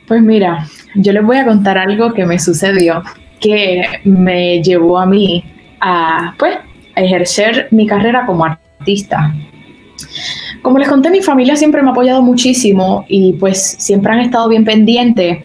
Pues 0.07 0.21
mira, 0.21 0.65
yo 0.95 1.11
les 1.11 1.23
voy 1.23 1.35
a 1.35 1.45
contar 1.45 1.77
algo 1.77 2.13
que 2.13 2.25
me 2.25 2.39
sucedió, 2.39 3.03
que 3.41 3.83
me 4.05 4.63
llevó 4.63 4.97
a 4.97 5.05
mí 5.05 5.43
a, 5.79 6.35
pues, 6.37 6.57
a 6.95 7.01
ejercer 7.01 7.67
mi 7.71 7.85
carrera 7.85 8.25
como 8.25 8.45
artista. 8.45 9.33
Como 10.61 10.77
les 10.77 10.87
conté, 10.87 11.09
mi 11.09 11.21
familia 11.21 11.55
siempre 11.55 11.81
me 11.81 11.89
ha 11.89 11.91
apoyado 11.91 12.21
muchísimo 12.21 13.05
y 13.07 13.33
pues 13.33 13.61
siempre 13.79 14.13
han 14.13 14.19
estado 14.19 14.49
bien 14.49 14.65
pendientes. 14.65 15.43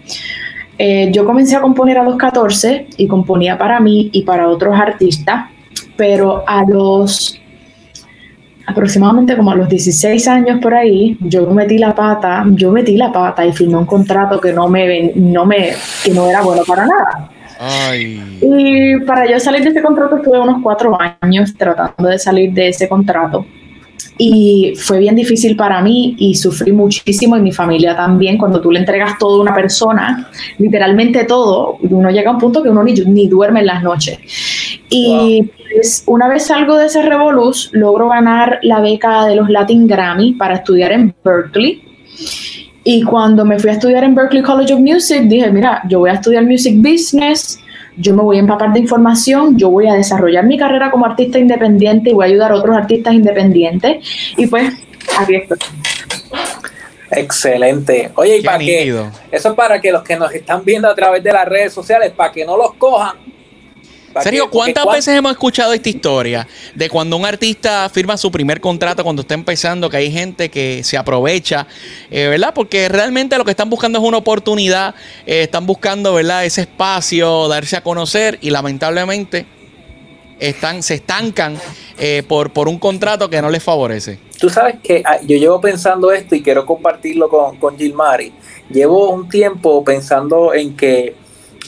Eh, 0.79 1.11
yo 1.13 1.25
comencé 1.25 1.57
a 1.57 1.61
componer 1.61 1.99
a 1.99 2.03
los 2.03 2.17
14 2.17 2.89
y 2.97 3.07
componía 3.07 3.59
para 3.59 3.79
mí 3.81 4.11
y 4.13 4.23
para 4.23 4.49
otros 4.49 4.79
artistas, 4.79 5.47
pero 5.97 6.43
a 6.47 6.65
los 6.65 7.39
aproximadamente 8.67 9.37
como 9.37 9.51
a 9.51 9.57
los 9.57 9.69
16 9.69 10.27
años 10.29 10.61
por 10.61 10.75
ahí, 10.75 11.17
yo 11.21 11.47
metí 11.51 11.79
la 11.79 11.95
pata, 11.95 12.45
yo 12.51 12.71
metí 12.71 12.97
la 12.97 13.13
pata 13.13 13.45
y 13.45 13.53
firmé 13.53 13.77
un 13.77 13.87
contrato 13.87 14.41
que 14.41 14.53
no 14.53 14.69
me, 14.69 15.13
no 15.15 15.45
me, 15.45 15.73
que 16.05 16.13
no 16.13 16.27
era 16.27 16.43
bueno 16.43 16.63
para 16.67 16.87
nada. 16.87 17.32
Y 18.41 19.01
para 19.05 19.31
yo 19.31 19.39
salir 19.39 19.63
de 19.63 19.71
ese 19.71 19.83
contrato 19.83 20.17
estuve 20.17 20.39
unos 20.39 20.63
cuatro 20.63 20.97
años 21.21 21.55
tratando 21.55 22.09
de 22.09 22.19
salir 22.19 22.53
de 22.53 22.69
ese 22.69 22.89
contrato. 22.89 23.47
Y 24.19 24.75
fue 24.77 24.99
bien 24.99 25.17
difícil 25.17 25.57
para 25.57 25.81
mí 25.81 26.17
y 26.19 26.35
sufrí 26.35 26.73
muchísimo 26.73 27.37
y 27.37 27.41
mi 27.41 27.53
familia 27.53 27.97
también. 27.97 28.37
Cuando 28.37 28.61
tú 28.61 28.71
le 28.71 28.81
entregas 28.81 29.19
todo 29.19 29.39
a 29.39 29.43
una 29.43 29.55
persona, 29.55 30.31
literalmente 30.59 31.25
todo, 31.25 31.79
uno 31.83 32.11
llega 32.11 32.31
a 32.31 32.35
un 32.35 32.39
punto 32.39 32.63
que 32.63 32.69
uno 32.69 32.83
ni, 32.83 32.95
ni 32.95 33.29
duerme 33.29 33.61
en 33.61 33.67
las 33.67 33.83
noches. 33.83 34.19
Y 34.91 35.51
pues, 35.73 36.05
una 36.07 36.29
vez 36.29 36.47
salgo 36.47 36.77
de 36.77 36.87
ese 36.87 37.03
revolus, 37.03 37.71
logro 37.73 38.09
ganar 38.09 38.59
la 38.63 38.81
beca 38.81 39.25
de 39.27 39.37
los 39.37 39.49
Latin 39.49 39.87
Grammy 39.87 40.33
para 40.35 40.57
estudiar 40.57 40.93
en 40.93 41.15
Berkeley 41.25 41.83
y 42.85 43.03
cuando 43.03 43.45
me 43.45 43.59
fui 43.59 43.71
a 43.71 43.75
estudiar 43.75 44.05
en 44.05 44.15
Berkeley 44.15 44.43
College 44.43 44.75
of 44.75 44.81
Music, 44.81 45.23
dije, 45.23 45.51
mira, 45.51 45.83
yo 45.89 46.01
voy 46.01 46.11
a 46.11 46.15
estudiar 46.15 46.45
Music 46.45 46.75
Business, 46.77 47.61
yo 47.97 48.15
me 48.15 48.23
voy 48.23 48.39
a 48.39 48.41
empapar 48.41 48.73
de 48.73 48.81
información, 48.81 49.57
yo 49.57 49.71
voy 49.71 49.87
a 49.87 49.95
desarrollar 49.95 50.45
mi 50.45 50.59
carrera 50.59 50.91
como 50.91 51.07
artista 51.07 51.39
independiente 51.39 52.11
y 52.11 52.13
voy 52.13 52.25
a 52.25 52.29
ayudar 52.29 52.53
a 52.53 52.57
otros 52.57 52.77
artistas 52.77 53.15
independientes. 53.15 54.05
Y 54.37 54.47
pues, 54.47 54.73
aquí 55.19 55.37
estoy. 55.37 55.59
Excelente. 57.11 58.11
Oye, 58.15 58.39
y 58.39 58.43
para 58.43 58.59
que 58.59 58.89
eso 59.31 59.49
es 59.51 59.55
para 59.55 59.81
que 59.81 59.93
los 59.93 60.03
que 60.03 60.17
nos 60.17 60.33
están 60.33 60.65
viendo 60.65 60.89
a 60.89 60.95
través 60.95 61.23
de 61.23 61.33
las 61.33 61.47
redes 61.47 61.73
sociales, 61.73 62.13
para 62.17 62.33
que 62.33 62.45
no 62.45 62.57
los 62.57 62.75
cojan, 62.75 63.17
Sergio, 64.21 64.51
¿cuántas 64.51 64.85
veces 64.87 65.17
hemos 65.17 65.33
escuchado 65.33 65.73
esta 65.73 65.89
historia 65.89 66.47
de 66.75 66.89
cuando 66.89 67.17
un 67.17 67.25
artista 67.25 67.89
firma 67.89 68.17
su 68.17 68.31
primer 68.31 68.61
contrato 68.61 69.03
cuando 69.03 69.23
está 69.23 69.35
empezando, 69.35 69.89
que 69.89 69.97
hay 69.97 70.11
gente 70.11 70.51
que 70.51 70.85
se 70.85 70.97
aprovecha, 70.97 71.67
eh, 72.11 72.29
¿verdad? 72.29 72.53
Porque 72.55 72.89
realmente 72.89 73.39
lo 73.39 73.45
que 73.45 73.53
están 73.53 73.71
buscando 73.71 73.99
es 73.99 74.05
una 74.05 74.19
oportunidad, 74.19 74.95
eh, 75.27 75.43
están 75.43 75.67
buscando, 75.67 76.15
¿verdad? 76.15 76.45
Ese 76.45 76.63
espacio, 76.63 77.49
darse 77.49 77.77
a 77.77 77.83
conocer 77.83 78.39
y 78.43 78.51
lamentablemente 78.51 79.47
están, 80.39 80.83
se 80.83 80.95
estancan 80.95 81.57
eh, 81.99 82.23
por, 82.27 82.53
por 82.53 82.69
un 82.69 82.79
contrato 82.79 83.31
que 83.31 83.41
no 83.41 83.51
les 83.51 83.63
favorece. 83.63 84.19
Tú 84.39 84.51
sabes 84.51 84.77
que 84.83 85.03
ah, 85.05 85.19
yo 85.23 85.37
llevo 85.37 85.61
pensando 85.61 86.11
esto 86.11 86.35
y 86.35 86.43
quiero 86.43 86.67
compartirlo 86.67 87.29
con, 87.29 87.57
con 87.59 87.79
Gilmari. 87.79 88.33
Llevo 88.69 89.11
un 89.11 89.29
tiempo 89.29 89.85
pensando 89.85 90.53
en 90.53 90.77
que 90.77 91.15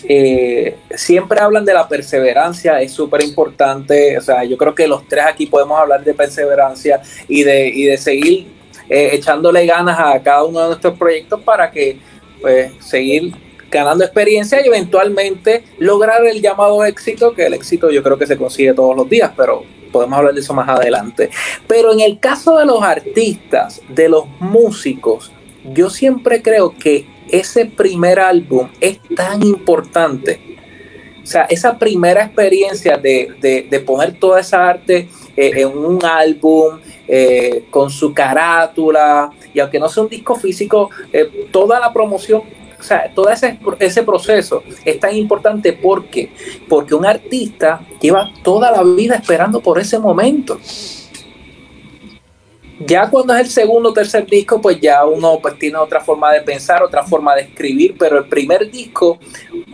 eh, 0.06 0.76
siempre 0.94 1.40
hablan 1.40 1.64
de 1.64 1.74
la 1.74 1.88
perseverancia, 1.88 2.80
es 2.80 2.92
súper 2.92 3.22
importante. 3.22 4.18
O 4.18 4.20
sea, 4.20 4.44
yo 4.44 4.56
creo 4.56 4.74
que 4.74 4.86
los 4.86 5.06
tres 5.08 5.24
aquí 5.26 5.46
podemos 5.46 5.78
hablar 5.78 6.04
de 6.04 6.14
perseverancia 6.14 7.00
y 7.28 7.42
de, 7.42 7.68
y 7.68 7.84
de 7.84 7.96
seguir 7.96 8.48
eh, 8.88 9.10
echándole 9.12 9.64
ganas 9.66 9.98
a 9.98 10.22
cada 10.22 10.44
uno 10.44 10.60
de 10.60 10.66
nuestros 10.68 10.98
proyectos 10.98 11.40
para 11.40 11.70
que 11.70 11.98
pues 12.40 12.72
seguir 12.80 13.32
ganando 13.70 14.04
experiencia 14.04 14.60
y 14.62 14.68
eventualmente 14.68 15.64
lograr 15.78 16.24
el 16.26 16.40
llamado 16.40 16.84
éxito, 16.84 17.34
que 17.34 17.46
el 17.46 17.54
éxito 17.54 17.90
yo 17.90 18.02
creo 18.02 18.18
que 18.18 18.26
se 18.26 18.36
consigue 18.36 18.74
todos 18.74 18.94
los 18.94 19.08
días, 19.08 19.32
pero 19.36 19.64
podemos 19.90 20.18
hablar 20.18 20.34
de 20.34 20.40
eso 20.40 20.52
más 20.52 20.68
adelante. 20.68 21.30
Pero 21.66 21.92
en 21.92 22.00
el 22.00 22.20
caso 22.20 22.58
de 22.58 22.66
los 22.66 22.82
artistas, 22.82 23.80
de 23.88 24.08
los 24.08 24.26
músicos, 24.38 25.32
yo 25.72 25.88
siempre 25.88 26.42
creo 26.42 26.74
que 26.76 27.06
ese 27.28 27.66
primer 27.66 28.20
álbum 28.20 28.68
es 28.80 28.98
tan 29.14 29.42
importante. 29.42 30.40
O 31.22 31.26
sea, 31.26 31.44
esa 31.44 31.78
primera 31.78 32.24
experiencia 32.24 32.98
de, 32.98 33.82
poner 33.87 34.12
toda 34.18 34.40
esa 34.40 34.68
arte 34.68 35.08
eh, 35.37 35.52
en 35.56 35.68
un 35.68 36.04
álbum, 36.04 36.78
eh, 37.08 37.64
con 37.70 37.90
su 37.90 38.12
carátula, 38.12 39.30
y 39.54 39.60
aunque 39.60 39.78
no 39.78 39.88
sea 39.88 40.02
un 40.02 40.08
disco 40.10 40.34
físico, 40.34 40.90
eh, 41.12 41.48
toda 41.50 41.80
la 41.80 41.92
promoción, 41.92 42.42
o 42.78 42.82
sea, 42.82 43.10
todo 43.14 43.30
ese, 43.30 43.58
ese 43.78 44.02
proceso 44.02 44.62
es 44.84 45.00
tan 45.00 45.16
importante 45.16 45.72
porque, 45.72 46.30
porque 46.68 46.94
un 46.94 47.06
artista 47.06 47.80
lleva 48.00 48.30
toda 48.42 48.70
la 48.70 48.82
vida 48.82 49.14
esperando 49.14 49.60
por 49.60 49.78
ese 49.78 49.98
momento. 49.98 50.58
Ya 52.80 53.08
cuando 53.08 53.34
es 53.34 53.40
el 53.40 53.50
segundo 53.50 53.90
o 53.90 53.92
tercer 53.92 54.26
disco, 54.26 54.60
pues 54.60 54.80
ya 54.80 55.04
uno 55.04 55.38
pues, 55.40 55.58
tiene 55.58 55.78
otra 55.78 56.00
forma 56.00 56.32
de 56.32 56.40
pensar, 56.40 56.82
otra 56.82 57.04
forma 57.04 57.34
de 57.34 57.42
escribir, 57.42 57.94
pero 57.98 58.18
el 58.18 58.24
primer 58.24 58.70
disco 58.70 59.18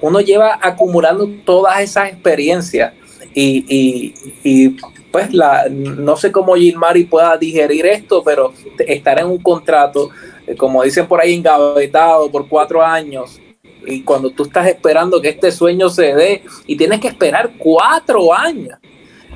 uno 0.01 0.21
lleva 0.21 0.59
acumulando 0.61 1.29
todas 1.45 1.81
esas 1.81 2.11
experiencias 2.11 2.93
y, 3.35 4.75
pues 5.11 5.33
la, 5.33 5.67
no 5.71 6.17
sé 6.17 6.31
cómo 6.31 6.55
Gilmari 6.55 7.05
pueda 7.05 7.37
digerir 7.37 7.87
esto, 7.87 8.23
pero 8.23 8.53
estar 8.79 9.19
en 9.19 9.27
un 9.27 9.39
contrato, 9.39 10.11
eh, 10.47 10.55
como 10.55 10.83
dicen 10.83 11.07
por 11.07 11.21
ahí, 11.21 11.35
engavetado 11.35 12.31
por 12.31 12.49
cuatro 12.49 12.85
años, 12.85 13.41
y 13.87 14.03
cuando 14.03 14.31
tú 14.31 14.45
estás 14.45 14.67
esperando 14.67 15.21
que 15.21 15.31
este 15.31 15.51
sueño 15.51 15.89
se 15.89 16.15
dé 16.15 16.43
y 16.67 16.77
tienes 16.77 17.01
que 17.01 17.09
esperar 17.09 17.53
cuatro 17.59 18.33
años 18.33 18.79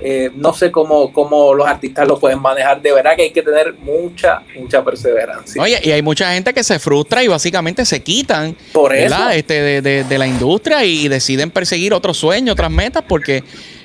eh, 0.01 0.31
no 0.35 0.53
sé 0.53 0.71
cómo, 0.71 1.13
cómo 1.13 1.55
los 1.55 1.67
artistas 1.67 2.07
lo 2.07 2.19
pueden 2.19 2.41
manejar. 2.41 2.83
De 2.83 2.93
verdad 2.93 3.17
que 3.17 3.23
hay 3.23 3.31
que 3.31 3.43
tener 3.43 3.75
mucha, 3.75 4.43
mucha 4.59 4.85
perseverancia. 4.85 5.63
Oye, 5.63 5.79
y 5.83 5.91
hay 5.91 6.03
mucha 6.03 6.33
gente 6.33 6.53
que 6.53 6.65
se 6.65 6.79
frustra 6.79 7.23
y 7.23 7.29
básicamente 7.29 7.85
se 7.85 8.03
quitan 8.03 8.57
Por 8.73 8.95
Este, 8.95 9.55
de, 9.55 9.83
de, 9.83 10.05
de, 10.05 10.19
la 10.19 10.27
industria 10.27 10.85
y 10.85 11.09
deciden 11.09 11.51
perseguir 11.51 11.95
otros 11.95 12.17
sueños, 12.17 12.53
otras 12.53 12.71
metas, 12.71 13.05
porque 13.07 13.45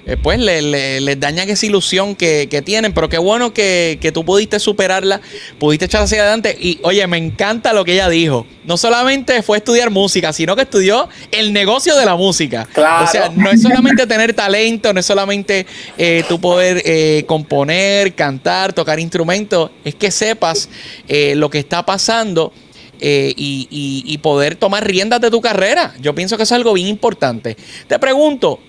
eh, 0.10 0.18
pues 0.18 0.40
les 0.40 0.64
le, 0.64 1.16
dañan 1.18 1.48
esa 1.50 1.68
ilusión 1.68 2.16
que, 2.16 2.64
tienen. 2.66 2.94
Pero 2.94 3.10
qué 3.10 3.20
bueno 3.20 3.54
que, 3.54 4.12
tú 4.12 4.26
pudiste 4.26 4.60
superarla, 4.60 5.22
pudiste 5.60 5.86
echar 5.86 6.02
hacia 6.02 6.22
adelante. 6.22 6.58
Y 6.60 6.80
oye, 6.82 7.06
me 7.06 7.18
encanta 7.18 7.74
lo 7.74 7.86
que 7.86 7.94
ella 7.94 8.10
dijo. 8.10 8.48
No 8.66 8.76
solamente 8.78 9.44
fue 9.44 9.60
estudiar 9.60 9.92
música, 9.92 10.34
sino 10.34 10.56
que 10.56 10.64
estudió 10.64 11.08
el 11.32 11.54
negocio 11.54 11.96
de 11.96 12.06
la 12.06 12.16
música. 12.16 12.68
O 12.76 13.08
sea, 13.08 13.30
no 13.36 13.52
es 13.52 13.62
solamente 13.62 14.08
tener 14.08 14.34
talento, 14.34 14.94
no 14.94 15.00
es 15.00 15.06
solamente 15.06 15.68
eh, 15.98 16.24
tú 16.28 16.42
poder 16.42 16.82
eh, 16.86 17.24
componer, 17.28 18.16
cantar, 18.16 18.74
tocar 18.74 19.00
instrumentos, 19.00 19.70
es 19.84 19.94
que 19.94 20.10
sepas 20.10 20.70
lo 21.36 21.50
que 21.50 21.60
está 21.60 21.86
pasando. 21.86 22.52
y, 23.02 23.68
y, 24.06 24.18
poder 24.18 24.56
tomar 24.56 24.86
riendas 24.86 25.22
de 25.22 25.30
tu 25.32 25.40
carrera. 25.40 25.94
Yo 26.02 26.14
pienso 26.14 26.36
que 26.36 26.44
es 26.44 26.52
algo 26.52 26.74
bien 26.74 26.88
importante. 26.88 27.56
Te 27.88 27.98
pregunto, 27.98 28.60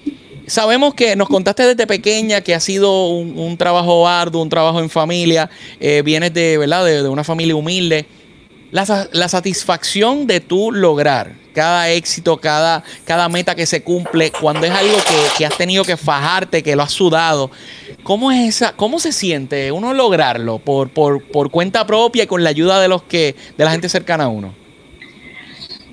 Sabemos 0.47 0.95
que 0.95 1.17
nos 1.17 1.29
contaste 1.29 1.63
desde 1.65 1.87
pequeña 1.87 2.41
que 2.41 2.55
ha 2.55 2.61
sido 2.61 3.09
un, 3.09 3.57
trabajo 3.57 4.09
arduo, 4.09 4.43
un 4.43 4.49
trabajo 4.49 4.81
en 4.81 4.91
familia, 4.91 5.51
eh, 5.79 6.03
vienes 6.05 6.35
de, 6.35 6.59
¿verdad? 6.59 6.85
De, 6.85 7.09
una 7.09 7.25
familia 7.25 7.55
humilde. 7.55 8.07
La, 8.71 8.85
satisfacción 9.29 10.27
de 10.27 10.41
tú 10.41 10.71
lograr 10.71 11.35
cada 11.53 11.91
éxito, 11.91 12.37
cada, 12.37 12.85
cada 13.05 13.29
meta 13.29 13.57
que 13.57 13.67
se 13.67 13.83
cumple, 13.83 14.31
cuando 14.31 14.67
es 14.67 14.73
algo 14.73 14.97
que, 15.37 15.45
has 15.45 15.57
tenido 15.57 15.85
que 15.85 15.97
fajarte, 15.97 16.63
que 16.63 16.77
lo 16.77 16.83
has 16.83 16.93
sudado, 16.93 17.51
¿cómo 18.05 18.31
es 18.31 18.57
esa, 18.57 18.73
cómo 18.77 19.01
se 19.01 19.13
siente 19.13 19.73
uno 19.73 19.93
lograrlo 19.93 20.59
por, 20.59 20.91
por, 20.91 21.25
por 21.25 21.51
cuenta 21.51 21.85
propia 21.87 22.25
y 22.25 22.27
con 22.29 22.45
la 22.45 22.51
ayuda 22.51 22.81
de 22.81 22.87
los 22.87 23.03
que, 23.03 23.35
de 23.59 23.65
la 23.65 23.73
gente 23.73 23.89
cercana 23.89 24.25
a 24.25 24.29
uno? 24.29 24.60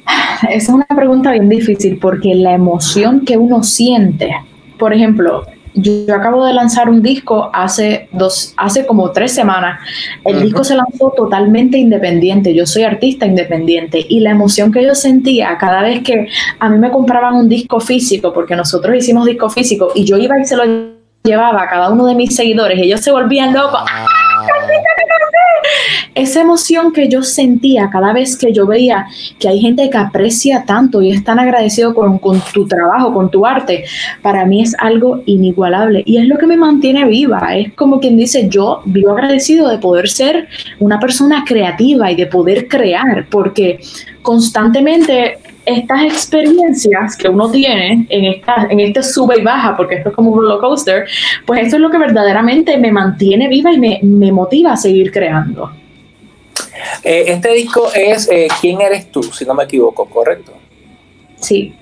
Esa 0.08 0.48
es 0.52 0.70
una 0.70 0.86
pregunta 0.86 1.32
bien 1.32 1.50
difícil 1.50 1.98
porque 2.00 2.36
la 2.36 2.54
emoción 2.54 3.26
que 3.26 3.38
uno 3.38 3.64
siente, 3.64 4.36
por 4.78 4.94
ejemplo, 4.94 5.46
yo, 5.80 6.16
acabo 6.16 6.44
de 6.44 6.54
lanzar 6.54 6.90
un 6.90 7.04
disco 7.04 7.52
hace 7.54 8.10
dos, 8.12 8.54
hace 8.58 8.88
como 8.88 9.12
tres 9.12 9.34
semanas. 9.34 9.80
El 10.26 10.42
disco 10.42 10.64
se 10.64 10.76
lanzó 10.76 11.14
totalmente 11.16 11.78
independiente. 11.78 12.54
Yo 12.56 12.66
soy 12.66 12.84
artista 12.84 13.28
independiente 13.28 14.04
y 14.10 14.20
la 14.22 14.32
emoción 14.32 14.72
que 14.72 14.84
yo 14.84 14.96
sentía 14.96 15.56
cada 15.60 15.84
vez 15.84 16.02
que 16.02 16.28
a 16.60 16.70
mí 16.70 16.80
me 16.80 16.90
compraban 16.90 17.36
un 17.36 17.48
disco 17.48 17.80
físico, 17.80 18.34
porque 18.34 18.56
nosotros 18.56 18.96
hicimos 18.96 19.28
disco 19.28 19.52
físico 19.52 19.92
y 19.94 20.04
yo 20.04 20.18
iba 20.18 20.40
y 20.40 20.46
se 20.46 20.56
lo 20.56 20.64
llevaba 21.24 21.62
a 21.62 21.70
cada 21.70 21.92
uno 21.92 22.08
de 22.08 22.16
mis 22.16 22.36
seguidores, 22.36 22.80
ellos 22.80 23.02
se 23.02 23.12
volvían 23.12 23.54
locos. 23.54 23.82
¡Ah! 23.88 24.06
Esa 26.18 26.42
emoción 26.42 26.94
que 26.94 27.10
yo 27.10 27.22
sentía 27.22 27.92
cada 27.92 28.12
vez 28.12 28.36
que 28.36 28.52
yo 28.52 28.66
veía 28.66 29.06
que 29.38 29.50
hay 29.50 29.60
gente 29.60 29.88
que 29.88 30.00
aprecia 30.00 30.66
tanto 30.66 31.04
y 31.04 31.12
es 31.12 31.24
tan 31.24 31.38
agradecido 31.38 31.94
con, 31.94 32.20
tu 32.52 32.68
trabajo, 32.68 33.14
con 33.14 33.30
tu 33.30 33.46
arte, 33.46 33.86
para 34.24 34.44
mí 34.44 34.64
es 34.64 34.76
algo 34.80 35.22
inigualable 35.28 36.02
y 36.08 36.18
es 36.18 36.26
lo 36.26 36.40
que 36.40 36.48
me 36.48 36.58
mantiene 36.58 37.06
viva. 37.06 37.56
Es 37.56 37.72
como 37.74 38.00
quien 38.00 38.18
dice, 38.18 38.50
yo 38.50 38.82
vivo 38.86 39.12
agradecido 39.12 39.70
de 39.70 39.78
poder 39.78 40.10
ser 40.10 40.48
una 40.80 41.00
persona 41.00 41.44
creativa 41.46 42.12
y 42.12 42.16
de 42.16 42.26
poder 42.26 42.68
crear, 42.68 43.28
porque 43.30 43.80
constantemente 44.24 45.38
estas 45.68 46.02
experiencias 46.02 47.16
que 47.16 47.30
uno 47.30 47.52
tiene 47.52 48.08
en, 48.10 48.26
esta, 48.26 48.66
en 48.72 48.80
este 48.80 49.04
sube 49.04 49.40
y 49.40 49.44
baja, 49.44 49.78
porque 49.78 49.98
esto 49.98 50.10
es 50.10 50.16
como 50.16 50.32
un 50.32 50.40
roller 50.40 50.60
coaster, 50.62 51.06
pues 51.46 51.68
eso 51.68 51.76
es 51.76 51.82
lo 51.84 51.92
que 51.92 52.00
verdaderamente 52.00 52.76
me 52.80 52.92
mantiene 52.92 53.48
viva 53.48 53.72
y 53.72 53.80
me, 53.80 54.00
me 54.02 54.32
motiva 54.32 54.72
a 54.72 54.78
seguir 54.78 55.12
creando. 55.12 55.70
Eh, 57.04 57.26
este 57.28 57.54
disco 57.54 57.90
es 57.94 58.30
eh, 58.30 58.48
¿Quién 58.62 58.82
eres 58.82 59.12
tú? 59.12 59.24
Si 59.24 59.46
no 59.46 59.54
me 59.54 59.64
equivoco, 59.64 60.06
¿correcto? 60.06 60.54
Sí. 61.40 61.74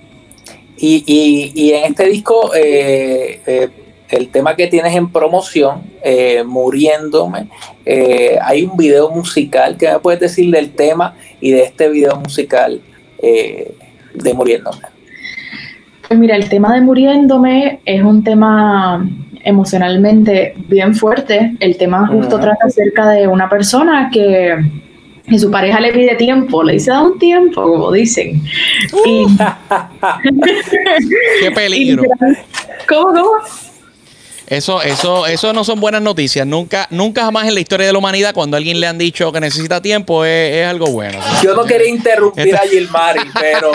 Y, 0.77 1.03
y, 1.05 1.51
y 1.55 1.71
en 1.71 1.85
este 1.85 2.05
disco, 2.07 2.51
eh, 2.55 3.69
el 4.09 4.29
tema 4.29 4.55
que 4.55 4.67
tienes 4.67 4.95
en 4.95 5.11
promoción, 5.11 5.83
Muriéndome, 6.45 7.47
hay 8.41 8.63
un 8.63 8.75
video 8.75 9.09
musical. 9.09 9.77
¿Qué 9.77 9.89
me 9.89 9.99
puedes 9.99 10.19
decir 10.19 10.51
del 10.51 10.71
tema 10.71 11.15
y 11.39 11.51
de 11.51 11.63
este 11.63 11.89
video 11.89 12.17
musical? 12.17 12.81
Eh, 13.27 13.73
de 14.13 14.33
Muriéndome? 14.33 14.81
Pues 16.07 16.19
mira, 16.19 16.35
el 16.35 16.47
tema 16.47 16.75
de 16.75 16.81
Muriéndome 16.81 17.79
es 17.85 18.01
un 18.03 18.23
tema 18.23 19.07
emocionalmente 19.43 20.53
bien 20.67 20.93
fuerte. 20.93 21.55
El 21.59 21.77
tema 21.77 22.07
justo 22.07 22.39
trata 22.39 22.65
acerca 22.65 23.09
de 23.09 23.27
una 23.27 23.49
persona 23.49 24.09
que, 24.11 24.55
su 25.39 25.51
pareja 25.51 25.79
le 25.79 25.91
pide 25.91 26.15
tiempo, 26.15 26.63
le 26.63 26.73
dice 26.73 26.91
da 26.91 27.01
un 27.01 27.17
tiempo, 27.17 27.61
como 27.61 27.91
dicen. 27.91 28.41
Uh. 28.93 29.27
¡Qué 31.41 31.51
peligro! 31.55 32.03
¿Cómo, 32.87 33.07
cómo? 33.07 33.31
Eso, 34.47 34.83
eso, 34.83 35.25
eso 35.25 35.53
no 35.53 35.63
son 35.63 35.79
buenas 35.79 36.03
noticias. 36.03 36.45
Nunca, 36.45 36.87
nunca 36.91 37.25
jamás 37.25 37.47
en 37.47 37.55
la 37.55 37.59
historia 37.59 37.87
de 37.87 37.93
la 37.93 37.97
humanidad, 37.97 38.33
cuando 38.33 38.55
a 38.55 38.59
alguien 38.59 38.79
le 38.79 38.85
han 38.85 38.97
dicho 38.97 39.31
que 39.31 39.39
necesita 39.39 39.81
tiempo, 39.81 40.23
es, 40.23 40.67
algo 40.67 40.87
bueno. 40.87 41.19
Yo 41.43 41.55
no 41.55 41.65
quería 41.65 41.89
interrumpir 41.89 42.55
a 42.55 42.59
Gilmari, 42.59 43.21
pero 43.39 43.71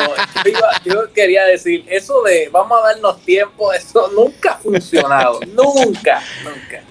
yo, 0.84 1.12
quería 1.12 1.44
decir, 1.44 1.84
eso 1.88 2.22
de 2.22 2.48
vamos 2.52 2.78
a 2.80 2.92
darnos 2.92 3.20
tiempo, 3.22 3.72
eso 3.72 4.10
nunca 4.14 4.52
ha 4.52 4.58
funcionado. 4.58 5.40
nunca, 5.54 6.22
nunca. 6.44 6.84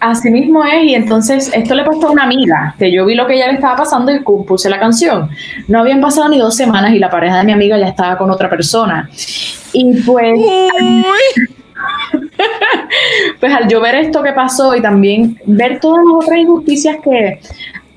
Así 0.00 0.30
mismo 0.30 0.64
es, 0.64 0.84
y 0.84 0.94
entonces 0.94 1.50
esto 1.52 1.74
le 1.74 1.84
pasó 1.84 2.08
a 2.08 2.10
una 2.10 2.24
amiga, 2.24 2.74
que 2.78 2.90
yo 2.90 3.04
vi 3.04 3.14
lo 3.14 3.26
que 3.26 3.34
ella 3.34 3.48
le 3.48 3.54
estaba 3.54 3.76
pasando 3.76 4.10
y 4.10 4.24
compuse 4.24 4.70
la 4.70 4.80
canción. 4.80 5.28
No 5.68 5.80
habían 5.80 6.00
pasado 6.00 6.30
ni 6.30 6.38
dos 6.38 6.56
semanas 6.56 6.94
y 6.94 6.98
la 6.98 7.10
pareja 7.10 7.38
de 7.38 7.44
mi 7.44 7.52
amiga 7.52 7.78
ya 7.78 7.88
estaba 7.88 8.16
con 8.16 8.30
otra 8.30 8.48
persona. 8.48 9.10
Y 9.74 10.00
pues 10.00 10.40
pues 13.40 13.54
al 13.54 13.68
yo 13.68 13.80
ver 13.80 13.96
esto 13.96 14.22
que 14.22 14.32
pasó 14.32 14.74
y 14.74 14.80
también 14.80 15.38
ver 15.44 15.80
todas 15.80 16.02
las 16.04 16.24
otras 16.24 16.38
injusticias 16.38 16.96
que 17.04 17.40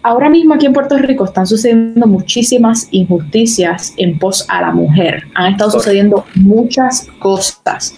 ahora 0.04 0.30
mismo 0.30 0.54
aquí 0.54 0.66
en 0.66 0.74
Puerto 0.74 0.98
Rico 0.98 1.26
están 1.26 1.48
sucediendo 1.48 2.06
muchísimas 2.06 2.88
injusticias 2.92 3.94
en 3.98 4.20
pos 4.20 4.46
a 4.50 4.62
la 4.62 4.72
mujer. 4.72 5.24
Han 5.34 5.54
estado 5.54 5.72
sucediendo 5.72 6.26
muchas 6.36 7.08
cosas. 7.20 7.96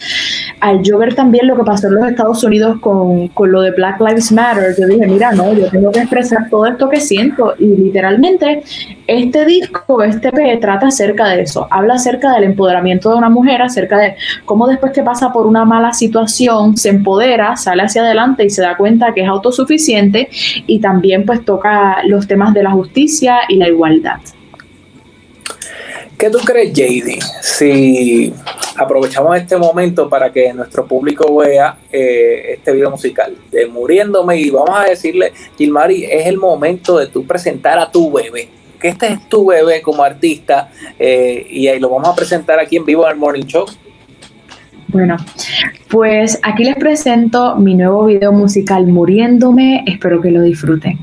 Al 0.60 0.84
yo 0.84 0.98
ver 0.98 1.16
también 1.16 1.48
lo 1.48 1.56
que 1.56 1.64
pasó 1.64 1.88
en 1.88 1.96
los 1.96 2.08
Estados 2.08 2.44
Unidos 2.44 2.80
con, 2.80 3.28
con, 3.30 3.52
lo 3.52 3.62
de 3.62 3.72
Black 3.72 4.00
Lives 4.00 4.32
Matter, 4.32 4.76
yo 4.80 4.88
dije, 4.88 5.08
mira, 5.08 5.32
no, 5.32 5.54
yo 5.54 5.70
tengo 5.70 5.92
que 5.92 6.00
expresar 6.00 6.50
todo 6.50 6.66
esto 6.68 6.88
que 6.90 7.02
siento. 7.02 7.56
Y 7.58 7.66
literalmente 7.66 8.64
este 9.08 9.46
disco, 9.46 10.02
este 10.04 10.32
P, 10.32 10.58
trata 10.58 10.88
acerca 10.88 11.28
de 11.30 11.42
eso. 11.42 11.68
Habla 11.70 11.96
acerca 11.96 12.34
del 12.34 12.46
empoderamiento 12.46 13.10
de 13.10 13.16
una 13.16 13.30
mujer, 13.30 13.62
acerca 13.62 13.98
de 13.98 14.16
cómo 14.46 14.68
después 14.68 14.92
que 14.92 15.04
pasa 15.04 15.32
por 15.32 15.46
una 15.46 15.66
mala 15.66 15.94
situación, 15.94 16.76
se 16.78 16.90
empodera, 16.90 17.56
sale 17.56 17.84
hacia 17.84 18.02
adelante 18.02 18.46
y 18.46 18.50
se 18.50 18.62
da 18.62 18.78
cuenta 18.78 19.14
que 19.14 19.22
es 19.22 19.28
autosuficiente 19.28 20.30
y 20.66 20.80
también 20.80 21.26
pues 21.26 21.46
toca 21.46 22.04
los 22.06 22.28
temas 22.28 22.54
de 22.54 22.64
la 22.64 22.72
justicia 22.72 23.40
y 23.48 23.58
la 23.58 23.68
igualdad. 23.68 24.20
¿Qué 26.18 26.30
tú 26.30 26.40
crees, 26.40 26.72
JD? 26.72 27.22
Si 27.42 28.34
aprovechamos 28.78 29.36
este 29.38 29.58
momento 29.58 30.10
para 30.10 30.32
que 30.32 30.54
nuestro 30.54 30.86
público 30.86 31.36
vea 31.36 31.78
eh, 31.92 32.54
este 32.54 32.72
video 32.72 32.90
musical 32.90 33.36
de 33.52 33.68
Muriéndome 33.68 34.38
y 34.38 34.50
vamos 34.50 34.80
a 34.80 34.86
decirle, 34.86 35.34
Gilmari, 35.58 36.06
es 36.06 36.26
el 36.26 36.38
momento 36.38 36.98
de 36.98 37.08
tú 37.08 37.26
presentar 37.26 37.78
a 37.80 37.92
tu 37.92 38.12
bebé, 38.14 38.48
que 38.80 38.90
este 38.90 39.08
es 39.14 39.30
tu 39.30 39.46
bebé 39.46 39.82
como 39.82 40.04
artista 40.04 40.70
eh, 41.00 41.46
y 41.50 41.68
ahí 41.68 41.80
lo 41.80 41.90
vamos 41.90 42.08
a 42.08 42.16
presentar 42.16 42.60
aquí 42.60 42.78
en 42.78 42.86
vivo 42.86 43.06
en 43.06 43.14
el 43.14 43.18
Morning 43.18 43.46
Show. 43.46 43.66
Bueno, 44.88 45.18
pues 45.90 46.40
aquí 46.44 46.64
les 46.64 46.76
presento 46.76 47.56
mi 47.56 47.76
nuevo 47.76 48.06
video 48.06 48.32
musical 48.32 48.88
Muriéndome, 48.88 49.84
espero 49.88 50.22
que 50.22 50.32
lo 50.32 50.42
disfruten. 50.42 51.00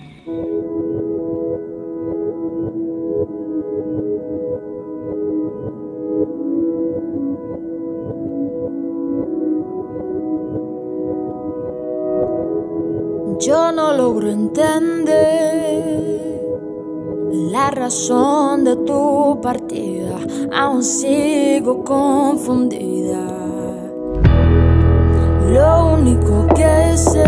Yo 13.41 13.73
no 13.73 13.93
logro 13.97 14.31
entender 14.31 14.92
razón 17.83 18.63
de 18.63 18.77
tu 18.77 19.41
partida, 19.43 20.17
aún 20.57 20.85
sigo 20.85 21.83
confundida. 21.83 23.27
Lo 25.49 25.95
único 25.95 26.47
que 26.55 26.97
sé 26.97 27.25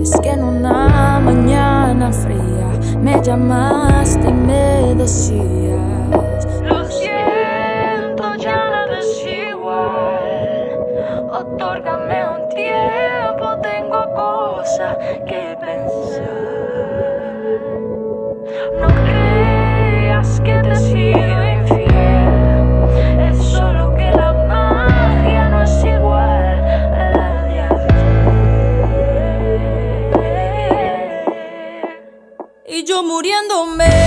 es 0.00 0.12
que 0.20 0.30
en 0.30 0.44
una 0.44 1.18
mañana 1.18 2.12
fría 2.12 2.68
me 3.00 3.20
llamaste 3.20 4.28
y 4.28 4.32
me 4.32 4.94
decías: 4.94 6.46
Lo 6.62 6.84
siento, 6.84 8.36
ya 8.36 8.54
nada 8.54 9.00
es 9.00 9.26
igual. 9.50 10.70
Otórgame 11.42 12.18
un 12.36 12.48
tiempo, 12.50 13.46
tengo 13.60 14.00
cosas 14.14 14.96
que 15.26 15.58
pensar. 15.60 15.95
Muriéndome. 33.06 34.05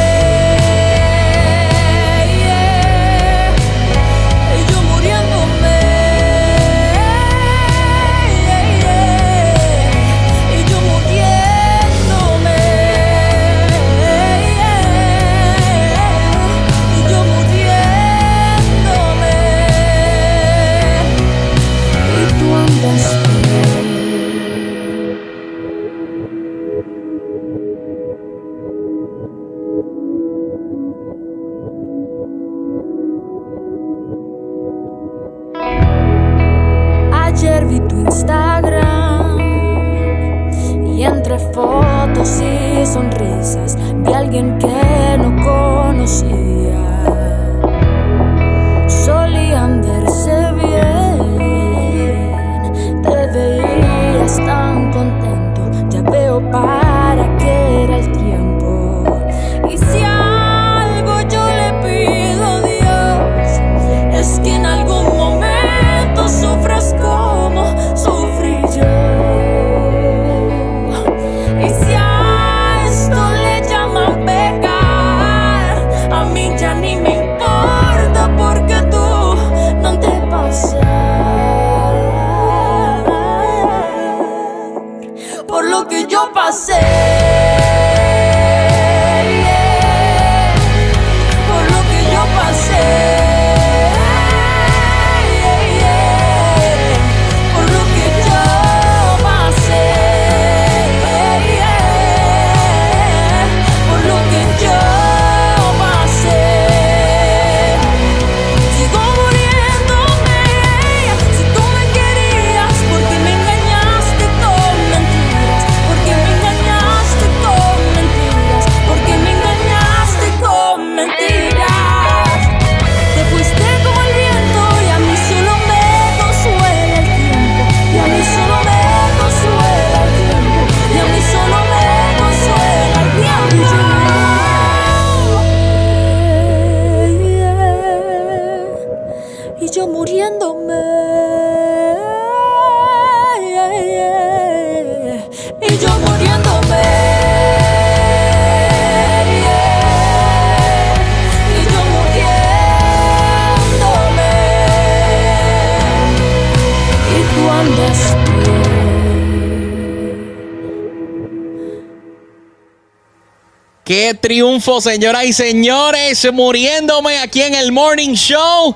Qué 163.89 164.13
triunfo, 164.13 164.81
señoras 164.81 165.25
y 165.25 165.33
señores, 165.33 166.31
muriéndome 166.31 167.17
aquí 167.17 167.41
en 167.41 167.55
el 167.55 167.71
Morning 167.71 168.13
Show. 168.13 168.75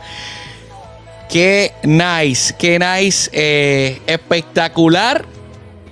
Qué 1.29 1.71
nice, 1.83 2.55
qué 2.57 2.79
nice, 2.79 3.29
eh, 3.31 4.01
espectacular. 4.07 5.23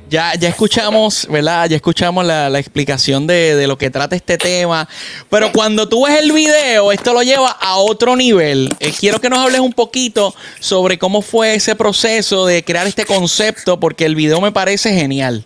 Ya, 0.09 0.33
ya 0.33 0.49
escuchamos, 0.49 1.27
¿verdad? 1.29 1.69
Ya 1.69 1.75
escuchamos 1.75 2.25
la, 2.25 2.57
explicación 2.57 3.27
de, 3.27 3.55
de 3.55 3.67
lo 3.67 3.77
que 3.77 3.91
trata 3.91 4.15
este 4.15 4.39
tema. 4.39 4.89
Pero 5.29 5.51
cuando 5.51 5.87
tú 5.87 6.07
ves 6.07 6.19
el 6.19 6.31
video, 6.31 6.91
esto 6.91 7.13
lo 7.13 7.21
lleva 7.21 7.51
a 7.51 7.75
otro 7.75 8.15
nivel. 8.15 8.73
Eh, 8.79 8.91
quiero 8.99 9.21
que 9.21 9.29
nos 9.29 9.37
hables 9.37 9.61
un 9.61 9.73
poquito 9.73 10.33
sobre 10.59 10.97
cómo 10.97 11.21
fue 11.21 11.53
ese 11.53 11.75
proceso 11.75 12.47
de 12.47 12.63
crear 12.63 12.87
este 12.87 13.05
concepto, 13.05 13.79
porque 13.79 14.05
el 14.05 14.15
video 14.15 14.41
me 14.41 14.51
parece 14.51 14.95
genial. 14.95 15.45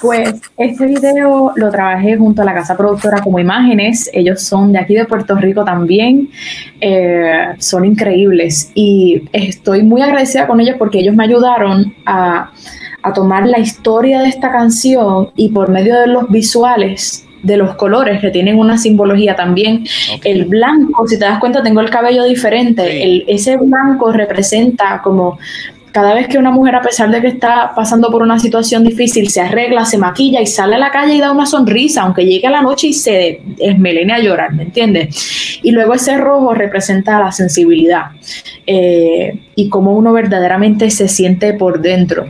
Pues 0.00 0.40
este 0.56 0.86
video 0.86 1.52
lo 1.56 1.70
trabajé 1.70 2.16
junto 2.16 2.40
a 2.42 2.44
la 2.46 2.54
casa 2.54 2.76
productora 2.76 3.20
como 3.22 3.38
imágenes. 3.38 4.08
Ellos 4.14 4.40
son 4.42 4.72
de 4.72 4.78
aquí 4.78 4.94
de 4.94 5.04
Puerto 5.04 5.34
Rico 5.36 5.62
también. 5.64 6.30
Eh, 6.80 7.48
son 7.58 7.84
increíbles 7.84 8.70
y 8.74 9.22
estoy 9.32 9.82
muy 9.82 10.00
agradecida 10.00 10.46
con 10.46 10.60
ellos 10.60 10.76
porque 10.78 11.00
ellos 11.00 11.14
me 11.14 11.24
ayudaron 11.24 11.94
a, 12.06 12.50
a 13.02 13.12
tomar 13.12 13.46
la 13.46 13.58
historia 13.58 14.20
de 14.22 14.28
esta 14.28 14.50
canción 14.50 15.30
y 15.36 15.50
por 15.50 15.68
medio 15.68 15.98
de 16.00 16.06
los 16.06 16.28
visuales 16.30 17.26
de 17.42 17.56
los 17.56 17.74
colores 17.76 18.20
que 18.20 18.30
tienen 18.30 18.58
una 18.58 18.76
simbología 18.76 19.34
también. 19.34 19.84
El 20.24 20.44
blanco, 20.44 21.06
si 21.06 21.18
te 21.18 21.24
das 21.24 21.38
cuenta, 21.40 21.62
tengo 21.62 21.80
el 21.80 21.88
cabello 21.90 22.24
diferente. 22.24 22.82
Sí. 22.90 23.02
El- 23.02 23.24
ese 23.28 23.56
blanco 23.56 24.12
representa 24.12 25.00
como 25.02 25.38
cada 25.92 26.14
vez 26.14 26.28
que 26.28 26.38
una 26.38 26.50
mujer, 26.50 26.74
a 26.76 26.82
pesar 26.82 27.10
de 27.10 27.20
que 27.20 27.28
está 27.28 27.72
pasando 27.74 28.10
por 28.10 28.22
una 28.22 28.38
situación 28.38 28.84
difícil, 28.84 29.28
se 29.30 29.40
arregla, 29.40 29.84
se 29.84 29.98
maquilla 29.98 30.40
y 30.40 30.46
sale 30.46 30.76
a 30.76 30.78
la 30.78 30.90
calle 30.90 31.14
y 31.14 31.20
da 31.20 31.32
una 31.32 31.46
sonrisa, 31.46 32.02
aunque 32.02 32.24
llegue 32.24 32.46
a 32.46 32.50
la 32.50 32.62
noche 32.62 32.88
y 32.88 32.92
se 32.92 33.40
esmelene 33.58 34.12
a 34.12 34.18
llorar, 34.18 34.52
¿me 34.52 34.64
entiendes? 34.64 35.60
Y 35.62 35.72
luego 35.72 35.94
ese 35.94 36.16
rojo 36.16 36.54
representa 36.54 37.18
la 37.18 37.32
sensibilidad 37.32 38.06
eh, 38.66 39.40
y 39.54 39.68
cómo 39.68 39.92
uno 39.92 40.12
verdaderamente 40.12 40.90
se 40.90 41.08
siente 41.08 41.54
por 41.54 41.80
dentro. 41.80 42.26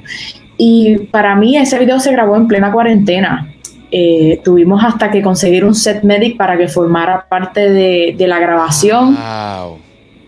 Y 0.57 0.99
para 1.11 1.35
mí 1.37 1.57
ese 1.57 1.79
video 1.79 2.01
se 2.01 2.12
grabó 2.12 2.37
en 2.37 2.46
plena 2.46 2.73
cuarentena. 2.73 3.53
Eh, 3.92 4.40
tuvimos 4.44 4.85
hasta 4.85 5.11
que 5.11 5.20
conseguir 5.20 5.64
un 5.64 5.75
set 5.75 6.05
medic 6.05 6.37
para 6.37 6.57
que 6.57 6.68
formara 6.68 7.27
parte 7.29 7.68
de, 7.68 8.14
de 8.16 8.27
la 8.29 8.38
grabación, 8.38 9.16
Wow. 9.16 9.80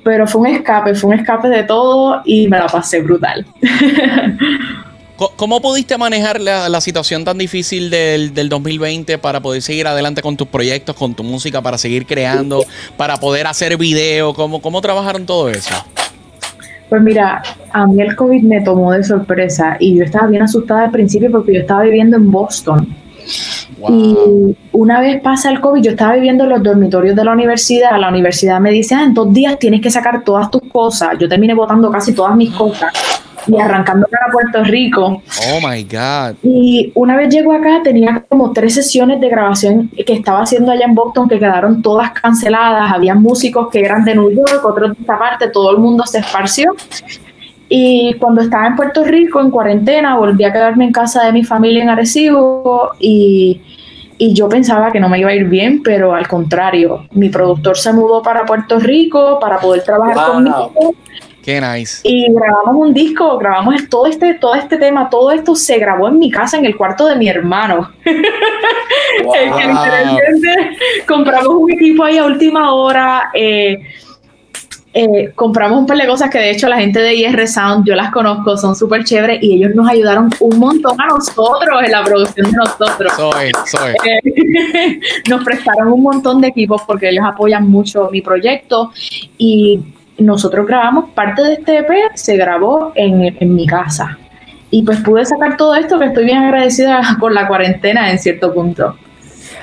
Pero 0.02 0.26
fue 0.26 0.42
un 0.42 0.46
escape, 0.48 0.94
fue 0.94 1.10
un 1.10 1.20
escape 1.20 1.48
de 1.48 1.62
todo 1.64 2.22
y 2.24 2.48
me 2.48 2.58
la 2.58 2.66
pasé 2.66 3.00
brutal. 3.00 3.46
¿Cómo 5.36 5.60
pudiste 5.60 5.96
manejar 5.98 6.40
la, 6.40 6.68
la 6.68 6.80
situación 6.80 7.24
tan 7.24 7.38
difícil 7.38 7.90
del, 7.90 8.34
del 8.34 8.48
2020 8.48 9.18
para 9.18 9.40
poder 9.40 9.62
seguir 9.62 9.86
adelante 9.86 10.20
con 10.20 10.36
tus 10.36 10.48
proyectos, 10.48 10.96
con 10.96 11.14
tu 11.14 11.22
música, 11.22 11.62
para 11.62 11.78
seguir 11.78 12.06
creando, 12.06 12.64
para 12.96 13.16
poder 13.18 13.46
hacer 13.46 13.76
video? 13.76 14.34
¿Cómo, 14.34 14.60
cómo 14.60 14.80
trabajaron 14.80 15.24
todo 15.24 15.48
eso? 15.48 15.74
Pues 16.88 17.00
mira, 17.02 17.40
a 17.72 17.86
mí 17.86 18.02
el 18.02 18.16
COVID 18.16 18.42
me 18.42 18.62
tomó 18.62 18.92
de 18.92 19.04
sorpresa 19.04 19.76
y 19.78 19.96
yo 19.96 20.04
estaba 20.04 20.26
bien 20.26 20.42
asustada 20.42 20.84
al 20.84 20.90
principio 20.90 21.30
porque 21.30 21.54
yo 21.54 21.60
estaba 21.60 21.82
viviendo 21.82 22.16
en 22.16 22.30
Boston. 22.30 23.01
Y 23.88 24.56
una 24.72 25.00
vez 25.00 25.20
pasa 25.20 25.50
el 25.50 25.60
COVID, 25.60 25.82
yo 25.82 25.90
estaba 25.92 26.14
viviendo 26.14 26.44
en 26.44 26.50
los 26.50 26.62
dormitorios 26.62 27.16
de 27.16 27.24
la 27.24 27.32
universidad. 27.32 27.98
La 27.98 28.08
universidad 28.08 28.60
me 28.60 28.70
dice, 28.70 28.94
ah, 28.94 29.02
en 29.04 29.14
dos 29.14 29.32
días 29.32 29.58
tienes 29.58 29.80
que 29.80 29.90
sacar 29.90 30.22
todas 30.24 30.50
tus 30.50 30.62
cosas. 30.70 31.18
Yo 31.18 31.28
terminé 31.28 31.54
botando 31.54 31.90
casi 31.90 32.12
todas 32.12 32.36
mis 32.36 32.50
cosas 32.52 32.92
y 33.46 33.60
arrancando 33.60 34.06
para 34.08 34.30
Puerto 34.32 34.64
Rico. 34.64 35.22
Oh 35.50 35.68
my 35.68 35.82
God. 35.84 36.36
Y 36.42 36.92
una 36.94 37.16
vez 37.16 37.28
llego 37.28 37.52
acá, 37.52 37.80
tenía 37.82 38.24
como 38.28 38.52
tres 38.52 38.74
sesiones 38.74 39.20
de 39.20 39.28
grabación 39.28 39.88
que 39.88 40.12
estaba 40.12 40.42
haciendo 40.42 40.70
allá 40.72 40.84
en 40.84 40.94
Boston 40.94 41.28
que 41.28 41.38
quedaron 41.38 41.82
todas 41.82 42.12
canceladas. 42.12 42.92
Había 42.92 43.14
músicos 43.14 43.68
que 43.70 43.80
eran 43.80 44.04
de 44.04 44.14
New 44.14 44.30
York, 44.30 44.64
otros 44.64 44.92
de 44.92 45.00
esta 45.00 45.18
parte, 45.18 45.48
todo 45.48 45.70
el 45.72 45.78
mundo 45.78 46.04
se 46.06 46.18
esparció. 46.18 46.74
Y 47.74 48.14
cuando 48.20 48.42
estaba 48.42 48.66
en 48.66 48.76
Puerto 48.76 49.02
Rico, 49.02 49.40
en 49.40 49.50
cuarentena, 49.50 50.18
volví 50.18 50.44
a 50.44 50.52
quedarme 50.52 50.84
en 50.84 50.92
casa 50.92 51.24
de 51.24 51.32
mi 51.32 51.42
familia 51.42 51.82
en 51.82 51.88
Arecibo 51.88 52.90
y, 53.00 53.62
y 54.18 54.34
yo 54.34 54.46
pensaba 54.46 54.92
que 54.92 55.00
no 55.00 55.08
me 55.08 55.18
iba 55.20 55.30
a 55.30 55.34
ir 55.34 55.46
bien, 55.46 55.82
pero 55.82 56.14
al 56.14 56.28
contrario, 56.28 57.06
mi 57.12 57.30
productor 57.30 57.78
se 57.78 57.94
mudó 57.94 58.20
para 58.20 58.44
Puerto 58.44 58.78
Rico 58.78 59.38
para 59.40 59.58
poder 59.58 59.82
trabajar 59.84 60.16
Wow. 60.16 60.32
conmigo 60.34 60.94
Qué 61.42 61.60
nice. 61.62 62.00
y 62.04 62.30
grabamos 62.30 62.76
un 62.76 62.92
disco, 62.92 63.38
grabamos 63.38 63.88
todo 63.88 64.04
este, 64.06 64.34
todo 64.34 64.54
este 64.54 64.76
tema, 64.76 65.08
todo 65.08 65.32
esto 65.32 65.56
se 65.56 65.78
grabó 65.78 66.08
en 66.08 66.18
mi 66.18 66.30
casa, 66.30 66.58
en 66.58 66.66
el 66.66 66.76
cuarto 66.76 67.06
de 67.06 67.16
mi 67.16 67.28
hermano. 67.28 67.90
Wow. 69.24 69.34
El 69.34 70.40
que 70.40 71.04
compramos 71.06 71.54
un 71.54 71.70
equipo 71.70 72.02
ahí 72.04 72.16
a 72.18 72.24
última 72.24 72.72
hora. 72.74 73.30
eh, 73.34 73.78
eh, 74.94 75.32
compramos 75.34 75.78
un 75.78 75.86
par 75.86 75.96
de 75.96 76.06
cosas 76.06 76.28
que 76.28 76.38
de 76.38 76.50
hecho 76.50 76.68
la 76.68 76.76
gente 76.76 77.00
de 77.00 77.14
IR 77.14 77.48
Sound, 77.48 77.86
yo 77.86 77.94
las 77.94 78.10
conozco, 78.10 78.56
son 78.58 78.76
súper 78.76 79.04
chéveres 79.04 79.42
y 79.42 79.54
ellos 79.54 79.74
nos 79.74 79.88
ayudaron 79.88 80.30
un 80.40 80.58
montón 80.58 81.00
a 81.00 81.06
nosotros 81.06 81.82
en 81.82 81.92
la 81.92 82.04
producción 82.04 82.50
de 82.50 82.56
nosotros. 82.58 83.12
Soy, 83.16 83.52
soy. 83.66 83.94
Eh, 84.04 85.00
nos 85.30 85.42
prestaron 85.44 85.92
un 85.92 86.02
montón 86.02 86.42
de 86.42 86.48
equipos 86.48 86.82
porque 86.86 87.08
ellos 87.08 87.24
apoyan 87.26 87.70
mucho 87.70 88.10
mi 88.12 88.20
proyecto 88.20 88.92
y 89.38 89.80
nosotros 90.18 90.66
grabamos 90.66 91.10
parte 91.10 91.42
de 91.42 91.54
este 91.54 91.78
EP, 91.78 91.90
se 92.14 92.36
grabó 92.36 92.92
en, 92.94 93.36
en 93.40 93.54
mi 93.54 93.66
casa. 93.66 94.18
Y 94.70 94.82
pues 94.82 95.00
pude 95.00 95.24
sacar 95.24 95.56
todo 95.56 95.74
esto 95.74 95.98
que 95.98 96.06
estoy 96.06 96.24
bien 96.24 96.38
agradecida 96.38 97.00
con 97.20 97.34
la 97.34 97.48
cuarentena 97.48 98.10
en 98.10 98.18
cierto 98.18 98.52
punto. 98.52 98.96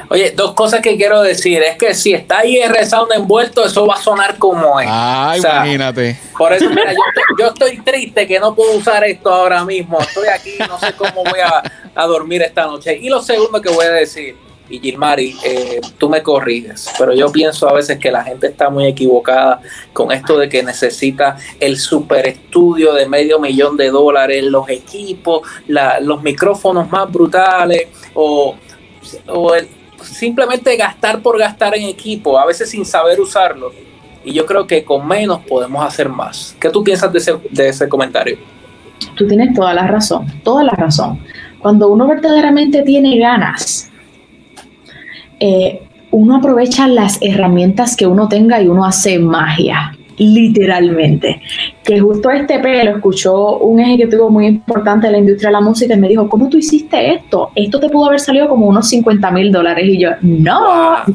Oye, 0.10 0.32
dos 0.32 0.54
cosas 0.54 0.82
que 0.82 0.98
quiero 0.98 1.22
decir. 1.22 1.62
Es 1.62 1.78
que 1.78 1.94
si 1.94 2.14
está 2.14 2.40
ahí 2.40 2.58
el 2.58 2.70
resound 2.72 3.12
envuelto, 3.14 3.64
eso 3.66 3.86
va 3.86 3.96
a 3.96 4.02
sonar 4.02 4.38
como 4.38 4.80
es. 4.80 4.88
Ay, 4.90 5.40
O 5.40 5.42
sea, 5.42 5.56
imagínate. 5.58 6.20
Por 6.38 6.52
eso, 6.52 6.70
mira, 6.70 6.92
yo 6.92 7.00
estoy, 7.08 7.24
yo 7.40 7.48
estoy 7.48 7.78
triste 7.86 8.28
que 8.28 8.40
no 8.40 8.56
puedo 8.56 8.72
usar 8.74 9.04
esto 9.04 9.32
ahora 9.32 9.64
mismo. 9.64 10.00
Estoy 10.02 10.28
aquí, 10.28 10.54
no 10.68 10.80
sé 10.80 10.94
cómo 10.94 11.24
voy 11.24 11.40
a, 11.40 11.62
a 11.96 12.06
dormir 12.08 12.42
esta 12.42 12.66
noche. 12.66 12.98
Y 12.98 13.10
lo 13.10 13.22
segundo 13.22 13.62
que 13.62 13.70
voy 13.70 13.86
a 13.86 13.92
decir, 13.92 14.36
y 14.72 14.80
Gilmari, 14.80 15.36
eh, 15.44 15.82
tú 15.98 16.10
me 16.10 16.22
corriges, 16.22 16.90
pero 17.00 17.12
yo 17.14 17.32
pienso 17.32 17.68
a 17.68 17.74
veces 17.74 17.98
que 17.98 18.12
la 18.12 18.24
gente 18.24 18.46
está 18.48 18.70
muy 18.70 18.86
equivocada 18.88 19.62
con 19.94 20.12
esto 20.12 20.38
de 20.38 20.48
que 20.48 20.62
necesita 20.62 21.38
el 21.60 21.78
super 21.80 22.28
estudio 22.28 22.94
de 22.94 23.08
medio 23.08 23.40
millón 23.40 23.78
de 23.78 23.90
dólares, 23.90 24.44
los 24.44 24.70
equipos, 24.70 25.42
la- 25.68 26.00
los 26.00 26.22
micrófonos 26.22 26.88
más 26.92 27.12
brutales 27.12 27.88
o, 28.14 28.56
o 29.28 29.56
el- 29.56 29.70
simplemente 30.04 30.76
gastar 30.76 31.22
por 31.22 31.38
gastar 31.38 31.76
en 31.76 31.84
equipo, 31.84 32.40
a 32.40 32.46
veces 32.46 32.70
sin 32.70 32.86
saber 32.86 33.20
usarlo. 33.20 33.72
Y 34.24 34.34
yo 34.34 34.46
creo 34.46 34.68
que 34.68 34.84
con 34.84 35.08
menos 35.08 35.40
podemos 35.48 35.86
hacer 35.86 36.10
más. 36.10 36.56
¿Qué 36.60 36.70
tú 36.70 36.84
piensas 36.84 37.12
de 37.12 37.20
ese, 37.20 37.34
de 37.50 37.70
ese 37.70 37.88
comentario? 37.88 38.38
Tú 39.16 39.28
tienes 39.28 39.54
toda 39.54 39.74
la 39.74 39.88
razón, 39.88 40.28
toda 40.44 40.64
la 40.64 40.74
razón. 40.74 41.20
Cuando 41.60 41.90
uno 41.90 42.08
verdaderamente 42.08 42.82
tiene 42.84 43.18
ganas, 43.18 43.90
eh, 45.40 45.82
uno 46.12 46.38
aprovecha 46.38 46.88
las 46.88 47.18
herramientas 47.22 47.96
que 47.96 48.08
uno 48.08 48.28
tenga 48.28 48.62
y 48.62 48.68
uno 48.68 48.86
hace 48.86 49.20
magia, 49.20 49.98
literalmente. 50.20 51.42
Que 51.84 52.00
justo 52.00 52.30
este 52.30 52.56
EP 52.56 52.86
lo 52.86 52.98
escuchó 52.98 53.58
un 53.58 53.80
ejecutivo 53.80 54.30
muy 54.30 54.46
importante 54.46 55.08
de 55.08 55.14
la 55.14 55.20
industria 55.20 55.50
de 55.50 55.54
la 55.54 55.62
música 55.62 55.94
y 55.96 55.98
me 55.98 56.08
dijo, 56.08 56.30
¿cómo 56.30 56.48
tú 56.50 56.58
hiciste 56.58 57.16
esto? 57.16 57.52
Esto 57.56 57.80
te 57.80 57.90
pudo 57.90 58.08
haber 58.08 58.20
salido 58.20 58.48
como 58.48 58.68
unos 58.68 58.88
50 58.90 59.32
mil 59.32 59.52
dólares. 59.52 59.86
Y 59.88 60.00
yo, 60.00 60.12
no. 60.22 60.60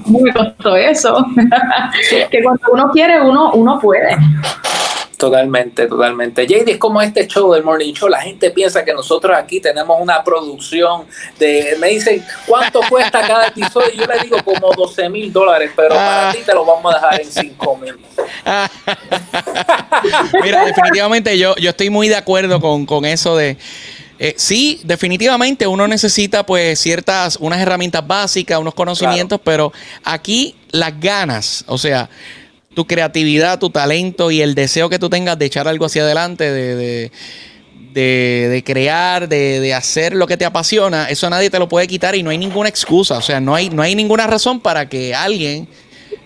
¿cómo 0.04 0.20
me 0.20 0.32
costó 0.32 0.76
eso? 0.76 1.26
que 2.30 2.42
cuando 2.42 2.62
uno 2.72 2.90
quiere, 2.90 3.20
uno, 3.20 3.52
uno 3.52 3.78
puede. 3.78 4.16
Totalmente, 5.24 5.86
totalmente. 5.86 6.46
JD, 6.46 6.72
es 6.72 6.78
como 6.78 7.00
este 7.00 7.26
show 7.26 7.50
del 7.54 7.64
Morning 7.64 7.94
Show. 7.94 8.10
La 8.10 8.20
gente 8.20 8.50
piensa 8.50 8.84
que 8.84 8.92
nosotros 8.92 9.34
aquí 9.34 9.58
tenemos 9.58 9.96
una 9.98 10.22
producción 10.22 11.06
de. 11.38 11.76
Me 11.80 11.88
dicen, 11.88 12.22
¿cuánto 12.46 12.80
cuesta 12.90 13.26
cada 13.26 13.46
episodio? 13.46 13.88
Y 13.94 13.96
yo 13.96 14.06
les 14.06 14.22
digo, 14.22 14.36
como 14.44 14.70
12 14.74 15.08
mil 15.08 15.32
dólares, 15.32 15.70
pero 15.74 15.94
para 15.94 16.30
ti 16.32 16.40
te 16.44 16.52
lo 16.52 16.66
vamos 16.66 16.92
a 16.92 16.96
dejar 16.96 17.22
en 17.22 17.32
5 17.32 17.76
mil. 17.78 17.94
Mira, 20.42 20.66
definitivamente 20.66 21.38
yo, 21.38 21.56
yo 21.56 21.70
estoy 21.70 21.88
muy 21.88 22.08
de 22.08 22.16
acuerdo 22.16 22.60
con, 22.60 22.84
con 22.84 23.06
eso 23.06 23.34
de. 23.34 23.56
eh, 24.18 24.34
sí, 24.36 24.82
definitivamente 24.84 25.66
uno 25.66 25.88
necesita 25.88 26.44
pues 26.44 26.78
ciertas, 26.78 27.36
unas 27.40 27.60
herramientas 27.60 28.06
básicas, 28.06 28.58
unos 28.58 28.74
conocimientos, 28.74 29.40
pero 29.42 29.72
aquí 30.04 30.54
las 30.70 31.00
ganas, 31.00 31.64
o 31.66 31.78
sea, 31.78 32.10
tu 32.74 32.86
creatividad, 32.86 33.58
tu 33.58 33.70
talento 33.70 34.30
y 34.30 34.40
el 34.42 34.54
deseo 34.54 34.88
que 34.88 34.98
tú 34.98 35.08
tengas 35.08 35.38
de 35.38 35.46
echar 35.46 35.68
algo 35.68 35.86
hacia 35.86 36.02
adelante, 36.02 36.50
de, 36.50 36.76
de, 37.92 38.48
de- 38.50 38.64
crear, 38.64 39.28
de, 39.28 39.60
de 39.60 39.74
hacer 39.74 40.14
lo 40.14 40.26
que 40.26 40.36
te 40.36 40.44
apasiona, 40.44 41.08
eso 41.08 41.30
nadie 41.30 41.50
te 41.50 41.58
lo 41.58 41.68
puede 41.68 41.86
quitar 41.86 42.14
y 42.16 42.22
no 42.22 42.30
hay 42.30 42.38
ninguna 42.38 42.68
excusa, 42.68 43.18
o 43.18 43.22
sea, 43.22 43.40
no 43.40 43.54
hay, 43.54 43.70
no 43.70 43.82
hay 43.82 43.94
ninguna 43.94 44.26
razón 44.26 44.60
para 44.60 44.88
que 44.88 45.14
alguien 45.14 45.68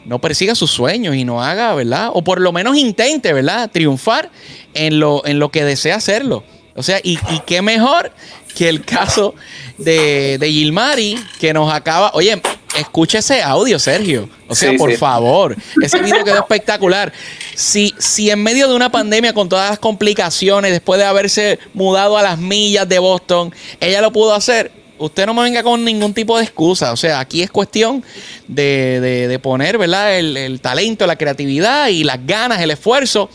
no 0.07 0.19
persiga 0.21 0.55
sus 0.55 0.71
sueños 0.71 1.15
y 1.15 1.25
no 1.25 1.43
haga, 1.43 1.75
¿verdad? 1.75 2.11
O 2.15 2.25
por 2.25 2.41
lo 2.41 2.53
menos 2.53 2.77
intente, 2.79 3.35
¿verdad? 3.35 3.71
Triunfar 3.71 4.31
en 4.73 4.99
lo, 4.99 5.27
en 5.27 5.39
lo 5.39 5.51
que 5.51 5.65
desea 5.65 5.97
hacerlo. 5.97 6.45
O 6.75 6.83
sea, 6.83 7.01
y, 7.03 7.19
y 7.31 7.41
qué 7.45 7.61
mejor 7.61 8.13
que 8.57 8.69
el 8.71 8.85
caso 8.85 9.35
de, 9.77 10.39
de 10.39 10.51
Gilmari, 10.51 11.19
que 11.39 11.53
nos 11.53 11.71
acaba. 11.73 12.13
Oye, 12.15 12.41
escucha 12.79 13.19
ese 13.19 13.43
audio, 13.43 13.79
Sergio. 13.79 14.29
O 14.49 14.55
sea, 14.55 14.71
Sí, 14.71 14.79
por 14.79 14.91
sí. 14.91 14.97
favor. 14.97 15.57
Ese 15.83 15.99
video 16.01 16.25
quedó 16.25 16.39
espectacular. 16.39 17.13
Si, 17.55 17.95
si 17.99 18.31
en 18.31 18.43
medio 18.43 18.69
de 18.69 18.75
una 18.75 18.91
pandemia 18.91 19.33
con 19.33 19.49
todas 19.49 19.71
las 19.71 19.79
complicaciones, 19.79 20.71
después 20.73 20.99
de 20.99 21.05
haberse 21.07 21.59
mudado 21.75 22.17
a 22.19 22.23
las 22.23 22.39
millas 22.39 22.89
de 22.89 22.99
Boston, 22.99 23.53
ella 23.81 24.01
lo 24.01 24.13
pudo 24.13 24.35
hacer. 24.35 24.73
Usted 24.99 25.27
no 25.27 25.35
me 25.35 25.43
venga 25.43 25.63
con 25.63 25.85
ningún 25.85 26.13
tipo 26.13 26.37
de 26.39 26.43
excusa. 26.45 26.93
O 26.93 26.97
sea, 26.97 27.21
aquí 27.21 27.43
es 27.43 27.51
cuestión 27.51 28.03
de, 28.49 28.99
de- 29.01 29.29
de 29.29 29.39
poner, 29.39 29.79
¿verdad? 29.79 30.19
El, 30.19 30.37
el 30.37 30.61
talento, 30.61 31.07
la 31.07 31.17
creatividad 31.17 31.89
y 31.89 32.03
las 32.05 32.27
ganas, 32.27 32.61
el 32.61 32.71
esfuerzo 32.73 33.31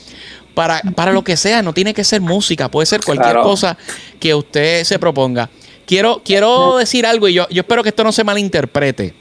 para, 0.54 0.82
para 0.96 1.14
lo 1.14 1.24
que 1.24 1.38
sea. 1.38 1.62
No 1.62 1.74
tiene 1.74 1.94
que 1.94 2.04
ser 2.04 2.20
música, 2.20 2.70
puede 2.70 2.86
ser 2.86 3.02
cualquier 3.02 3.32
Claro. 3.32 3.44
cosa 3.44 3.78
que 4.20 4.36
usted 4.36 4.84
se 4.84 5.00
proponga. 5.00 5.50
Quiero, 5.86 6.22
quiero 6.24 6.78
decir 6.78 7.06
algo 7.06 7.28
y 7.28 7.34
yo, 7.34 7.48
yo 7.50 7.62
espero 7.62 7.84
que 7.84 7.90
esto 7.90 8.04
no 8.04 8.12
se 8.12 8.24
malinterprete. 8.24 9.14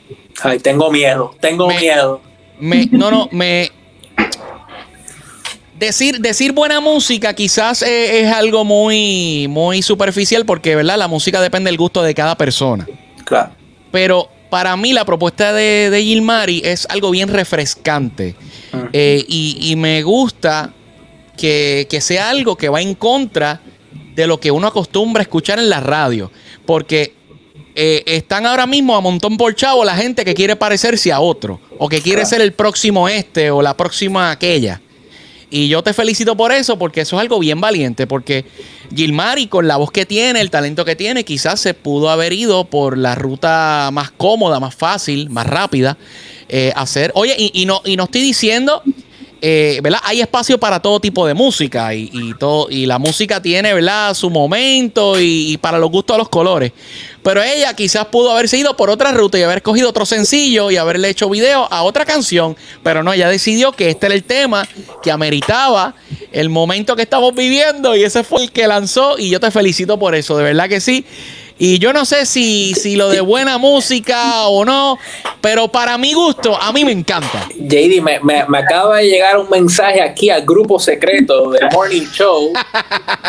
Ay, 0.42 0.58
tengo 0.58 0.90
miedo, 0.90 1.34
tengo 1.40 1.66
Me- 1.68 1.80
miedo. 1.80 2.20
Me, 2.58 2.86
no, 2.92 3.10
no, 3.10 3.28
me. 3.32 3.70
Decir, 5.78 6.20
decir 6.20 6.52
buena 6.52 6.80
música 6.80 7.34
quizás 7.34 7.82
eh, 7.82 8.20
es, 8.20 8.32
algo 8.32 8.64
muy, 8.64 9.46
muy 9.48 9.82
superficial 9.82 10.44
porque, 10.46 10.76
¿verdad? 10.76 10.96
La 10.96 11.08
música 11.08 11.40
depende 11.40 11.70
del 11.70 11.76
gusto 11.78 12.02
de 12.02 12.14
cada 12.14 12.36
persona. 12.36 12.86
Claro. 13.24 13.50
Pero 13.90 14.28
para 14.48 14.76
mí 14.76 14.92
la 14.92 15.04
propuesta 15.04 15.52
de, 15.52 15.90
de 15.90 16.02
Gilmari 16.02 16.62
es 16.64 16.86
algo 16.88 17.10
bien 17.10 17.28
refrescante. 17.28 18.36
Eh, 18.92 19.24
y, 19.26 19.58
y 19.72 19.74
me 19.76 20.02
gusta 20.04 20.72
que, 21.36 21.88
que 21.90 22.00
sea 22.00 22.30
algo 22.30 22.54
que 22.56 22.68
va 22.68 22.80
en 22.80 22.94
contra 22.94 23.60
de 24.14 24.26
lo 24.28 24.38
que 24.38 24.52
uno 24.52 24.68
acostumbra 24.68 25.22
a 25.22 25.24
escuchar 25.24 25.58
en 25.58 25.68
la 25.68 25.80
radio. 25.80 26.30
Porque 26.66 27.14
eh, 27.74 28.02
están 28.06 28.46
ahora 28.46 28.66
mismo 28.66 28.94
a 28.96 29.00
montón 29.00 29.36
por 29.36 29.54
chavo 29.54 29.84
la 29.84 29.96
gente 29.96 30.24
que 30.24 30.34
quiere 30.34 30.56
parecerse 30.56 31.12
a 31.12 31.20
otro. 31.20 31.60
O 31.78 31.88
que 31.88 32.00
quiere 32.00 32.22
Claro. 32.22 32.28
ser 32.30 32.40
el 32.42 32.52
próximo 32.52 33.08
este 33.08 33.50
o 33.50 33.62
la 33.62 33.76
próxima 33.76 34.30
aquella. 34.30 34.80
Y 35.50 35.68
yo 35.68 35.82
te 35.82 35.92
felicito 35.92 36.34
por 36.34 36.50
eso, 36.50 36.78
porque 36.78 37.02
eso 37.02 37.16
es 37.16 37.20
algo 37.20 37.38
bien 37.38 37.60
valiente. 37.60 38.06
Porque 38.06 38.46
Gilmari, 38.94 39.48
con 39.48 39.68
la 39.68 39.76
voz 39.76 39.90
que 39.90 40.06
tiene, 40.06 40.40
el 40.40 40.50
talento 40.50 40.84
que 40.86 40.96
tiene, 40.96 41.24
quizás 41.24 41.60
se 41.60 41.74
pudo 41.74 42.08
haber 42.08 42.32
ido 42.32 42.64
por 42.64 42.96
la 42.96 43.14
ruta 43.14 43.90
más 43.92 44.10
cómoda, 44.12 44.60
más 44.60 44.74
fácil, 44.74 45.28
más 45.28 45.46
rápida. 45.46 45.98
eh, 46.54 46.72
hacer. 46.76 47.12
Oye, 47.14 47.34
y, 47.38 47.50
y 47.62 47.64
no, 47.66 47.80
y 47.84 47.96
no 47.96 48.04
estoy 48.04 48.20
diciendo. 48.22 48.82
Eh, 49.44 49.80
¿verdad? 49.82 49.98
Hay 50.04 50.20
espacio 50.20 50.56
para 50.56 50.80
todo 50.80 51.00
tipo 51.00 51.26
de 51.26 51.34
música 51.34 51.92
y, 51.94 52.08
y 52.12 52.34
todo, 52.34 52.70
y 52.70 52.86
la 52.86 53.00
música 53.00 53.42
tiene 53.42 53.74
¿verdad? 53.74 54.14
su 54.14 54.30
momento 54.30 55.20
y, 55.20 55.52
y 55.52 55.56
para 55.56 55.80
los 55.80 55.90
gustos 55.90 56.14
de 56.14 56.18
los 56.18 56.28
colores. 56.28 56.70
Pero 57.24 57.42
ella 57.42 57.74
quizás 57.74 58.06
pudo 58.06 58.30
haberse 58.30 58.56
ido 58.56 58.76
por 58.76 58.88
otra 58.88 59.10
ruta 59.10 59.38
y 59.38 59.42
haber 59.42 59.62
cogido 59.62 59.88
otro 59.88 60.06
sencillo 60.06 60.70
y 60.70 60.76
haberle 60.76 61.08
hecho 61.08 61.28
video 61.28 61.66
a 61.72 61.82
otra 61.82 62.04
canción. 62.04 62.56
Pero 62.84 63.02
no, 63.02 63.12
ella 63.12 63.28
decidió 63.28 63.72
que 63.72 63.90
este 63.90 64.06
era 64.06 64.14
el 64.14 64.22
tema 64.22 64.66
que 65.02 65.10
ameritaba 65.10 65.96
el 66.30 66.48
momento 66.48 66.94
que 66.94 67.02
estamos 67.02 67.34
viviendo 67.34 67.96
y 67.96 68.04
ese 68.04 68.22
fue 68.22 68.44
el 68.44 68.52
que 68.52 68.68
lanzó 68.68 69.18
y 69.18 69.28
yo 69.28 69.40
te 69.40 69.50
felicito 69.50 69.98
por 69.98 70.14
eso, 70.14 70.36
de 70.36 70.44
verdad 70.44 70.68
que 70.68 70.80
sí. 70.80 71.04
Y 71.64 71.78
yo 71.78 71.92
no 71.92 72.04
sé 72.04 72.26
si, 72.26 72.74
si 72.74 72.96
lo 72.96 73.08
de 73.08 73.20
buena 73.20 73.56
música 73.56 74.48
o 74.48 74.64
no, 74.64 74.98
pero 75.40 75.68
para 75.68 75.96
mi 75.96 76.12
gusto, 76.12 76.60
a 76.60 76.72
mí 76.72 76.84
me 76.84 76.90
encanta. 76.90 77.46
JD, 77.56 78.00
me, 78.02 78.18
me- 78.18 78.44
me 78.48 78.58
acaba 78.58 78.96
de 78.96 79.04
llegar 79.08 79.38
un 79.38 79.48
mensaje 79.48 80.02
aquí 80.02 80.28
al 80.28 80.44
grupo 80.44 80.80
secreto 80.80 81.50
del 81.52 81.68
Morning 81.72 82.08
Show 82.12 82.52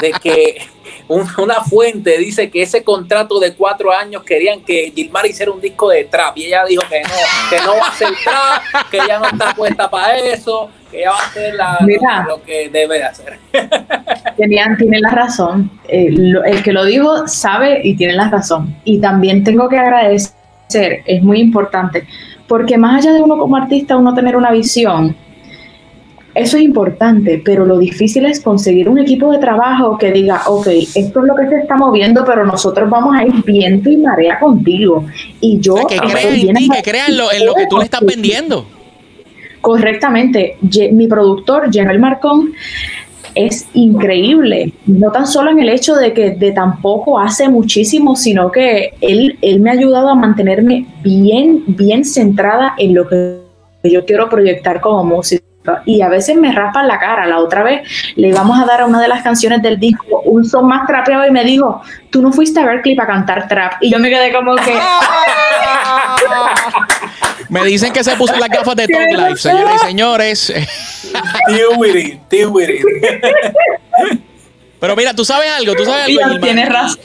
de 0.01 0.11
que 0.13 0.67
un- 1.07 1.29
una 1.37 1.63
fuente 1.63 2.17
dice 2.17 2.49
que 2.49 2.63
ese 2.63 2.83
contrato 2.83 3.39
de 3.39 3.53
cuatro 3.53 3.93
años 3.93 4.23
querían 4.23 4.61
que 4.61 4.91
Gilmar 4.95 5.27
hiciera 5.27 5.51
un 5.51 5.61
disco 5.61 5.89
de 5.89 6.05
trap 6.05 6.35
y 6.39 6.45
ella 6.45 6.65
dijo 6.65 6.81
que 6.89 7.01
no, 7.03 7.09
que 7.51 7.59
no 7.61 7.75
va 7.75 7.85
a 7.85 7.89
hacer 7.89 8.09
trap, 8.23 8.89
que 8.89 8.97
ella 8.97 9.19
no 9.19 9.27
está 9.27 9.53
puesta 9.53 9.87
para 9.91 10.17
eso, 10.17 10.71
que 10.93 10.99
ella 10.99 11.09
va 11.11 11.17
a 11.17 11.25
hacer 11.27 11.55
la- 11.55 11.77
Mira. 11.85 12.25
lo 12.27 12.41
que 12.43 12.69
debe 12.69 12.99
de 12.99 13.03
hacer. 13.03 13.39
Tenían, 14.37 14.77
tienen 14.77 15.01
la 15.01 15.09
razón. 15.09 15.69
Eh, 15.87 16.09
lo- 16.11 16.43
el 16.43 16.63
que 16.63 16.71
lo 16.71 16.85
dijo 16.85 17.27
sabe 17.27 17.81
y 17.83 17.95
tiene 17.95 18.13
la 18.13 18.29
razón. 18.29 18.75
Y 18.85 18.99
también 18.99 19.43
tengo 19.43 19.67
que 19.67 19.77
agradecer, 19.77 21.01
es 21.05 21.21
muy 21.23 21.39
importante, 21.39 22.07
porque 22.47 22.77
más 22.77 23.03
allá 23.03 23.13
de 23.13 23.21
uno 23.21 23.37
como 23.37 23.57
artista, 23.57 23.97
uno 23.97 24.13
tener 24.13 24.35
una 24.37 24.51
visión, 24.51 25.15
eso 26.35 26.57
es 26.57 26.63
importante, 26.63 27.39
pero 27.45 27.63
lo 27.63 27.77
difícil 27.77 28.25
es 28.25 28.39
conseguir 28.41 28.89
un 28.89 28.97
equipo 28.97 29.31
de 29.31 29.37
trabajo 29.37 29.99
que 29.99 30.11
diga, 30.11 30.41
ok, 30.47 30.65
esto 30.95 31.19
es 31.21 31.25
lo 31.27 31.35
que 31.35 31.47
se 31.47 31.57
está 31.59 31.75
moviendo, 31.75 32.25
pero 32.25 32.43
nosotros 32.43 32.89
vamos 32.89 33.15
a 33.15 33.23
ir 33.23 33.43
viento 33.43 33.87
y 33.89 33.97
marea 33.97 34.39
contigo. 34.39 35.05
Y 35.39 35.59
yo... 35.59 35.75
O 35.75 35.77
sea, 35.77 35.85
que 35.87 35.97
crean 35.99 36.33
en 36.33 36.55
ti, 36.55 36.69
que 36.69 36.81
crean 36.81 37.11
en 37.11 37.17
lo, 37.17 37.31
en 37.31 37.45
lo 37.45 37.53
que 37.53 37.67
tú 37.67 37.77
le 37.77 37.83
estás 37.83 38.01
vendiendo. 38.01 38.65
Correctamente. 39.63 40.57
Mi 40.91 41.07
productor, 41.07 41.71
General 41.71 41.97
Marcón, 41.97 42.51
es 43.33 43.65
increíble. 43.73 44.73
No 44.85 45.09
tan 45.09 45.25
solo 45.25 45.51
en 45.51 45.59
el 45.59 45.69
hecho 45.69 45.95
de 45.95 46.11
que 46.11 46.31
de 46.31 46.51
tampoco 46.51 47.17
hace 47.17 47.47
muchísimo, 47.47 48.17
sino 48.17 48.51
que 48.51 48.93
él, 48.99 49.39
él 49.41 49.61
me 49.61 49.69
ha 49.69 49.73
ayudado 49.73 50.09
a 50.09 50.15
mantenerme 50.15 50.85
bien, 51.01 51.63
bien 51.65 52.03
centrada 52.03 52.73
en 52.77 52.93
lo 52.93 53.07
que 53.07 53.39
yo 53.85 54.05
quiero 54.05 54.27
proyectar 54.27 54.81
como 54.81 55.01
música. 55.05 55.45
Y 55.85 56.01
a 56.01 56.09
veces 56.09 56.35
me 56.35 56.51
raspan 56.51 56.89
la 56.89 56.99
cara. 56.99 57.25
La 57.25 57.39
otra 57.39 57.63
vez 57.63 57.87
le 58.17 58.27
íbamos 58.27 58.59
a 58.59 58.65
dar 58.65 58.81
a 58.81 58.85
una 58.85 59.01
de 59.01 59.07
las 59.07 59.23
canciones 59.23 59.61
del 59.61 59.79
disco 59.79 60.23
un 60.25 60.43
son 60.43 60.67
más 60.67 60.85
trapeado 60.85 61.25
y 61.25 61.31
me 61.31 61.45
dijo, 61.45 61.81
tú 62.09 62.21
no 62.21 62.33
fuiste 62.33 62.59
a 62.59 62.65
ver 62.65 62.81
clip 62.81 62.99
a 62.99 63.07
cantar 63.07 63.47
trap. 63.47 63.75
Y 63.79 63.93
yo 63.93 63.99
me 63.99 64.09
quedé 64.09 64.33
como 64.33 64.55
que... 64.55 64.73
Me 67.53 67.65
dicen 67.65 67.93
que 67.93 68.03
se 68.03 68.15
puso 68.15 68.35
las 68.37 68.49
gafas 68.49 68.75
de 68.75 68.87
Talk 68.87 69.09
Life, 69.29 69.37
señoras 69.41 69.81
y 69.83 69.85
señores. 69.87 70.53
With 72.49 72.69
it. 72.69 72.83
Pero 74.79 74.95
mira, 74.95 75.13
tú 75.13 75.23
sabes 75.23 75.49
algo, 75.49 75.73
tú 75.75 75.85
sabes 75.85 76.05
algo. 76.05 76.37
Razón. 76.65 76.99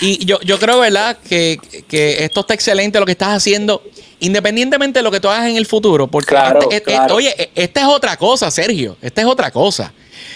Y 0.00 0.24
yo, 0.24 0.40
yo 0.40 0.58
creo, 0.58 0.80
¿verdad? 0.80 1.16
Que, 1.28 1.58
que 1.88 2.24
esto 2.24 2.40
está 2.40 2.54
excelente 2.54 2.98
lo 2.98 3.06
que 3.06 3.12
estás 3.12 3.28
haciendo, 3.36 3.82
independientemente 4.20 4.98
de 4.98 5.02
lo 5.02 5.10
que 5.10 5.20
tú 5.20 5.28
hagas 5.28 5.48
en 5.48 5.56
el 5.56 5.66
futuro. 5.66 6.06
Porque, 6.08 6.28
Claro, 6.28 6.60
este- 6.62 6.76
este- 6.76 6.92
claro. 6.92 7.14
oye, 7.14 7.34
e- 7.36 7.50
esta 7.54 7.80
es 7.82 7.86
otra 7.86 8.16
cosa, 8.16 8.50
Sergio. 8.50 8.96
Esta 9.02 9.20
es 9.20 9.26
otra 9.26 9.50
cosa. 9.50 9.92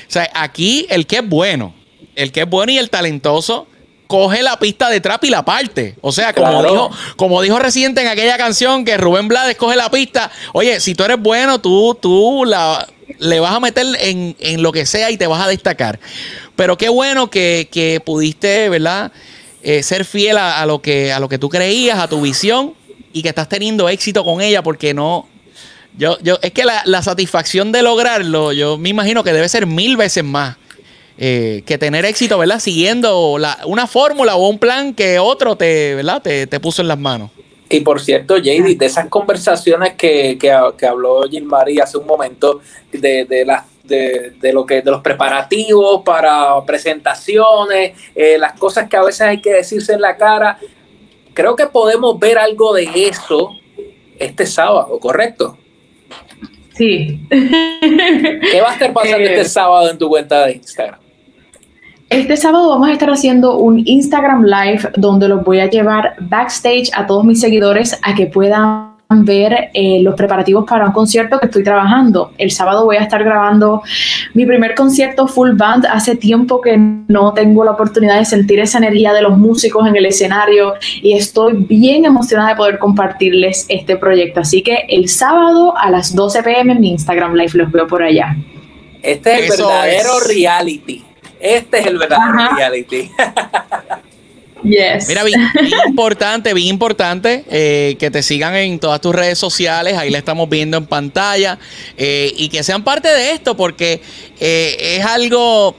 O 0.09 0.11
sea, 0.11 0.31
aquí 0.35 0.87
el 0.91 1.07
que 1.07 1.17
es 1.17 1.29
bueno, 1.29 1.75
el 2.15 2.31
que 2.33 2.43
es 2.43 2.49
bueno 2.49 2.71
y 2.73 2.79
el 2.79 2.91
talentoso, 2.91 3.67
coge 4.07 4.43
la 4.43 4.59
pista 4.59 4.89
de 4.91 5.01
trap 5.01 5.25
y 5.25 5.31
la 5.31 5.45
parte. 5.45 5.97
O 6.01 6.13
sea, 6.13 6.33
como, 6.33 6.49
Claro. 6.61 6.71
dijo, 6.71 6.91
como 7.17 7.43
dijo 7.43 7.59
reciente 7.59 8.01
en 8.03 8.09
aquella 8.09 8.37
canción 8.39 8.85
que 8.85 8.97
Rubén 8.97 9.29
Blades 9.29 9.57
coge 9.57 9.77
la 9.77 9.91
pista. 9.91 10.31
Oye, 10.53 10.81
si 10.81 10.95
tú 10.95 11.05
eres 11.05 11.19
bueno, 11.21 11.61
tú, 11.61 11.97
tú 12.01 12.45
la, 12.47 12.87
le 13.19 13.41
vas 13.41 13.55
a 13.55 13.61
meter 13.61 13.87
en, 14.01 14.37
en 14.39 14.63
lo 14.63 14.73
que 14.73 14.87
sea 14.87 15.11
y 15.11 15.17
te 15.17 15.27
vas 15.27 15.45
a 15.45 15.49
destacar. 15.49 15.99
Pero 16.55 16.79
qué 16.79 16.89
bueno 16.89 17.31
que, 17.31 17.69
que 17.71 18.01
pudiste, 18.05 18.69
¿verdad? 18.69 19.13
Eh, 19.63 19.83
ser 19.83 20.05
fiel 20.05 20.39
a, 20.39 20.61
a 20.61 20.67
lo 20.67 20.81
que, 20.81 21.13
a 21.13 21.19
lo 21.19 21.29
que 21.29 21.39
tú 21.39 21.49
creías, 21.49 21.99
a 21.99 22.09
tu 22.09 22.21
visión 22.21 22.75
y 23.13 23.23
que 23.23 23.29
estás 23.31 23.49
teniendo 23.49 23.89
éxito 23.89 24.25
con 24.25 24.41
ella 24.41 24.63
porque 24.63 24.95
no... 24.95 25.29
Yo, 25.99 26.19
yo, 26.21 26.39
es 26.43 26.53
que 26.53 26.65
la, 26.67 26.83
la 26.85 27.03
satisfacción 27.03 27.73
de 27.73 27.83
lograrlo, 27.83 28.53
yo 28.53 28.77
me 28.77 28.91
imagino 28.91 29.25
que 29.25 29.33
debe 29.33 29.49
ser 29.49 29.65
mil 29.67 29.97
veces 29.97 30.23
más 30.23 30.57
eh, 31.19 31.63
que 31.67 31.79
tener 31.79 32.05
éxito, 32.05 32.39
¿verdad? 32.39 32.59
Siguiendo 32.61 33.39
la- 33.39 33.59
una 33.67 33.87
fórmula 33.87 34.37
o 34.37 34.49
un 34.49 34.59
plan 34.59 34.95
que 34.95 35.19
otro 35.19 35.57
te, 35.57 35.95
¿verdad? 35.95 36.23
Te, 36.23 36.47
te 36.47 36.61
puso 36.61 36.83
en 36.83 36.89
las 36.89 36.99
manos. 36.99 37.31
Y 37.69 37.81
por 37.81 38.01
cierto, 38.01 38.37
JD, 38.39 38.77
de 38.79 38.87
esas 38.87 39.09
conversaciones 39.09 39.95
que, 39.95 40.39
que, 40.39 40.57
que 40.79 40.87
habló 40.87 41.23
Gilmari 41.29 41.81
hace 41.81 41.99
un 41.99 42.07
momento, 42.07 42.61
de, 42.93 43.25
de, 43.25 43.45
las 43.45 43.65
de, 43.83 44.35
de 44.41 44.53
lo 44.53 44.65
que 44.67 44.83
de 44.83 44.91
los 44.91 45.01
preparativos 45.03 46.03
para 46.05 46.65
presentaciones, 46.65 47.97
eh, 48.15 48.37
las 48.39 48.53
cosas 48.59 48.89
que 48.89 48.97
a 48.97 49.03
veces 49.03 49.23
hay 49.23 49.41
que 49.41 49.53
decirse 49.53 49.95
en 49.95 50.01
la 50.01 50.17
cara, 50.17 50.59
creo 51.35 51.57
que 51.57 51.67
podemos 51.67 52.19
ver 52.21 52.39
algo 52.39 52.73
de 52.73 52.89
eso 53.09 53.51
este 54.19 54.47
sábado, 54.47 54.99
¿correcto? 55.01 55.59
Sí. 56.77 57.21
¿Qué 57.31 58.61
va 58.63 58.71
a 58.71 58.73
estar 58.75 58.93
pasando 58.93 59.19
Eh, 59.27 59.35
este 59.35 59.45
sábado 59.49 59.91
en 59.91 59.99
tu 59.99 60.09
cuenta 60.09 60.47
de 60.47 60.53
Instagram? 60.53 61.01
Este 62.09 62.37
sábado 62.37 62.69
vamos 62.69 62.89
a 62.89 62.93
estar 62.93 63.11
haciendo 63.11 63.59
un 63.59 63.83
Instagram 63.85 64.45
Live 64.45 64.91
donde 64.97 65.27
los 65.27 65.43
voy 65.45 65.59
a 65.59 65.69
llevar 65.69 66.15
backstage 66.21 66.89
a 66.95 67.05
todos 67.05 67.25
mis 67.25 67.41
seguidores 67.41 67.99
a 68.01 68.15
que 68.15 68.27
puedan 68.27 68.95
ver 69.09 69.71
eh, 69.75 70.01
los 70.03 70.15
preparativos 70.15 70.65
para 70.69 70.87
un 70.87 70.93
concierto 70.93 71.41
que 71.41 71.47
estoy 71.47 71.65
trabajando. 71.65 72.31
El 72.39 72.53
sábado 72.53 72.85
voy 72.85 72.97
a 72.97 73.01
estar 73.01 73.25
grabando 73.25 73.83
mi 74.35 74.47
primer 74.47 74.77
concierto 74.77 75.27
full 75.27 75.57
band. 75.57 75.87
Hace 75.87 76.15
tiempo 76.15 76.61
que 76.61 76.77
no 76.77 77.35
tengo 77.35 77.65
la 77.65 77.73
oportunidad 77.73 78.19
de 78.19 78.25
sentir 78.25 78.61
esa 78.61 78.79
energía 78.79 79.13
de 79.13 79.23
los 79.23 79.37
músicos 79.37 79.85
en 79.89 79.97
el 79.97 80.07
escenario 80.07 80.75
y 81.03 81.15
estoy 81.15 81.55
bien 81.55 82.05
emocionada 82.05 82.51
de 82.51 82.57
poder 82.57 82.79
compartirles 82.79 83.67
este 83.69 83.97
proyecto. 83.97 84.41
Así 84.41 84.63
que 84.63 84.87
el 84.89 85.09
sábado 85.09 85.77
a 85.77 85.91
las 85.91 86.15
12 86.15 86.45
pm 86.45 86.73
en 86.75 86.81
mi 86.81 86.91
Instagram 86.91 87.35
Live 87.35 87.53
los 87.55 87.73
veo 87.73 87.89
por 87.89 88.05
allá. 88.05 88.37
Este 89.03 89.33
es 89.33 89.39
el 89.39 89.45
Eso 89.55 89.67
verdadero 89.67 90.19
es. 90.19 90.29
reality. 90.29 91.03
Este 91.41 91.81
es 91.81 91.87
el 91.87 91.99
verdadero 91.99 92.39
Ajá. 92.39 92.57
reality. 92.57 93.11
Yes. 94.63 95.07
Mira, 95.07 95.23
bien, 95.23 95.41
bien 95.55 95.81
importante, 95.87 96.53
bien 96.53 96.69
importante 96.69 97.45
eh, 97.51 97.97
que 97.99 98.11
te 98.11 98.23
sigan 98.23 98.55
en 98.57 98.79
todas 98.79 99.01
tus 99.01 99.15
redes 99.15 99.39
sociales, 99.39 99.97
ahí 99.97 100.11
la 100.11 100.19
estamos 100.19 100.49
viendo 100.49 100.77
en 100.77 100.87
pantalla, 100.87 101.59
eh, 101.97 102.33
y 102.37 102.49
que 102.49 102.63
sean 102.65 102.83
parte 102.83 103.09
de 103.09 103.33
esto, 103.33 103.57
porque 103.57 104.01
eh, 104.41 104.97
es 104.99 105.05
algo, 105.05 105.77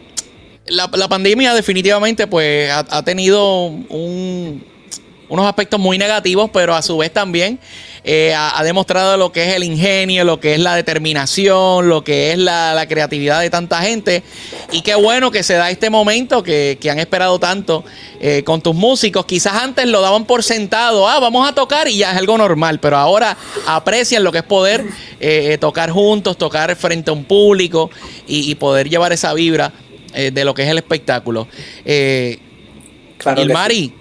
la, 0.67 0.89
la 0.93 1.07
pandemia 1.09 1.53
definitivamente 1.53 2.27
pues 2.27 2.71
ha, 2.71 2.85
ha 2.89 3.03
tenido 3.03 3.63
un, 3.65 4.63
unos 5.29 5.45
aspectos 5.45 5.79
muy 5.79 5.97
negativos, 5.97 6.49
pero 6.53 6.73
a 6.75 6.81
su 6.81 6.97
vez 6.97 7.11
también 7.11 7.59
eh, 8.03 8.33
ha, 8.33 8.57
ha 8.57 8.63
demostrado 8.63 9.17
lo 9.17 9.31
que 9.31 9.47
es 9.47 9.55
el 9.55 9.63
ingenio, 9.63 10.23
lo 10.23 10.39
que 10.39 10.53
es 10.53 10.59
la 10.59 10.75
determinación, 10.75 11.89
lo 11.89 12.03
que 12.03 12.31
es 12.31 12.37
la, 12.37 12.73
la 12.73 12.87
creatividad 12.87 13.41
de 13.41 13.49
tanta 13.49 13.81
gente. 13.81 14.23
Y 14.71 14.81
qué 14.81 14.95
bueno 14.95 15.29
que 15.29 15.43
se 15.43 15.55
da 15.55 15.69
este 15.69 15.89
momento 15.89 16.43
que, 16.43 16.77
que 16.79 16.89
han 16.89 16.99
esperado 16.99 17.39
tanto 17.39 17.83
eh, 18.21 18.43
con 18.45 18.61
tus 18.61 18.73
músicos. 18.73 19.25
Quizás 19.25 19.55
antes 19.55 19.85
lo 19.87 20.01
daban 20.01 20.25
por 20.25 20.43
sentado, 20.43 21.07
ah, 21.07 21.19
vamos 21.19 21.47
a 21.47 21.53
tocar 21.53 21.87
y 21.87 21.97
ya 21.97 22.11
es 22.11 22.17
algo 22.17 22.37
normal, 22.37 22.79
pero 22.79 22.97
ahora 22.97 23.37
aprecian 23.65 24.23
lo 24.23 24.31
que 24.31 24.37
es 24.37 24.45
poder 24.45 24.85
eh, 25.19 25.57
tocar 25.59 25.91
juntos, 25.91 26.37
tocar 26.37 26.75
frente 26.75 27.09
a 27.09 27.13
un 27.13 27.25
público 27.25 27.89
y, 28.27 28.49
y 28.49 28.55
poder 28.55 28.89
llevar 28.89 29.11
esa 29.11 29.33
vibra 29.33 29.73
de 30.13 30.45
lo 30.45 30.55
que 30.55 30.63
es 30.63 30.69
el 30.69 30.77
espectáculo. 30.77 31.47
Que 31.83 32.39
Ilmari, 33.35 33.93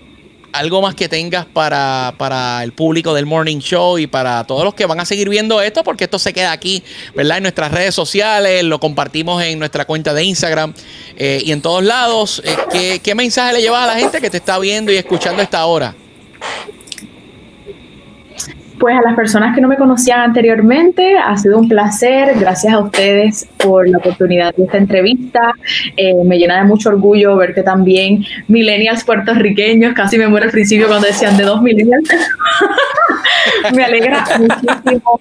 algo 0.58 0.82
más 0.82 0.94
que 0.94 1.08
tengas 1.08 1.46
para, 1.46 2.14
para 2.18 2.62
el 2.62 2.72
público 2.72 3.14
del 3.14 3.26
Morning 3.26 3.58
Show 3.58 3.98
y 3.98 4.06
para 4.06 4.44
todos 4.44 4.64
los 4.64 4.74
que 4.74 4.86
van 4.86 5.00
a 5.00 5.04
seguir 5.04 5.28
viendo 5.28 5.60
esto, 5.60 5.84
porque 5.84 6.04
esto 6.04 6.18
se 6.18 6.32
queda 6.32 6.52
aquí, 6.52 6.82
¿verdad? 7.14 7.38
En 7.38 7.44
nuestras 7.44 7.72
redes 7.72 7.94
sociales, 7.94 8.62
lo 8.64 8.80
compartimos 8.80 9.42
en 9.42 9.58
nuestra 9.58 9.84
cuenta 9.84 10.14
de 10.14 10.24
Instagram 10.24 10.74
eh, 11.16 11.42
y 11.44 11.52
en 11.52 11.62
todos 11.62 11.84
lados. 11.84 12.42
Eh, 12.44 12.56
¿qué, 12.72 13.00
qué 13.02 13.14
mensaje 13.14 13.54
le 13.54 13.62
llevas 13.62 13.84
a 13.84 13.86
la 13.86 13.98
gente 13.98 14.20
que 14.20 14.30
te 14.30 14.38
está 14.38 14.58
viendo 14.58 14.92
y 14.92 14.96
escuchando 14.96 15.42
esta 15.42 15.64
hora? 15.66 15.94
Pues 18.78 18.94
a 18.96 19.02
las 19.02 19.16
personas 19.16 19.54
que 19.54 19.60
no 19.60 19.68
me 19.68 19.76
conocían 19.76 20.20
anteriormente, 20.20 21.16
ha 21.18 21.36
sido 21.36 21.58
un 21.58 21.68
placer. 21.68 22.38
Gracias 22.38 22.74
a 22.74 22.78
ustedes 22.78 23.48
por 23.56 23.88
la 23.88 23.98
oportunidad 23.98 24.54
de 24.54 24.64
esta 24.64 24.76
entrevista. 24.76 25.52
Eh, 25.96 26.14
me 26.24 26.36
llena 26.38 26.58
de 26.58 26.64
mucho 26.64 26.90
orgullo 26.90 27.36
ver 27.36 27.54
que 27.54 27.62
también 27.62 28.24
millennials 28.48 29.04
puertorriqueños, 29.04 29.94
casi 29.94 30.18
me 30.18 30.28
muero 30.28 30.46
al 30.46 30.52
principio 30.52 30.88
cuando 30.88 31.06
decían 31.06 31.36
de 31.36 31.44
dos 31.44 31.62
millennials. 31.62 32.08
me 33.74 33.84
alegra 33.84 34.24
muchísimo 34.38 35.18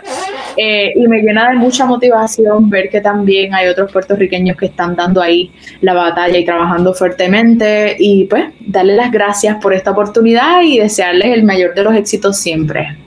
eh, 0.58 0.94
y 0.96 1.08
me 1.08 1.22
llena 1.22 1.50
de 1.50 1.56
mucha 1.56 1.86
motivación 1.86 2.70
ver 2.70 2.90
que 2.90 3.02
también 3.02 3.54
hay 3.54 3.68
otros 3.68 3.92
puertorriqueños 3.92 4.58
que 4.58 4.68
están 4.68 4.96
dando 4.96 5.22
ahí 5.22 5.52
la 5.82 5.94
batalla 5.94 6.38
y 6.38 6.46
trabajando 6.46 6.94
fuertemente 6.94 7.96
y 7.98 8.26
pues 8.26 8.46
darles 8.60 8.98
las 8.98 9.12
gracias 9.12 9.58
por 9.62 9.74
esta 9.74 9.92
oportunidad 9.92 10.62
y 10.64 10.80
desearles 10.80 11.34
el 11.34 11.44
mayor 11.44 11.74
de 11.74 11.84
los 11.84 11.96
éxitos 11.96 12.38
siempre. 12.38 13.05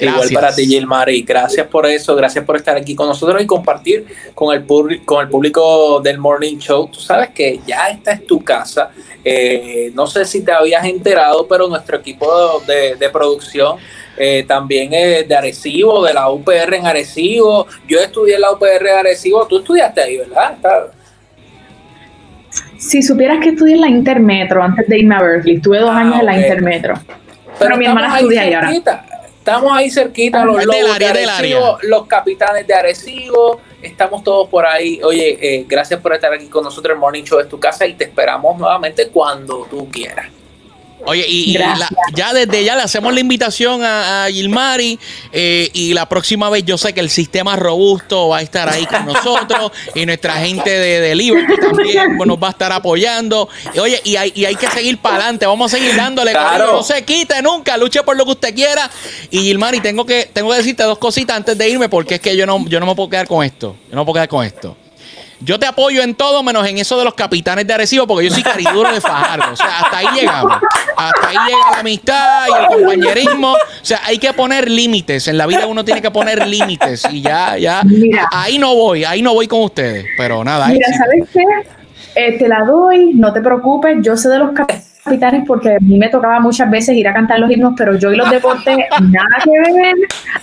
Igual 0.00 0.28
para 0.32 0.54
ti, 0.54 0.66
Gilmari. 0.66 1.22
Gracias 1.22 1.66
por 1.66 1.86
eso, 1.86 2.14
gracias 2.16 2.44
por 2.44 2.56
estar 2.56 2.76
aquí 2.76 2.94
con 2.94 3.08
nosotros 3.08 3.42
y 3.42 3.46
compartir 3.46 4.06
con 4.34 4.54
el, 4.54 4.62
público, 4.64 5.04
con 5.06 5.22
el 5.22 5.28
público 5.28 6.00
del 6.00 6.18
Morning 6.18 6.58
Show. 6.58 6.88
Tú 6.88 7.00
sabes 7.00 7.30
que 7.30 7.60
ya 7.66 7.88
esta 7.88 8.12
es 8.12 8.26
tu 8.26 8.42
casa. 8.42 8.90
Eh, 9.24 9.90
no 9.94 10.06
sé 10.06 10.24
si 10.24 10.42
te 10.44 10.52
habías 10.52 10.84
enterado, 10.84 11.46
pero 11.46 11.66
nuestro 11.68 11.96
equipo 11.96 12.62
de, 12.66 12.94
de 12.96 13.08
producción 13.10 13.76
eh, 14.16 14.44
también 14.46 14.92
es 14.92 15.28
de 15.28 15.34
Arecibo, 15.36 16.04
de 16.04 16.14
la 16.14 16.30
UPR 16.30 16.74
en 16.74 16.86
Arecibo. 16.86 17.66
Yo 17.86 17.98
estudié 18.00 18.36
en 18.36 18.40
la 18.42 18.52
UPR 18.52 18.82
de 18.84 18.90
Arecibo. 18.92 19.46
Tú 19.46 19.58
estudiaste 19.58 20.00
ahí, 20.02 20.16
¿verdad? 20.18 20.52
Está- 20.52 20.90
Si 22.78 23.02
supieras 23.02 23.38
que 23.42 23.50
estudié 23.50 23.74
en 23.74 23.80
la 23.80 23.88
Intermetro 23.88 24.62
antes 24.62 24.86
de 24.88 24.98
irme 24.98 25.14
a 25.16 25.22
Berkeley, 25.22 25.56
estuve 25.56 25.78
dos 25.80 25.90
Ah, 25.92 25.98
años 26.00 26.20
en 26.20 26.26
la. 26.26 26.38
Intermetro. 26.40 26.94
Pero 27.58 27.76
mi 27.76 27.84
estamos 27.84 28.02
hermana 28.02 28.18
estudia 28.20 28.42
ahí 28.42 28.54
ahora. 28.54 28.70
Estamos 29.48 29.76
ahí 29.76 29.90
cerquita, 29.90 30.44
los 30.44 30.64
lobos 30.64 30.98
de 30.98 31.06
Arecibo, 31.06 31.78
los 31.82 32.06
capitanes 32.06 32.66
de 32.66 32.74
Arecibo, 32.74 33.60
estamos 33.82 34.22
todos 34.22 34.48
por 34.48 34.66
ahí. 34.66 35.00
Oye, 35.02 35.38
eh, 35.40 35.64
gracias 35.66 36.00
por 36.00 36.12
estar 36.12 36.32
aquí 36.32 36.48
con 36.48 36.64
nosotros. 36.64 36.94
El 36.94 37.00
Morning 37.00 37.24
Show 37.24 37.40
es 37.40 37.48
tu 37.48 37.58
casa 37.58 37.86
y 37.86 37.94
te 37.94 38.04
esperamos 38.04 38.58
nuevamente 38.58 39.08
cuando 39.08 39.66
tú 39.70 39.88
quieras. 39.90 40.37
Oye, 41.06 41.24
y, 41.28 41.50
y 41.50 41.58
la- 41.58 41.88
ya 42.14 42.32
desde 42.34 42.64
ya 42.64 42.76
le 42.76 42.82
hacemos 42.82 43.14
la 43.14 43.20
invitación 43.20 43.82
a, 43.84 44.24
a 44.24 44.30
Gilmari 44.30 44.98
eh, 45.32 45.70
y 45.72 45.94
la 45.94 46.08
próxima 46.08 46.50
vez 46.50 46.64
yo 46.64 46.76
sé 46.76 46.92
que 46.92 47.00
el 47.00 47.08
sistema 47.08 47.56
robusto 47.56 48.28
va 48.28 48.38
a 48.38 48.42
estar 48.42 48.68
ahí 48.68 48.84
con 48.86 49.06
nosotros 49.06 49.72
y 49.94 50.04
nuestra 50.06 50.34
gente 50.34 50.68
de, 50.70 51.00
de 51.00 51.14
Liberty 51.14 51.54
también 51.60 52.16
nos 52.18 52.36
va 52.36 52.48
a 52.48 52.50
estar 52.50 52.72
apoyando. 52.72 53.48
Y, 53.74 53.78
oye, 53.78 54.00
y 54.04 54.16
hay, 54.16 54.32
y 54.34 54.44
hay 54.44 54.56
que 54.56 54.68
seguir 54.68 54.98
para 54.98 55.16
adelante, 55.16 55.46
vamos 55.46 55.72
a 55.72 55.76
seguir 55.78 55.94
dándole, 55.96 56.32
Claro. 56.32 56.72
no 56.72 56.82
se 56.82 57.02
quite 57.04 57.40
nunca, 57.42 57.76
luche 57.76 58.02
por 58.02 58.16
lo 58.16 58.24
que 58.24 58.32
usted 58.32 58.54
quiera. 58.54 58.90
Y 59.30 59.38
Gilmari, 59.40 59.80
tengo 59.80 60.04
que, 60.04 60.28
tengo 60.32 60.50
que 60.50 60.56
decirte 60.56 60.82
dos 60.82 60.98
cositas 60.98 61.36
antes 61.36 61.56
de 61.56 61.68
irme 61.68 61.88
porque 61.88 62.16
es 62.16 62.20
que 62.20 62.36
yo 62.36 62.44
no, 62.44 62.64
yo 62.68 62.80
no 62.80 62.86
me 62.86 62.94
puedo 62.94 63.08
quedar 63.08 63.26
con 63.28 63.44
esto, 63.44 63.76
yo 63.88 63.94
no 63.94 64.02
me 64.02 64.04
puedo 64.04 64.14
quedar 64.14 64.28
con 64.28 64.44
esto. 64.44 64.76
Yo 65.40 65.58
te 65.58 65.66
apoyo 65.66 66.02
en 66.02 66.14
todo, 66.14 66.42
menos 66.42 66.66
en 66.66 66.78
eso 66.78 66.98
de 66.98 67.04
los 67.04 67.14
capitanes 67.14 67.66
de 67.66 67.74
Arecibo, 67.74 68.06
porque 68.06 68.28
yo 68.28 68.34
soy 68.34 68.42
cariduro 68.42 68.92
de 68.92 69.00
Fajardo. 69.00 69.52
O 69.52 69.56
sea, 69.56 69.80
hasta 69.80 69.98
ahí 69.98 70.06
llegamos. 70.14 70.58
Hasta 70.96 71.28
ahí 71.28 71.36
llega 71.46 71.70
la 71.72 71.80
amistad 71.80 72.46
y 72.48 72.62
el 72.62 72.66
compañerismo. 72.66 73.52
O 73.52 73.84
sea, 73.84 74.00
hay 74.04 74.18
que 74.18 74.32
poner 74.32 74.68
límites. 74.68 75.28
En 75.28 75.38
la 75.38 75.46
vida 75.46 75.66
uno 75.66 75.84
tiene 75.84 76.02
que 76.02 76.10
poner 76.10 76.46
límites. 76.46 77.06
Y 77.10 77.22
ya, 77.22 77.56
ya. 77.56 77.82
Mira. 77.84 78.28
Ahí 78.32 78.58
no 78.58 78.74
voy, 78.74 79.04
ahí 79.04 79.22
no 79.22 79.32
voy 79.34 79.46
con 79.46 79.62
ustedes. 79.62 80.06
Pero 80.16 80.42
nada. 80.42 80.68
Mira, 80.68 80.86
éxito. 80.88 81.04
¿sabes 81.04 81.28
qué? 81.32 81.78
Eh, 82.20 82.38
te 82.38 82.48
la 82.48 82.64
doy, 82.64 83.12
no 83.14 83.32
te 83.32 83.40
preocupes, 83.40 83.96
yo 84.02 84.16
sé 84.16 84.28
de 84.28 84.38
los 84.38 84.50
capitanes 84.50 84.87
porque 85.46 85.70
a 85.76 85.78
mí 85.80 85.98
me 85.98 86.08
tocaba 86.08 86.40
muchas 86.40 86.70
veces 86.70 86.94
ir 86.96 87.06
a 87.08 87.12
cantar 87.12 87.38
los 87.40 87.50
himnos, 87.50 87.74
pero 87.76 87.96
yo 87.96 88.12
y 88.12 88.16
los 88.16 88.30
deportes, 88.30 88.76
nada 89.00 89.26
que 89.44 89.50
ver. 89.72 89.94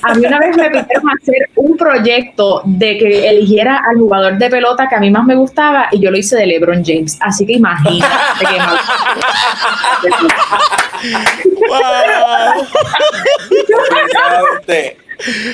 A 0.01 0.13
mí 0.13 0.25
una 0.25 0.39
vez 0.39 0.55
me 0.57 0.69
pidieron 0.69 1.09
hacer 1.21 1.49
un 1.55 1.77
proyecto 1.77 2.61
de 2.65 2.97
que 2.97 3.29
eligiera 3.29 3.81
al 3.89 3.97
jugador 3.97 4.37
de 4.37 4.49
pelota 4.49 4.87
que 4.89 4.95
a 4.95 4.99
mí 4.99 5.09
más 5.11 5.25
me 5.25 5.35
gustaba 5.35 5.87
y 5.91 5.99
yo 5.99 6.11
lo 6.11 6.17
hice 6.17 6.35
de 6.35 6.45
LeBron 6.47 6.83
James. 6.85 7.17
Así 7.21 7.45
que 7.45 7.53
imagínate 7.53 8.05
que 8.39 8.57
Wow. 11.67 12.65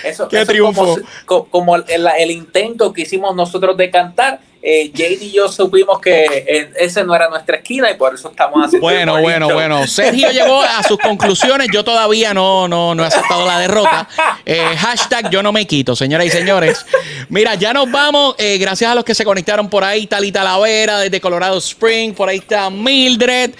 Eso, 0.03 0.27
Qué 0.27 0.37
eso 0.41 0.51
triunfo. 0.51 0.81
Como, 0.83 0.95
co- 1.25 1.45
como 1.45 1.75
el, 1.75 1.83
el 2.19 2.31
intento 2.31 2.91
que 2.93 3.03
hicimos 3.03 3.35
nosotros 3.35 3.77
de 3.77 3.91
cantar, 3.91 4.39
eh, 4.63 4.91
Jade 4.93 5.17
y 5.21 5.31
yo 5.31 5.49
supimos 5.49 5.99
que 5.99 6.23
eh, 6.25 6.69
ese 6.79 7.03
no 7.03 7.15
era 7.15 7.27
nuestra 7.29 7.57
esquina 7.57 7.89
y 7.89 7.95
por 7.95 8.13
eso 8.13 8.29
estamos 8.29 8.63
haciendo. 8.63 8.85
Bueno, 8.85 9.19
bueno, 9.19 9.51
bueno. 9.51 9.87
Sergio 9.87 10.29
llegó 10.31 10.61
a 10.61 10.83
sus 10.83 10.99
conclusiones. 10.99 11.67
Yo 11.73 11.83
todavía 11.83 12.33
no, 12.33 12.67
no, 12.67 12.93
no 12.93 13.03
he 13.03 13.07
aceptado 13.07 13.47
la 13.47 13.59
derrota. 13.59 14.07
Eh, 14.45 14.61
hashtag 14.77 15.31
yo 15.31 15.41
no 15.41 15.51
me 15.51 15.65
quito, 15.65 15.95
señoras 15.95 16.27
y 16.27 16.29
señores. 16.29 16.85
Mira, 17.29 17.55
ya 17.55 17.73
nos 17.73 17.89
vamos. 17.91 18.35
Eh, 18.37 18.59
gracias 18.59 18.91
a 18.91 18.95
los 18.95 19.03
que 19.03 19.15
se 19.15 19.25
conectaron 19.25 19.67
por 19.67 19.83
ahí. 19.83 20.05
Talita 20.05 20.43
Lavera 20.43 20.99
desde 20.99 21.19
Colorado 21.19 21.57
Spring. 21.57 22.13
Por 22.13 22.29
ahí 22.29 22.37
está 22.37 22.69
Mildred. 22.69 23.51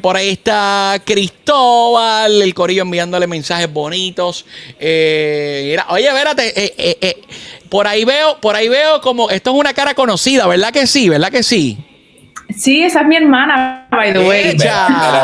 Por 0.00 0.16
ahí 0.16 0.28
está 0.28 1.00
Cristóbal. 1.04 2.40
El 2.40 2.54
corillo 2.54 2.82
enviándole 2.82 3.26
mensajes 3.26 3.72
bonitos. 3.72 4.46
Eh, 4.78 5.64
mira, 5.70 5.86
oye, 5.88 6.06
espérate. 6.06 6.72
Por 7.70 7.86
ahí 7.86 8.04
veo, 8.04 8.40
por 8.40 8.56
ahí 8.56 8.68
veo 8.68 9.00
como 9.00 9.30
esto 9.30 9.50
es 9.50 9.56
una 9.56 9.74
cara 9.74 9.94
conocida, 9.94 10.46
¿verdad 10.46 10.72
que 10.72 10.86
sí? 10.86 11.08
¿Verdad 11.08 11.30
que 11.30 11.42
sí? 11.42 11.78
Sí, 12.54 12.82
esa 12.84 13.00
es 13.00 13.06
mi 13.06 13.16
hermana, 13.16 13.88
by 13.90 14.12
the 14.12 14.20
way. 14.20 14.56
Lobo, 14.56 14.64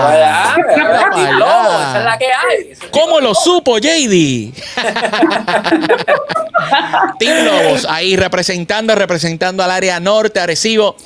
allá. 0.08 0.56
esa 0.56 1.98
es 1.98 2.04
la 2.04 2.18
que 2.18 2.26
hay. 2.26 2.58
Ese 2.70 2.84
es 2.84 2.90
¿Cómo 2.90 3.20
lo 3.20 3.34
supo, 3.34 3.78
JD? 3.78 4.52
Team 7.18 7.44
Lobos, 7.44 7.86
ahí 7.88 8.16
representando, 8.16 8.94
representando 8.94 9.62
al 9.62 9.70
área 9.70 10.00
norte, 10.00 10.40
Arecibo. 10.40 10.96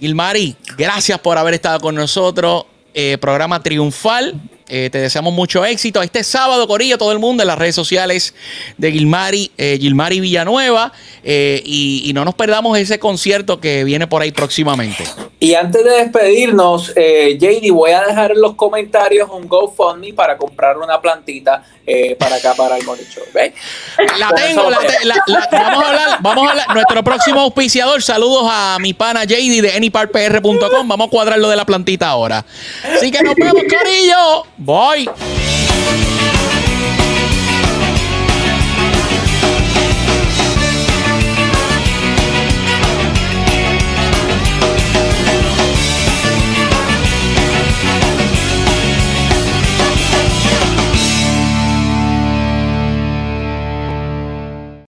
Ilmari, 0.00 0.56
gracias 0.76 1.18
por 1.18 1.36
haber 1.38 1.54
estado 1.54 1.80
con 1.80 1.94
nosotros. 1.94 2.64
Eh, 2.94 3.18
programa 3.20 3.62
triunfal. 3.62 4.34
Eh, 4.68 4.88
te 4.90 4.98
deseamos 4.98 5.32
mucho 5.32 5.64
éxito. 5.64 6.02
Este 6.02 6.24
sábado, 6.24 6.66
Corillo, 6.66 6.98
todo 6.98 7.12
el 7.12 7.18
mundo 7.18 7.42
en 7.42 7.46
las 7.46 7.58
redes 7.58 7.74
sociales 7.74 8.34
de 8.76 8.92
Gilmari, 8.92 9.50
eh, 9.58 9.78
Gilmari 9.80 10.20
Villanueva. 10.20 10.92
Eh, 11.22 11.60
y, 11.64 12.02
y 12.08 12.12
no 12.12 12.24
nos 12.24 12.34
perdamos 12.34 12.78
ese 12.78 12.98
concierto 12.98 13.60
que 13.60 13.82
viene 13.84 14.06
por 14.06 14.22
ahí 14.22 14.30
próximamente. 14.32 15.04
Y 15.40 15.54
antes 15.54 15.84
de 15.84 15.90
despedirnos, 15.90 16.92
eh, 16.96 17.36
JD, 17.40 17.70
voy 17.72 17.90
a 17.92 18.02
dejar 18.02 18.32
en 18.32 18.40
los 18.40 18.54
comentarios 18.54 19.28
un 19.30 19.48
GoFundMe 19.48 20.12
para 20.14 20.36
comprar 20.36 20.78
una 20.78 21.00
plantita 21.00 21.64
para 22.18 22.34
acá, 22.36 22.54
para 22.54 22.76
el 22.76 22.82
Show. 22.84 23.22
¿ves? 23.32 23.52
La 24.18 24.28
Con 24.28 24.36
tengo, 24.36 24.70
la 24.70 24.78
te- 24.78 25.04
la- 25.04 25.22
la- 25.26 25.48
vamos 25.52 25.84
a 25.84 25.88
hablar, 25.88 26.18
vamos 26.20 26.46
a 26.46 26.50
hablar. 26.50 26.74
Nuestro 26.74 27.04
próximo 27.04 27.40
auspiciador, 27.42 28.02
saludos 28.02 28.44
a 28.50 28.76
mi 28.80 28.92
pana 28.92 29.24
JD 29.24 29.62
de 29.62 29.72
anypartpr.com. 29.72 30.88
Vamos 30.88 31.06
a 31.06 31.10
cuadrar 31.10 31.38
lo 31.38 31.48
de 31.48 31.54
la 31.56 31.64
plantita 31.64 32.08
ahora. 32.08 32.44
Así 32.96 33.10
que 33.12 33.22
nos 33.22 33.34
vemos, 33.36 33.62
Corillo. 33.62 34.46
Voy. 34.58 35.06